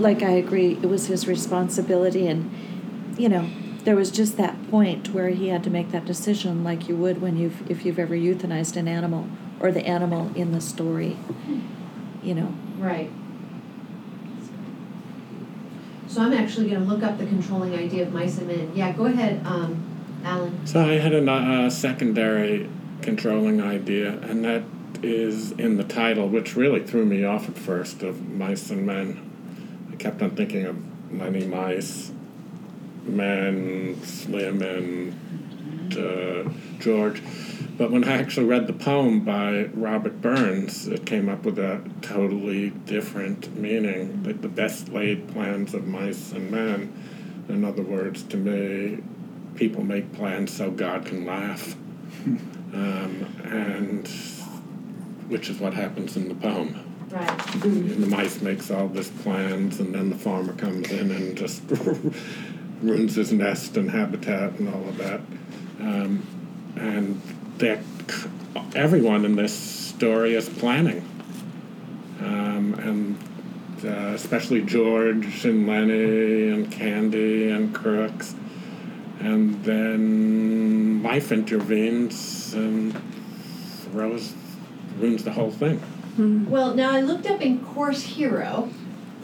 like 0.00 0.22
I 0.22 0.30
agree, 0.30 0.72
it 0.74 0.86
was 0.86 1.06
his 1.06 1.26
responsibility, 1.28 2.26
and 2.26 2.50
you 3.18 3.28
know, 3.28 3.50
there 3.84 3.96
was 3.96 4.10
just 4.10 4.36
that 4.36 4.70
point 4.70 5.12
where 5.12 5.28
he 5.30 5.48
had 5.48 5.64
to 5.64 5.70
make 5.70 5.90
that 5.90 6.04
decision, 6.04 6.62
like 6.62 6.88
you 6.88 6.96
would 6.96 7.20
when 7.20 7.36
you've 7.36 7.68
if 7.70 7.84
you've 7.84 7.98
ever 7.98 8.14
euthanized 8.14 8.76
an 8.76 8.88
animal 8.88 9.28
or 9.60 9.72
the 9.72 9.86
animal 9.86 10.30
in 10.34 10.52
the 10.52 10.60
story. 10.60 11.16
You 12.22 12.34
know. 12.34 12.54
Right. 12.78 13.10
So 16.06 16.20
I'm 16.20 16.32
actually 16.32 16.68
gonna 16.68 16.84
look 16.84 17.02
up 17.02 17.18
the 17.18 17.26
controlling 17.26 17.74
idea 17.74 18.02
of 18.02 18.12
mice 18.12 18.38
and 18.38 18.46
men. 18.46 18.72
Yeah, 18.74 18.92
go 18.92 19.06
ahead, 19.06 19.44
um, 19.46 19.82
Alan. 20.22 20.66
So 20.66 20.84
I 20.84 20.98
had 20.98 21.14
a 21.14 21.30
uh, 21.30 21.70
secondary 21.70 22.68
controlling 23.00 23.62
idea, 23.62 24.18
and 24.20 24.44
that 24.44 24.62
is 25.02 25.52
in 25.52 25.78
the 25.78 25.84
title, 25.84 26.28
which 26.28 26.54
really 26.54 26.80
threw 26.80 27.04
me 27.04 27.24
off 27.24 27.48
at 27.48 27.56
first 27.56 28.02
of 28.02 28.28
Mice 28.28 28.70
and 28.70 28.86
Men. 28.86 29.30
I 29.90 29.96
kept 29.96 30.22
on 30.22 30.30
thinking 30.30 30.64
of 30.66 30.76
many 31.10 31.46
mice, 31.46 32.12
men, 33.04 34.00
Slim, 34.02 34.62
and 34.62 35.96
uh, 35.96 36.50
George. 36.78 37.22
But 37.78 37.90
when 37.90 38.04
I 38.04 38.12
actually 38.12 38.46
read 38.46 38.66
the 38.66 38.72
poem 38.72 39.24
by 39.24 39.64
Robert 39.72 40.20
Burns, 40.20 40.86
it 40.86 41.06
came 41.06 41.28
up 41.28 41.44
with 41.44 41.58
a 41.58 41.82
totally 42.02 42.70
different 42.70 43.56
meaning. 43.56 44.22
Like 44.24 44.40
the 44.40 44.48
best 44.48 44.90
laid 44.90 45.28
plans 45.28 45.74
of 45.74 45.86
mice 45.86 46.32
and 46.32 46.50
men. 46.50 46.92
In 47.48 47.64
other 47.64 47.82
words, 47.82 48.22
to 48.24 48.36
me, 48.36 49.02
people 49.56 49.82
make 49.82 50.12
plans 50.12 50.52
so 50.52 50.70
God 50.70 51.06
can 51.06 51.24
laugh. 51.24 51.76
Um, 52.74 53.26
and 53.44 54.08
which 55.28 55.50
is 55.50 55.58
what 55.58 55.74
happens 55.74 56.16
in 56.16 56.28
the 56.28 56.34
poem. 56.34 56.78
Right. 57.10 57.54
And 57.64 58.02
the 58.02 58.06
mice 58.06 58.40
makes 58.40 58.70
all 58.70 58.88
this 58.88 59.10
plans, 59.10 59.78
and 59.78 59.94
then 59.94 60.08
the 60.08 60.16
farmer 60.16 60.54
comes 60.54 60.90
in 60.90 61.10
and 61.10 61.36
just 61.36 61.62
ruins 62.82 63.14
his 63.14 63.32
nest 63.32 63.76
and 63.76 63.90
habitat 63.90 64.58
and 64.58 64.68
all 64.68 64.88
of 64.88 64.96
that. 64.98 65.20
Um, 65.80 66.26
and 66.76 67.20
that 67.58 67.80
everyone 68.74 69.24
in 69.24 69.36
this 69.36 69.52
story 69.52 70.34
is 70.34 70.48
planning, 70.48 71.06
um, 72.20 72.74
and 72.74 73.18
uh, 73.84 74.14
especially 74.14 74.62
George 74.62 75.44
and 75.44 75.66
Lennie 75.66 76.48
and 76.48 76.70
Candy 76.70 77.50
and 77.50 77.74
Crooks, 77.74 78.34
and 79.20 79.62
then 79.64 81.02
life 81.02 81.30
intervenes 81.32 82.54
and 82.54 82.94
throws 83.84 84.34
ruins 84.98 85.24
the 85.24 85.32
whole 85.32 85.50
thing. 85.50 85.80
Well, 86.50 86.74
now 86.74 86.92
I 86.92 87.00
looked 87.00 87.26
up 87.26 87.40
in 87.40 87.64
Course 87.64 88.02
Hero 88.02 88.68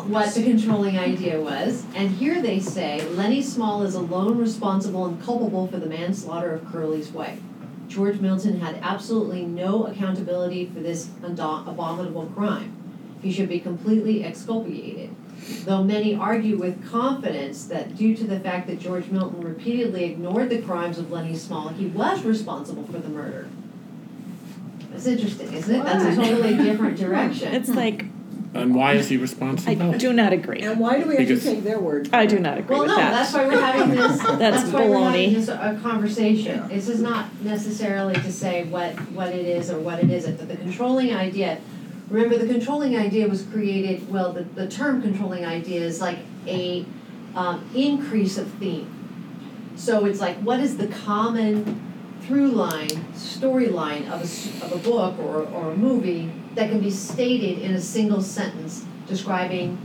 what 0.06 0.34
the 0.34 0.42
controlling 0.42 0.98
idea 0.98 1.40
was, 1.40 1.84
and 1.94 2.10
here 2.10 2.40
they 2.40 2.60
say 2.60 3.02
Lennie 3.10 3.42
Small 3.42 3.82
is 3.82 3.94
alone 3.94 4.38
responsible 4.38 5.06
and 5.06 5.22
culpable 5.22 5.66
for 5.66 5.78
the 5.78 5.86
manslaughter 5.86 6.52
of 6.52 6.66
Curly's 6.66 7.10
wife. 7.10 7.40
George 7.88 8.20
Milton 8.20 8.60
had 8.60 8.78
absolutely 8.82 9.44
no 9.44 9.86
accountability 9.86 10.66
for 10.66 10.80
this 10.80 11.08
abominable 11.22 12.26
crime. 12.26 12.74
He 13.22 13.32
should 13.32 13.48
be 13.48 13.60
completely 13.60 14.22
exculpated. 14.22 15.14
Though 15.64 15.82
many 15.82 16.14
argue 16.14 16.58
with 16.58 16.88
confidence 16.90 17.64
that 17.66 17.96
due 17.96 18.14
to 18.16 18.24
the 18.24 18.40
fact 18.40 18.66
that 18.66 18.80
George 18.80 19.06
Milton 19.08 19.40
repeatedly 19.40 20.04
ignored 20.04 20.50
the 20.50 20.60
crimes 20.60 20.98
of 20.98 21.10
Lennie 21.10 21.36
Small, 21.36 21.68
he 21.68 21.86
was 21.86 22.22
responsible 22.22 22.84
for 22.84 22.98
the 22.98 23.08
murder. 23.08 23.48
That's 24.90 25.06
interesting, 25.06 25.52
isn't 25.52 25.74
it? 25.74 25.84
That's 25.84 26.04
a 26.04 26.14
totally 26.16 26.56
different 26.56 26.98
direction. 26.98 27.54
It's 27.54 27.68
like 27.68 28.04
And 28.58 28.74
why 28.74 28.92
is 28.94 29.08
he 29.08 29.16
responsible? 29.16 29.94
I 29.94 29.96
do 29.96 30.12
not 30.12 30.32
agree. 30.32 30.60
And 30.62 30.78
why 30.80 30.98
do 31.00 31.08
we 31.08 31.16
have 31.16 31.26
to 31.28 31.40
take 31.40 31.62
their 31.64 31.78
word? 31.80 32.08
I 32.12 32.26
do 32.26 32.36
it? 32.36 32.42
not 32.42 32.58
agree 32.58 32.74
Well, 32.76 32.82
with 32.86 32.90
no, 32.90 32.96
that. 32.96 33.10
that's 33.12 33.32
why 33.32 33.46
we're 33.46 33.60
having 33.60 33.90
this, 33.96 34.22
that's 34.38 34.70
why 34.72 34.86
we're 34.88 34.98
having 35.02 35.30
baloney. 35.30 35.34
this, 35.34 35.48
a 35.48 35.78
conversation. 35.82 36.56
Yeah. 36.58 36.66
This 36.68 36.88
is 36.88 37.00
not 37.00 37.26
necessarily 37.42 38.14
to 38.14 38.32
say 38.32 38.64
what, 38.64 38.92
what 39.12 39.28
it 39.28 39.46
is 39.46 39.70
or 39.70 39.78
what 39.78 39.98
it 40.02 40.10
isn't, 40.10 40.36
but 40.38 40.48
the 40.48 40.56
controlling 40.56 41.14
idea, 41.14 41.60
remember, 42.10 42.38
the 42.38 42.46
controlling 42.52 42.96
idea 42.96 43.28
was 43.28 43.42
created, 43.42 44.10
well, 44.10 44.32
the, 44.32 44.42
the 44.44 44.68
term 44.68 45.02
controlling 45.02 45.44
idea 45.44 45.80
is 45.80 46.00
like 46.00 46.18
a, 46.46 46.84
um, 47.34 47.68
increase 47.74 48.38
of 48.38 48.50
theme. 48.54 48.94
So 49.76 50.06
it's 50.06 50.20
like, 50.20 50.36
what 50.38 50.60
is 50.60 50.76
the 50.78 50.88
common 50.88 51.84
through 52.22 52.50
line, 52.50 52.88
storyline 53.14 54.06
of 54.10 54.20
a, 54.20 54.24
s- 54.24 54.62
of 54.62 54.72
a 54.72 54.76
book 54.78 55.18
or, 55.18 55.42
or 55.44 55.70
a 55.70 55.76
movie 55.76 56.30
that 56.58 56.70
can 56.70 56.80
be 56.80 56.90
stated 56.90 57.60
in 57.60 57.72
a 57.76 57.80
single 57.80 58.20
sentence 58.20 58.84
describing 59.06 59.78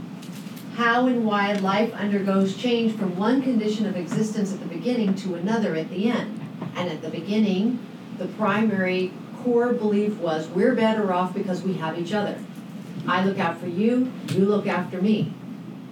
how 0.74 1.06
and 1.06 1.24
why 1.24 1.52
life 1.52 1.94
undergoes 1.94 2.56
change 2.56 2.96
from 2.96 3.16
one 3.16 3.40
condition 3.40 3.86
of 3.86 3.96
existence 3.96 4.52
at 4.52 4.58
the 4.58 4.66
beginning 4.66 5.14
to 5.14 5.36
another 5.36 5.76
at 5.76 5.88
the 5.88 6.10
end. 6.10 6.40
And 6.74 6.88
at 6.88 7.00
the 7.00 7.10
beginning, 7.10 7.78
the 8.18 8.26
primary 8.26 9.12
core 9.40 9.72
belief 9.72 10.16
was 10.16 10.48
we're 10.48 10.74
better 10.74 11.12
off 11.12 11.32
because 11.32 11.62
we 11.62 11.74
have 11.74 11.96
each 11.96 12.12
other. 12.12 12.40
I 13.06 13.24
look 13.24 13.38
out 13.38 13.60
for 13.60 13.68
you, 13.68 14.10
you 14.30 14.44
look 14.44 14.66
after 14.66 15.00
me. 15.00 15.32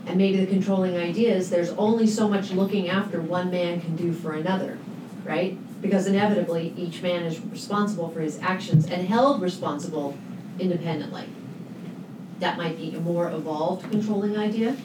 And 0.06 0.16
maybe 0.16 0.44
the 0.44 0.48
controlling 0.48 0.96
idea 0.96 1.32
is 1.32 1.48
there's 1.48 1.70
only 1.70 2.08
so 2.08 2.28
much 2.28 2.50
looking 2.50 2.88
after 2.88 3.20
one 3.20 3.52
man 3.52 3.80
can 3.80 3.94
do 3.94 4.12
for 4.12 4.32
another, 4.32 4.78
right? 5.22 5.56
Because 5.80 6.08
inevitably, 6.08 6.74
each 6.76 7.02
man 7.02 7.22
is 7.22 7.38
responsible 7.38 8.08
for 8.08 8.18
his 8.18 8.40
actions 8.40 8.86
and 8.86 9.06
held 9.06 9.40
responsible 9.40 10.18
independently. 10.58 11.24
That 12.40 12.56
might 12.56 12.76
be 12.76 12.94
a 12.94 13.00
more 13.00 13.30
evolved 13.30 13.90
controlling 13.90 14.36
idea, 14.36 14.76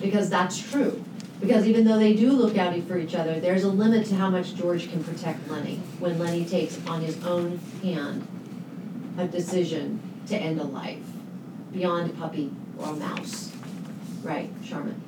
because 0.00 0.28
that's 0.28 0.58
true. 0.58 1.02
Because 1.40 1.66
even 1.66 1.84
though 1.84 1.98
they 1.98 2.14
do 2.14 2.32
look 2.32 2.56
out 2.56 2.78
for 2.84 2.96
each 2.96 3.14
other, 3.14 3.40
there's 3.40 3.64
a 3.64 3.68
limit 3.68 4.06
to 4.06 4.14
how 4.14 4.30
much 4.30 4.54
George 4.54 4.90
can 4.90 5.04
protect 5.04 5.48
Lennie 5.50 5.80
when 5.98 6.18
Lennie 6.18 6.46
takes 6.46 6.78
on 6.86 7.02
his 7.02 7.22
own 7.24 7.58
hand 7.82 8.26
a 9.18 9.26
decision 9.26 10.00
to 10.28 10.36
end 10.36 10.60
a 10.60 10.64
life 10.64 11.02
beyond 11.72 12.10
a 12.10 12.14
puppy 12.14 12.50
or 12.78 12.88
a 12.88 12.92
mouse. 12.94 13.52
Right, 14.22 14.50
Charmin? 14.64 15.00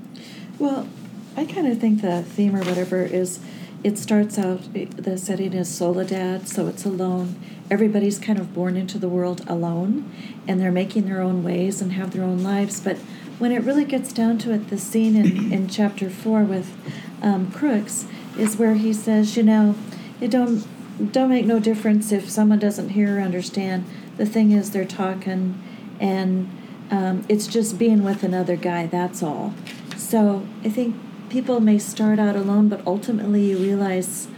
Well, 0.59 0.89
I 1.37 1.45
kind 1.45 1.67
of 1.67 1.79
think 1.79 2.03
the 2.03 2.23
theme 2.23 2.55
or 2.55 2.61
whatever 2.61 3.03
is 3.03 3.41
it 3.85 3.97
starts 3.97 4.39
out, 4.39 4.61
the 4.73 5.17
setting 5.17 5.53
is 5.53 5.69
Soledad, 5.69 6.49
so 6.49 6.67
it's 6.67 6.85
alone. 6.85 7.37
Everybody's 7.71 8.19
kind 8.19 8.39
of 8.39 8.53
born 8.53 8.77
into 8.77 8.99
the 8.99 9.09
world 9.09 9.45
alone, 9.47 10.11
and 10.49 10.61
they're 10.61 10.73
making 10.73 11.07
their 11.07 11.21
own 11.21 11.45
ways 11.45 11.81
and 11.81 11.93
have 11.93 12.13
their 12.13 12.25
own 12.25 12.43
lives. 12.43 12.81
But 12.81 12.97
when 13.39 13.53
it 13.53 13.63
really 13.63 13.85
gets 13.85 14.13
down 14.13 14.39
to 14.39 14.53
it, 14.53 14.69
the 14.69 14.79
scene 14.79 15.17
in, 15.17 15.53
in 15.53 15.69
chapter 15.69 16.11
four 16.11 16.43
with 16.43 16.77
um, 17.23 17.53
Crooks 17.53 18.07
is 18.37 18.57
where 18.57 18.75
he 18.75 18.93
says, 18.93 19.37
you 19.37 19.43
know, 19.43 19.77
it 20.21 20.31
don't 20.31 20.67
don't 21.13 21.29
make 21.31 21.47
no 21.47 21.61
difference 21.61 22.11
if 22.11 22.29
someone 22.29 22.59
doesn't 22.59 22.91
hear 22.91 23.19
or 23.19 23.21
understand. 23.21 23.85
The 24.17 24.27
thing 24.27 24.51
is, 24.51 24.73
they're 24.73 24.85
talking, 24.85 25.63
and 26.01 26.51
um, 26.91 27.25
it's 27.29 27.47
just 27.47 27.79
being 27.79 28.03
with 28.03 28.25
another 28.25 28.57
guy. 28.57 28.87
That's 28.87 29.23
all. 29.23 29.55
So 29.97 30.45
I 30.65 30.71
think 30.71 30.97
people 31.29 31.61
may 31.61 31.79
start 31.79 32.19
out 32.19 32.37
alone, 32.37 32.69
but 32.69 32.87
ultimately 32.87 33.51
you 33.51 33.59
realize 33.59 34.29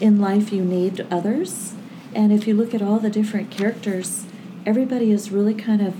in 0.00 0.20
life 0.20 0.52
you 0.52 0.64
need 0.64 1.06
others. 1.10 1.74
And 2.14 2.32
if 2.32 2.46
you 2.46 2.54
look 2.54 2.74
at 2.74 2.82
all 2.82 2.98
the 2.98 3.10
different 3.10 3.50
characters, 3.50 4.26
everybody 4.66 5.10
is 5.10 5.30
really 5.30 5.54
kind 5.54 5.82
of 5.82 5.94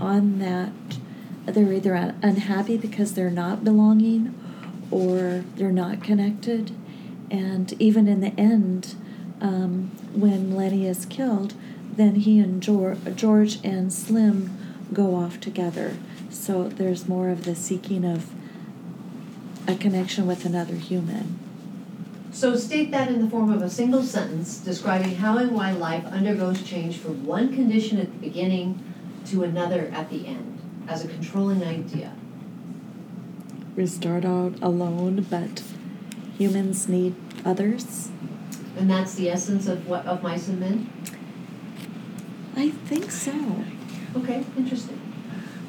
on 0.00 0.38
that. 0.40 0.72
They're 1.46 1.72
either 1.72 2.14
unhappy 2.22 2.76
because 2.76 3.14
they're 3.14 3.30
not 3.30 3.64
belonging 3.64 4.34
or 4.90 5.44
they're 5.56 5.72
not 5.72 6.02
connected. 6.02 6.72
And 7.30 7.72
even 7.80 8.08
in 8.08 8.20
the 8.20 8.38
end, 8.38 8.94
um, 9.40 9.90
when 10.14 10.54
Lennie 10.54 10.86
is 10.86 11.06
killed, 11.06 11.54
then 11.96 12.16
he 12.16 12.38
and 12.40 12.62
George, 12.62 12.98
George 13.14 13.58
and 13.64 13.92
Slim 13.92 14.56
go 14.92 15.14
off 15.14 15.40
together. 15.40 15.96
So 16.30 16.68
there's 16.68 17.08
more 17.08 17.28
of 17.28 17.44
the 17.44 17.54
seeking 17.54 18.04
of 18.04 18.32
a 19.66 19.74
connection 19.74 20.26
with 20.26 20.44
another 20.44 20.74
human. 20.74 21.38
So 22.32 22.56
state 22.56 22.90
that 22.90 23.08
in 23.08 23.22
the 23.22 23.30
form 23.30 23.52
of 23.52 23.62
a 23.62 23.70
single 23.70 24.02
sentence 24.02 24.58
describing 24.58 25.16
how 25.16 25.38
and 25.38 25.52
why 25.52 25.70
life 25.70 26.04
undergoes 26.06 26.62
change 26.62 26.98
from 26.98 27.24
one 27.24 27.54
condition 27.54 27.98
at 27.98 28.12
the 28.12 28.18
beginning 28.18 28.82
to 29.26 29.44
another 29.44 29.90
at 29.94 30.10
the 30.10 30.26
end, 30.26 30.58
as 30.88 31.04
a 31.04 31.08
controlling 31.08 31.62
idea. 31.62 32.12
We 33.76 33.86
start 33.86 34.24
out 34.24 34.54
alone, 34.60 35.26
but 35.30 35.62
humans 36.36 36.88
need 36.88 37.14
others. 37.44 38.10
And 38.76 38.90
that's 38.90 39.14
the 39.14 39.30
essence 39.30 39.68
of 39.68 39.86
what 39.86 40.04
of 40.04 40.22
mice 40.22 40.48
and 40.48 40.58
men? 40.58 40.90
I 42.56 42.70
think 42.70 43.10
so. 43.10 43.64
Okay, 44.16 44.44
interesting. 44.56 45.00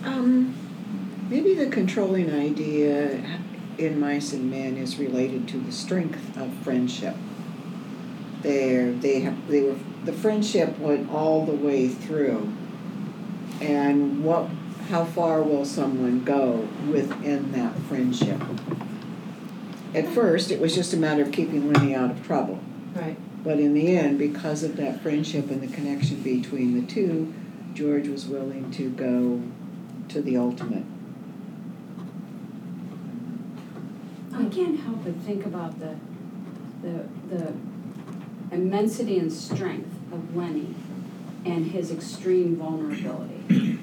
Um, 0.03 0.55
maybe 1.29 1.53
the 1.53 1.67
controlling 1.67 2.33
idea 2.33 3.39
in 3.77 3.99
mice 3.99 4.33
and 4.33 4.49
men 4.49 4.77
is 4.77 4.97
related 4.97 5.47
to 5.49 5.57
the 5.57 5.71
strength 5.71 6.37
of 6.37 6.53
friendship. 6.63 7.15
There, 8.41 8.91
they 8.91 9.21
have, 9.21 9.47
they 9.47 9.61
were, 9.61 9.75
the 10.03 10.13
friendship 10.13 10.77
went 10.79 11.09
all 11.09 11.45
the 11.45 11.53
way 11.53 11.87
through. 11.87 12.53
And 13.61 14.23
what, 14.23 14.49
how 14.89 15.05
far 15.05 15.41
will 15.41 15.65
someone 15.65 16.23
go 16.23 16.67
within 16.89 17.51
that 17.53 17.75
friendship? 17.83 18.41
At 19.93 20.07
first, 20.09 20.51
it 20.51 20.59
was 20.59 20.75
just 20.75 20.93
a 20.93 20.97
matter 20.97 21.23
of 21.23 21.31
keeping 21.31 21.71
Lennie 21.71 21.95
out 21.95 22.11
of 22.11 22.25
trouble. 22.25 22.59
Right. 22.93 23.17
But 23.43 23.59
in 23.59 23.73
the 23.73 23.95
end, 23.95 24.19
because 24.19 24.63
of 24.63 24.75
that 24.77 25.01
friendship 25.01 25.49
and 25.49 25.61
the 25.61 25.73
connection 25.73 26.21
between 26.21 26.79
the 26.79 26.85
two, 26.85 27.33
George 27.73 28.07
was 28.07 28.25
willing 28.25 28.71
to 28.71 28.89
go 28.89 29.41
to 30.09 30.21
the 30.21 30.37
ultimate. 30.37 30.83
I 34.37 34.45
can't 34.45 34.79
help 34.79 35.03
but 35.03 35.15
think 35.17 35.45
about 35.45 35.79
the, 35.79 35.95
the, 36.81 37.05
the 37.33 37.53
immensity 38.51 39.17
and 39.17 39.31
strength 39.31 39.95
of 40.11 40.35
Lennie 40.35 40.75
and 41.45 41.71
his 41.71 41.91
extreme 41.91 42.57
vulnerability 42.57 43.79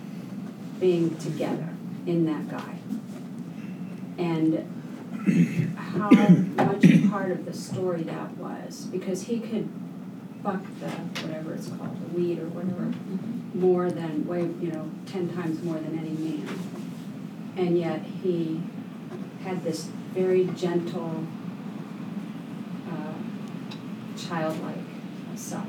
being 0.78 1.16
together 1.16 1.70
in 2.06 2.26
that 2.26 2.48
guy. 2.48 2.78
And 4.18 4.68
how 5.76 6.10
much 6.10 6.84
a 6.84 7.08
part 7.08 7.30
of 7.30 7.44
the 7.44 7.54
story 7.54 8.02
that 8.02 8.36
was, 8.36 8.86
because 8.90 9.22
he 9.22 9.40
could 9.40 9.68
buck 10.42 10.62
the, 10.80 10.88
whatever 11.22 11.54
it's 11.54 11.68
called, 11.68 12.00
the 12.02 12.18
weed 12.18 12.40
or 12.40 12.48
whatever, 12.48 12.86
mm-hmm. 12.86 13.60
more 13.60 13.90
than, 13.90 14.26
way, 14.26 14.40
you 14.40 14.72
know, 14.72 14.90
ten 15.06 15.32
times 15.34 15.62
more 15.62 15.76
than 15.76 15.98
any 15.98 16.10
man. 16.10 16.48
And 17.56 17.78
yet 17.78 18.02
he 18.02 18.60
had 19.44 19.62
this 19.62 19.88
very 20.14 20.44
gentle, 20.56 21.24
uh, 22.90 24.18
childlike 24.18 24.76
self. 25.34 25.66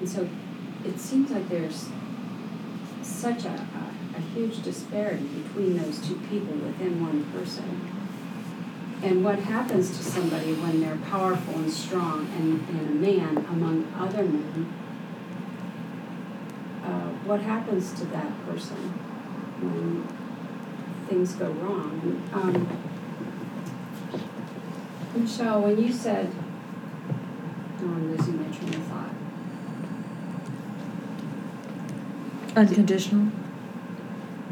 And 0.00 0.08
so 0.08 0.28
it 0.84 0.98
seems 0.98 1.30
like 1.30 1.48
there's 1.48 1.88
such 3.02 3.44
a, 3.44 3.48
a, 3.48 4.18
a 4.18 4.20
huge 4.34 4.62
disparity 4.62 5.24
between 5.24 5.78
those 5.78 5.98
two 6.06 6.16
people 6.28 6.54
within 6.54 7.00
one 7.02 7.24
person. 7.32 7.90
And 9.02 9.24
what 9.24 9.38
happens 9.38 9.96
to 9.96 10.02
somebody 10.02 10.54
when 10.54 10.80
they're 10.80 10.96
powerful 10.96 11.54
and 11.54 11.70
strong 11.70 12.26
and, 12.38 12.66
and 12.68 12.88
a 12.88 12.92
man 12.92 13.36
among 13.50 13.92
other 13.98 14.24
men? 14.24 14.72
Uh, 16.82 17.10
what 17.24 17.40
happens 17.40 17.92
to 17.94 18.04
that 18.06 18.46
person 18.46 18.76
when 19.60 20.06
things 21.08 21.34
go 21.34 21.50
wrong? 21.50 22.22
Um, 22.32 22.93
Michelle, 25.14 25.62
when 25.62 25.82
you 25.82 25.92
said, 25.92 26.30
oh, 27.08 27.84
I'm 27.84 28.16
losing 28.16 28.36
my 28.38 28.56
train 28.56 28.74
of 28.74 28.84
thought. 28.84 29.10
Unconditional. 32.56 33.28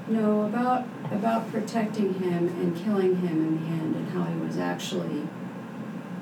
No, 0.09 0.43
about 0.47 0.87
about 1.11 1.51
protecting 1.53 2.15
him 2.15 2.49
and 2.49 2.77
killing 2.77 3.17
him 3.17 3.39
in 3.47 3.61
the 3.63 3.67
end, 3.71 3.97
and 3.97 4.09
how 4.11 4.25
he 4.25 4.39
was 4.41 4.57
actually 4.59 5.23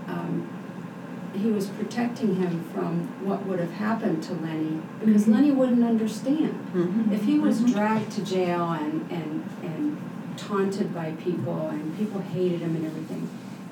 um, 0.06 0.48
he 1.34 1.50
was 1.50 1.68
protecting 1.68 2.36
him 2.36 2.62
from 2.74 3.06
what 3.26 3.46
would 3.46 3.58
have 3.60 3.72
happened 3.72 4.22
to 4.24 4.34
Lennie 4.34 4.80
because 5.04 5.24
Mhm. 5.26 5.34
Lennie 5.34 5.50
wouldn't 5.52 5.84
understand. 5.84 6.54
Mm-hmm. 6.74 7.12
If 7.12 7.24
he 7.24 7.38
was 7.38 7.60
Mhm. 7.62 7.72
dragged 7.72 8.10
to 8.12 8.24
jail 8.24 8.68
and, 8.72 9.06
and, 9.10 9.44
and 9.62 9.96
taunted 10.36 10.92
by 10.94 11.12
people 11.12 11.68
and 11.68 11.96
people 11.96 12.20
hated 12.20 12.60
him 12.60 12.74
and 12.76 12.84
everything, 12.84 13.28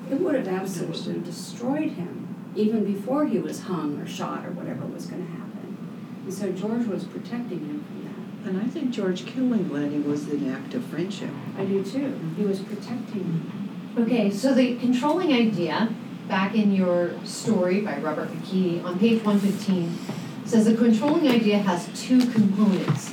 it 0.09 0.19
would 0.19 0.35
have 0.35 0.47
absolutely 0.47 1.19
destroyed 1.19 1.91
him 1.91 2.53
even 2.55 2.83
before 2.83 3.25
he 3.25 3.39
was 3.39 3.63
hung 3.63 3.99
or 3.99 4.07
shot 4.07 4.45
or 4.45 4.51
whatever 4.51 4.85
was 4.85 5.05
going 5.05 5.25
to 5.25 5.31
happen. 5.31 5.77
And 6.23 6.33
so 6.33 6.51
George 6.51 6.87
was 6.87 7.03
protecting 7.03 7.59
him 7.59 7.83
from 7.83 8.03
that. 8.03 8.49
And 8.49 8.61
I 8.61 8.67
think 8.67 8.91
George 8.91 9.25
killing 9.25 9.71
Lennie 9.71 9.99
was 9.99 10.27
an 10.27 10.49
act 10.51 10.73
of 10.73 10.83
friendship. 10.85 11.29
I 11.57 11.65
do 11.65 11.83
too. 11.83 12.19
He 12.37 12.43
was 12.43 12.59
protecting 12.59 13.23
him. 13.23 13.69
Okay, 13.97 14.31
so 14.31 14.53
the 14.53 14.75
controlling 14.77 15.33
idea, 15.33 15.93
back 16.27 16.55
in 16.55 16.73
your 16.73 17.11
story 17.25 17.81
by 17.81 17.97
Robert 17.99 18.29
McKee 18.29 18.83
on 18.83 18.97
page 18.99 19.23
115, 19.23 19.97
says 20.45 20.65
the 20.65 20.75
controlling 20.75 21.27
idea 21.27 21.59
has 21.59 21.89
two 21.99 22.19
components 22.31 23.09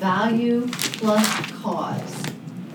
value 0.00 0.66
plus 0.70 1.50
cause. 1.62 2.19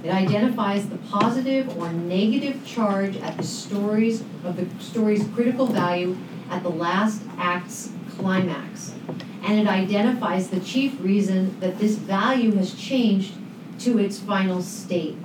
It 0.06 0.12
identifies 0.12 0.88
the 0.88 0.98
positive 0.98 1.76
or 1.80 1.92
negative 1.92 2.64
charge 2.64 3.18
at 3.18 3.38
the 3.38 3.44
stories 3.44 4.22
of 4.44 4.56
the 4.56 4.68
story's 4.80 5.28
critical 5.30 5.66
value 5.66 6.16
at 6.48 6.62
the 6.62 6.70
last 6.70 7.24
act's 7.40 7.92
climax. 8.12 8.94
And 9.42 9.60
it 9.60 9.68
identifies 9.68 10.52
the 10.52 10.60
chief 10.60 11.02
reason 11.02 11.60
that 11.60 11.80
this 11.80 11.96
value 11.96 12.54
has 12.54 12.76
changed 12.76 13.34
to 13.80 13.98
its 13.98 14.20
final 14.20 14.62
state. 14.62 15.18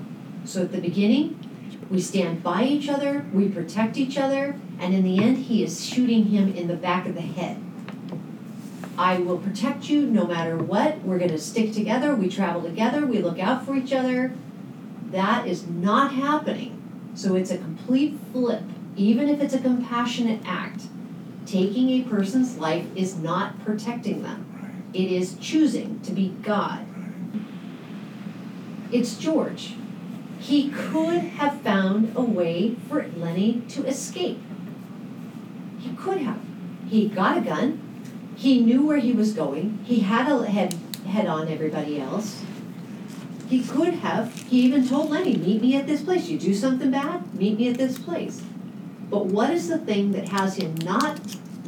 So 0.47 0.63
at 0.63 0.73
the 0.73 0.81
beginning, 0.81 1.39
we 1.91 2.01
stand 2.01 2.43
by 2.43 2.65
each 2.65 2.89
other, 2.89 3.27
we 3.35 3.51
protect 3.51 3.99
each 3.99 4.17
other, 4.17 4.59
and 4.79 4.95
in 4.95 5.03
the 5.03 5.23
end, 5.23 5.37
he 5.37 5.63
is 5.63 5.85
shooting 5.85 6.27
him 6.27 6.55
in 6.55 6.69
the 6.69 6.75
back 6.75 7.07
of 7.07 7.15
the 7.15 7.21
head. 7.21 7.63
I 8.97 9.19
will 9.19 9.39
protect 9.39 9.91
you 9.91 10.07
no 10.07 10.27
matter 10.27 10.57
what. 10.57 11.03
We're 11.03 11.19
going 11.19 11.33
to 11.33 11.39
stick 11.39 11.75
together. 11.75 12.15
We 12.15 12.31
travel 12.31 12.63
together. 12.63 13.05
We 13.05 13.19
look 13.19 13.39
out 13.39 13.67
for 13.67 13.77
each 13.77 13.93
other. 13.93 14.33
That 15.11 15.47
is 15.47 15.67
not 15.67 16.13
happening. 16.13 16.77
So 17.15 17.35
it's 17.35 17.51
a 17.51 17.59
complete 17.59 18.17
flip. 18.33 18.63
Even 18.97 19.29
if 19.29 19.41
it's 19.41 19.55
a 19.55 19.59
compassionate 19.59 20.41
act, 20.45 20.83
taking 21.47 21.91
a 21.91 22.03
person's 22.03 22.59
life 22.59 22.87
is 22.95 23.17
not 23.17 23.63
protecting 23.65 24.23
them, 24.23 24.47
it 24.93 25.11
is 25.11 25.37
choosing 25.41 26.01
to 26.01 26.13
be 26.13 26.29
God. 26.43 26.87
It's 28.93 29.17
George. 29.17 29.75
He 30.41 30.71
could 30.71 31.19
have 31.19 31.61
found 31.61 32.13
a 32.17 32.23
way 32.23 32.75
for 32.89 33.07
Lennie 33.17 33.63
to 33.69 33.87
escape. 33.87 34.41
He 35.79 35.95
could 35.95 36.19
have. 36.19 36.41
He 36.89 37.09
got 37.09 37.39
a 37.39 37.41
gun. 37.41 37.81
He 38.37 38.61
knew 38.61 38.87
where 38.87 38.99
he 38.99 39.13
was 39.13 39.33
going. 39.33 39.79
He 39.85 40.01
had 40.01 40.31
a 40.31 40.47
head 40.47 40.75
head 41.07 41.27
on 41.27 41.49
everybody 41.49 42.01
else. 42.01 42.43
He 43.51 43.65
could 43.65 43.95
have. 43.95 44.33
He 44.49 44.61
even 44.61 44.87
told 44.87 45.11
Lennie, 45.11 45.37
"Meet 45.37 45.61
me 45.61 45.75
at 45.75 45.89
this 45.89 46.03
place. 46.03 46.29
You 46.29 46.39
do 46.39 46.55
something 46.55 46.93
bad, 46.93 47.35
meet 47.35 47.59
me 47.59 47.69
at 47.69 47.79
this 47.79 47.99
place." 47.99 48.43
But 49.11 49.27
what 49.27 49.51
is 49.51 49.67
the 49.67 49.79
thing 49.79 50.13
that 50.13 50.29
has 50.29 50.55
him 50.55 50.77
not 50.85 51.19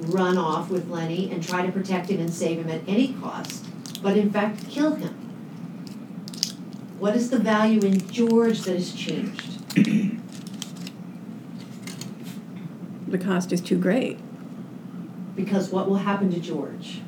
run 0.00 0.38
off 0.38 0.70
with 0.70 0.88
Lennie 0.88 1.28
and 1.32 1.42
try 1.42 1.66
to 1.66 1.72
protect 1.72 2.08
him 2.08 2.20
and 2.20 2.32
save 2.32 2.58
him 2.58 2.70
at 2.70 2.82
any 2.86 3.16
cost, 3.20 3.66
but 4.00 4.16
in 4.16 4.30
fact 4.30 4.68
kill 4.68 4.94
him? 4.94 5.12
What 7.00 7.16
is 7.16 7.30
the 7.30 7.40
value 7.40 7.80
in 7.80 8.08
George 8.08 8.60
that 8.62 8.76
has 8.76 8.92
changed? 8.92 9.58
The 13.08 13.18
cost 13.18 13.52
is 13.52 13.60
too 13.60 13.76
great. 13.76 14.18
Because 15.36 15.68
what 15.68 15.86
will 15.86 15.96
happen 15.96 16.32
to 16.32 16.40
George? 16.40 17.02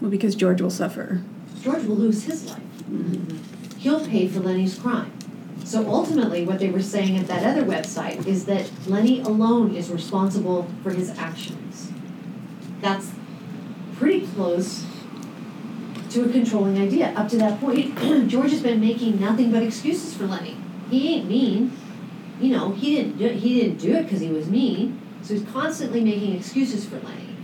Well, 0.00 0.10
because 0.10 0.34
George 0.34 0.62
will 0.62 0.70
suffer. 0.70 1.20
George 1.62 1.84
will 1.84 1.96
lose 1.96 2.24
his 2.24 2.48
life. 2.48 2.71
He'll 3.78 4.06
pay 4.06 4.28
for 4.28 4.40
Lennie's 4.40 4.78
crime. 4.78 5.12
So 5.64 5.88
ultimately, 5.88 6.44
what 6.44 6.58
they 6.58 6.70
were 6.70 6.82
saying 6.82 7.16
at 7.16 7.26
that 7.28 7.44
other 7.44 7.64
website 7.64 8.26
is 8.26 8.44
that 8.46 8.70
Lennie 8.86 9.20
alone 9.20 9.74
is 9.74 9.90
responsible 9.90 10.68
for 10.82 10.90
his 10.90 11.10
actions. 11.10 11.90
That's 12.80 13.12
pretty 13.96 14.26
close 14.26 14.84
to 16.10 16.24
a 16.24 16.28
controlling 16.28 16.78
idea. 16.78 17.12
Up 17.16 17.28
to 17.28 17.38
that 17.38 17.60
point, 17.60 17.96
George 18.28 18.50
has 18.50 18.62
been 18.62 18.80
making 18.80 19.20
nothing 19.20 19.50
but 19.50 19.62
excuses 19.62 20.14
for 20.14 20.26
Lennie. 20.26 20.56
He 20.90 21.14
ain't 21.14 21.28
mean. 21.28 21.76
You 22.40 22.56
know, 22.56 22.72
he 22.72 22.96
didn't 22.96 23.18
do, 23.18 23.28
he 23.28 23.60
didn't 23.60 23.78
do 23.78 23.94
it 23.94 24.02
because 24.04 24.20
he 24.20 24.28
was 24.28 24.48
mean. 24.48 25.00
So 25.22 25.34
he's 25.34 25.44
constantly 25.44 26.02
making 26.02 26.36
excuses 26.36 26.84
for 26.84 26.96
Lennie. 26.96 27.36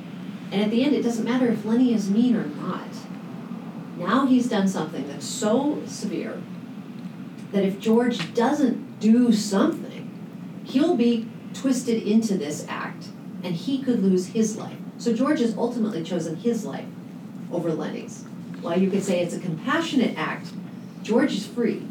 And 0.51 0.63
at 0.63 0.71
the 0.71 0.85
end, 0.85 0.95
it 0.95 1.03
doesn't 1.03 1.25
matter 1.25 1.47
if 1.47 1.65
Lennie 1.65 1.95
is 1.95 2.11
mean 2.11 2.35
or 2.35 2.47
not. 2.47 2.89
Now 3.99 4.27
he's 4.27 4.49
done 4.49 4.69
something 4.69 5.09
that's 5.09 5.27
so 5.27 5.83
severe 5.87 6.41
that 7.51 7.65
if 7.65 7.81
George 7.81 8.33
doesn't 8.35 9.01
do 9.01 9.33
something, 9.33 10.11
he'll 10.65 10.97
be 10.97 11.29
twisted 11.53 12.03
into 12.03 12.39
this 12.39 12.65
act 12.69 13.09
and 13.43 13.55
he 13.55 13.83
could 13.83 14.03
lose 14.03 14.29
his 14.29 14.57
life. 14.57 14.79
So 14.99 15.13
George 15.13 15.41
has 15.41 15.57
ultimately 15.57 16.03
chosen 16.03 16.37
his 16.37 16.65
life 16.65 16.87
over 17.51 17.73
Lennie's. 17.73 18.25
While 18.61 18.79
you 18.79 18.91
could 18.91 19.03
say 19.03 19.21
it's 19.21 19.35
a 19.35 19.41
compassionate 19.41 20.17
act, 20.17 20.49
George 21.03 21.33
is 21.33 21.47
free. 21.47 21.83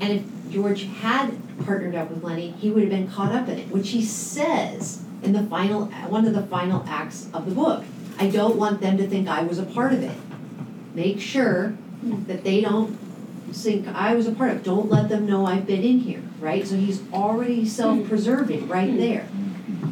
And 0.00 0.12
if 0.12 0.52
George 0.52 0.84
had 0.84 1.36
partnered 1.64 1.94
up 1.94 2.10
with 2.10 2.22
Lennie, 2.22 2.52
he 2.52 2.70
would 2.70 2.82
have 2.82 2.90
been 2.90 3.08
caught 3.08 3.32
up 3.32 3.48
in 3.48 3.58
it, 3.58 3.68
which 3.68 3.90
he 3.90 4.04
says 4.04 5.02
in 5.22 5.32
the 5.32 5.42
final 5.44 5.86
one 6.08 6.26
of 6.26 6.34
the 6.34 6.42
final 6.42 6.84
acts 6.88 7.28
of 7.32 7.46
the 7.46 7.54
book. 7.54 7.84
I 8.18 8.30
don't 8.30 8.56
want 8.56 8.80
them 8.80 8.96
to 8.98 9.06
think 9.06 9.28
I 9.28 9.42
was 9.42 9.58
a 9.58 9.64
part 9.64 9.92
of 9.92 10.02
it. 10.02 10.16
Make 10.96 11.20
sure 11.20 11.76
that 12.26 12.42
they 12.42 12.62
don't 12.62 12.98
think 13.52 13.86
I 13.86 14.14
was 14.14 14.26
a 14.26 14.32
part 14.32 14.50
of 14.50 14.56
it. 14.56 14.64
Don't 14.64 14.88
let 14.88 15.10
them 15.10 15.26
know 15.26 15.44
I've 15.44 15.66
been 15.66 15.82
in 15.82 15.98
here, 15.98 16.22
right? 16.40 16.66
So 16.66 16.74
he's 16.74 17.02
already 17.12 17.66
self-preserving 17.66 18.66
right 18.66 18.88
mm-hmm. 18.88 18.98
there. 18.98 19.28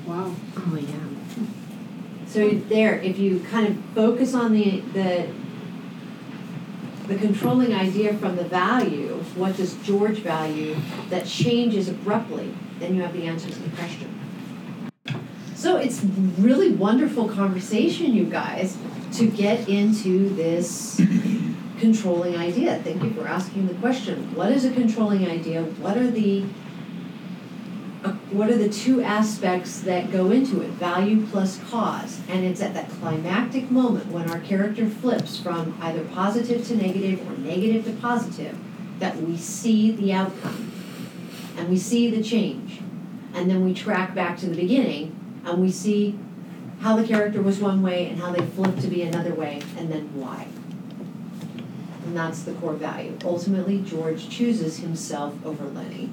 Wow. 0.06 0.34
Oh 0.56 0.78
yeah. 0.80 1.46
So 2.26 2.48
there, 2.50 2.98
if 3.00 3.18
you 3.18 3.40
kind 3.50 3.68
of 3.68 3.76
focus 3.94 4.32
on 4.34 4.54
the 4.54 4.80
the 4.80 5.28
the 7.06 7.16
controlling 7.16 7.74
idea 7.74 8.14
from 8.14 8.36
the 8.36 8.44
value, 8.44 9.22
what 9.36 9.58
does 9.58 9.74
George 9.82 10.20
value 10.20 10.74
that 11.10 11.26
changes 11.26 11.86
abruptly, 11.90 12.54
then 12.78 12.94
you 12.94 13.02
have 13.02 13.12
the 13.12 13.26
answer 13.26 13.50
to 13.50 13.58
the 13.58 13.76
question. 13.76 14.23
So 15.64 15.78
it's 15.78 16.04
really 16.38 16.72
wonderful 16.72 17.26
conversation, 17.26 18.12
you 18.12 18.24
guys, 18.24 18.76
to 19.14 19.26
get 19.26 19.66
into 19.66 20.28
this 20.28 21.00
controlling 21.78 22.36
idea. 22.36 22.78
Thank 22.84 23.02
you 23.02 23.14
for 23.14 23.26
asking 23.26 23.68
the 23.68 23.74
question. 23.76 24.34
What 24.34 24.52
is 24.52 24.66
a 24.66 24.70
controlling 24.70 25.26
idea? 25.26 25.62
What 25.62 25.96
are 25.96 26.10
the 26.10 26.44
uh, 28.04 28.12
what 28.30 28.50
are 28.50 28.58
the 28.58 28.68
two 28.68 29.00
aspects 29.00 29.80
that 29.80 30.12
go 30.12 30.30
into 30.30 30.60
it? 30.60 30.68
Value 30.72 31.26
plus 31.28 31.58
cause. 31.70 32.20
And 32.28 32.44
it's 32.44 32.60
at 32.60 32.74
that 32.74 32.90
climactic 32.90 33.70
moment 33.70 34.08
when 34.08 34.30
our 34.30 34.40
character 34.40 34.86
flips 34.86 35.40
from 35.40 35.78
either 35.80 36.04
positive 36.04 36.66
to 36.66 36.76
negative 36.76 37.26
or 37.26 37.38
negative 37.38 37.86
to 37.86 37.92
positive 38.02 38.58
that 38.98 39.16
we 39.16 39.38
see 39.38 39.92
the 39.92 40.12
outcome 40.12 40.70
and 41.56 41.70
we 41.70 41.78
see 41.78 42.10
the 42.10 42.22
change. 42.22 42.82
And 43.32 43.50
then 43.50 43.64
we 43.64 43.72
track 43.72 44.14
back 44.14 44.36
to 44.40 44.46
the 44.46 44.56
beginning 44.56 45.22
and 45.44 45.60
we 45.60 45.70
see 45.70 46.18
how 46.80 46.96
the 46.96 47.06
character 47.06 47.40
was 47.40 47.58
one 47.58 47.82
way 47.82 48.08
and 48.08 48.20
how 48.20 48.32
they 48.32 48.44
flipped 48.44 48.80
to 48.82 48.88
be 48.88 49.02
another 49.02 49.34
way 49.34 49.62
and 49.76 49.90
then 49.90 50.08
why. 50.14 50.48
And 52.04 52.16
that's 52.16 52.42
the 52.42 52.52
core 52.54 52.74
value. 52.74 53.16
Ultimately, 53.24 53.80
George 53.80 54.28
chooses 54.28 54.78
himself 54.78 55.34
over 55.44 55.64
Lennie, 55.64 56.10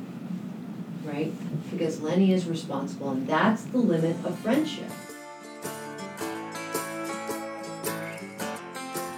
right? 1.04 1.34
Because 1.70 2.02
Lennie 2.02 2.32
is 2.32 2.46
responsible, 2.46 3.10
and 3.12 3.28
that's 3.28 3.64
the 3.64 3.78
limit 3.78 4.16
of 4.26 4.40
friendship. 4.40 4.90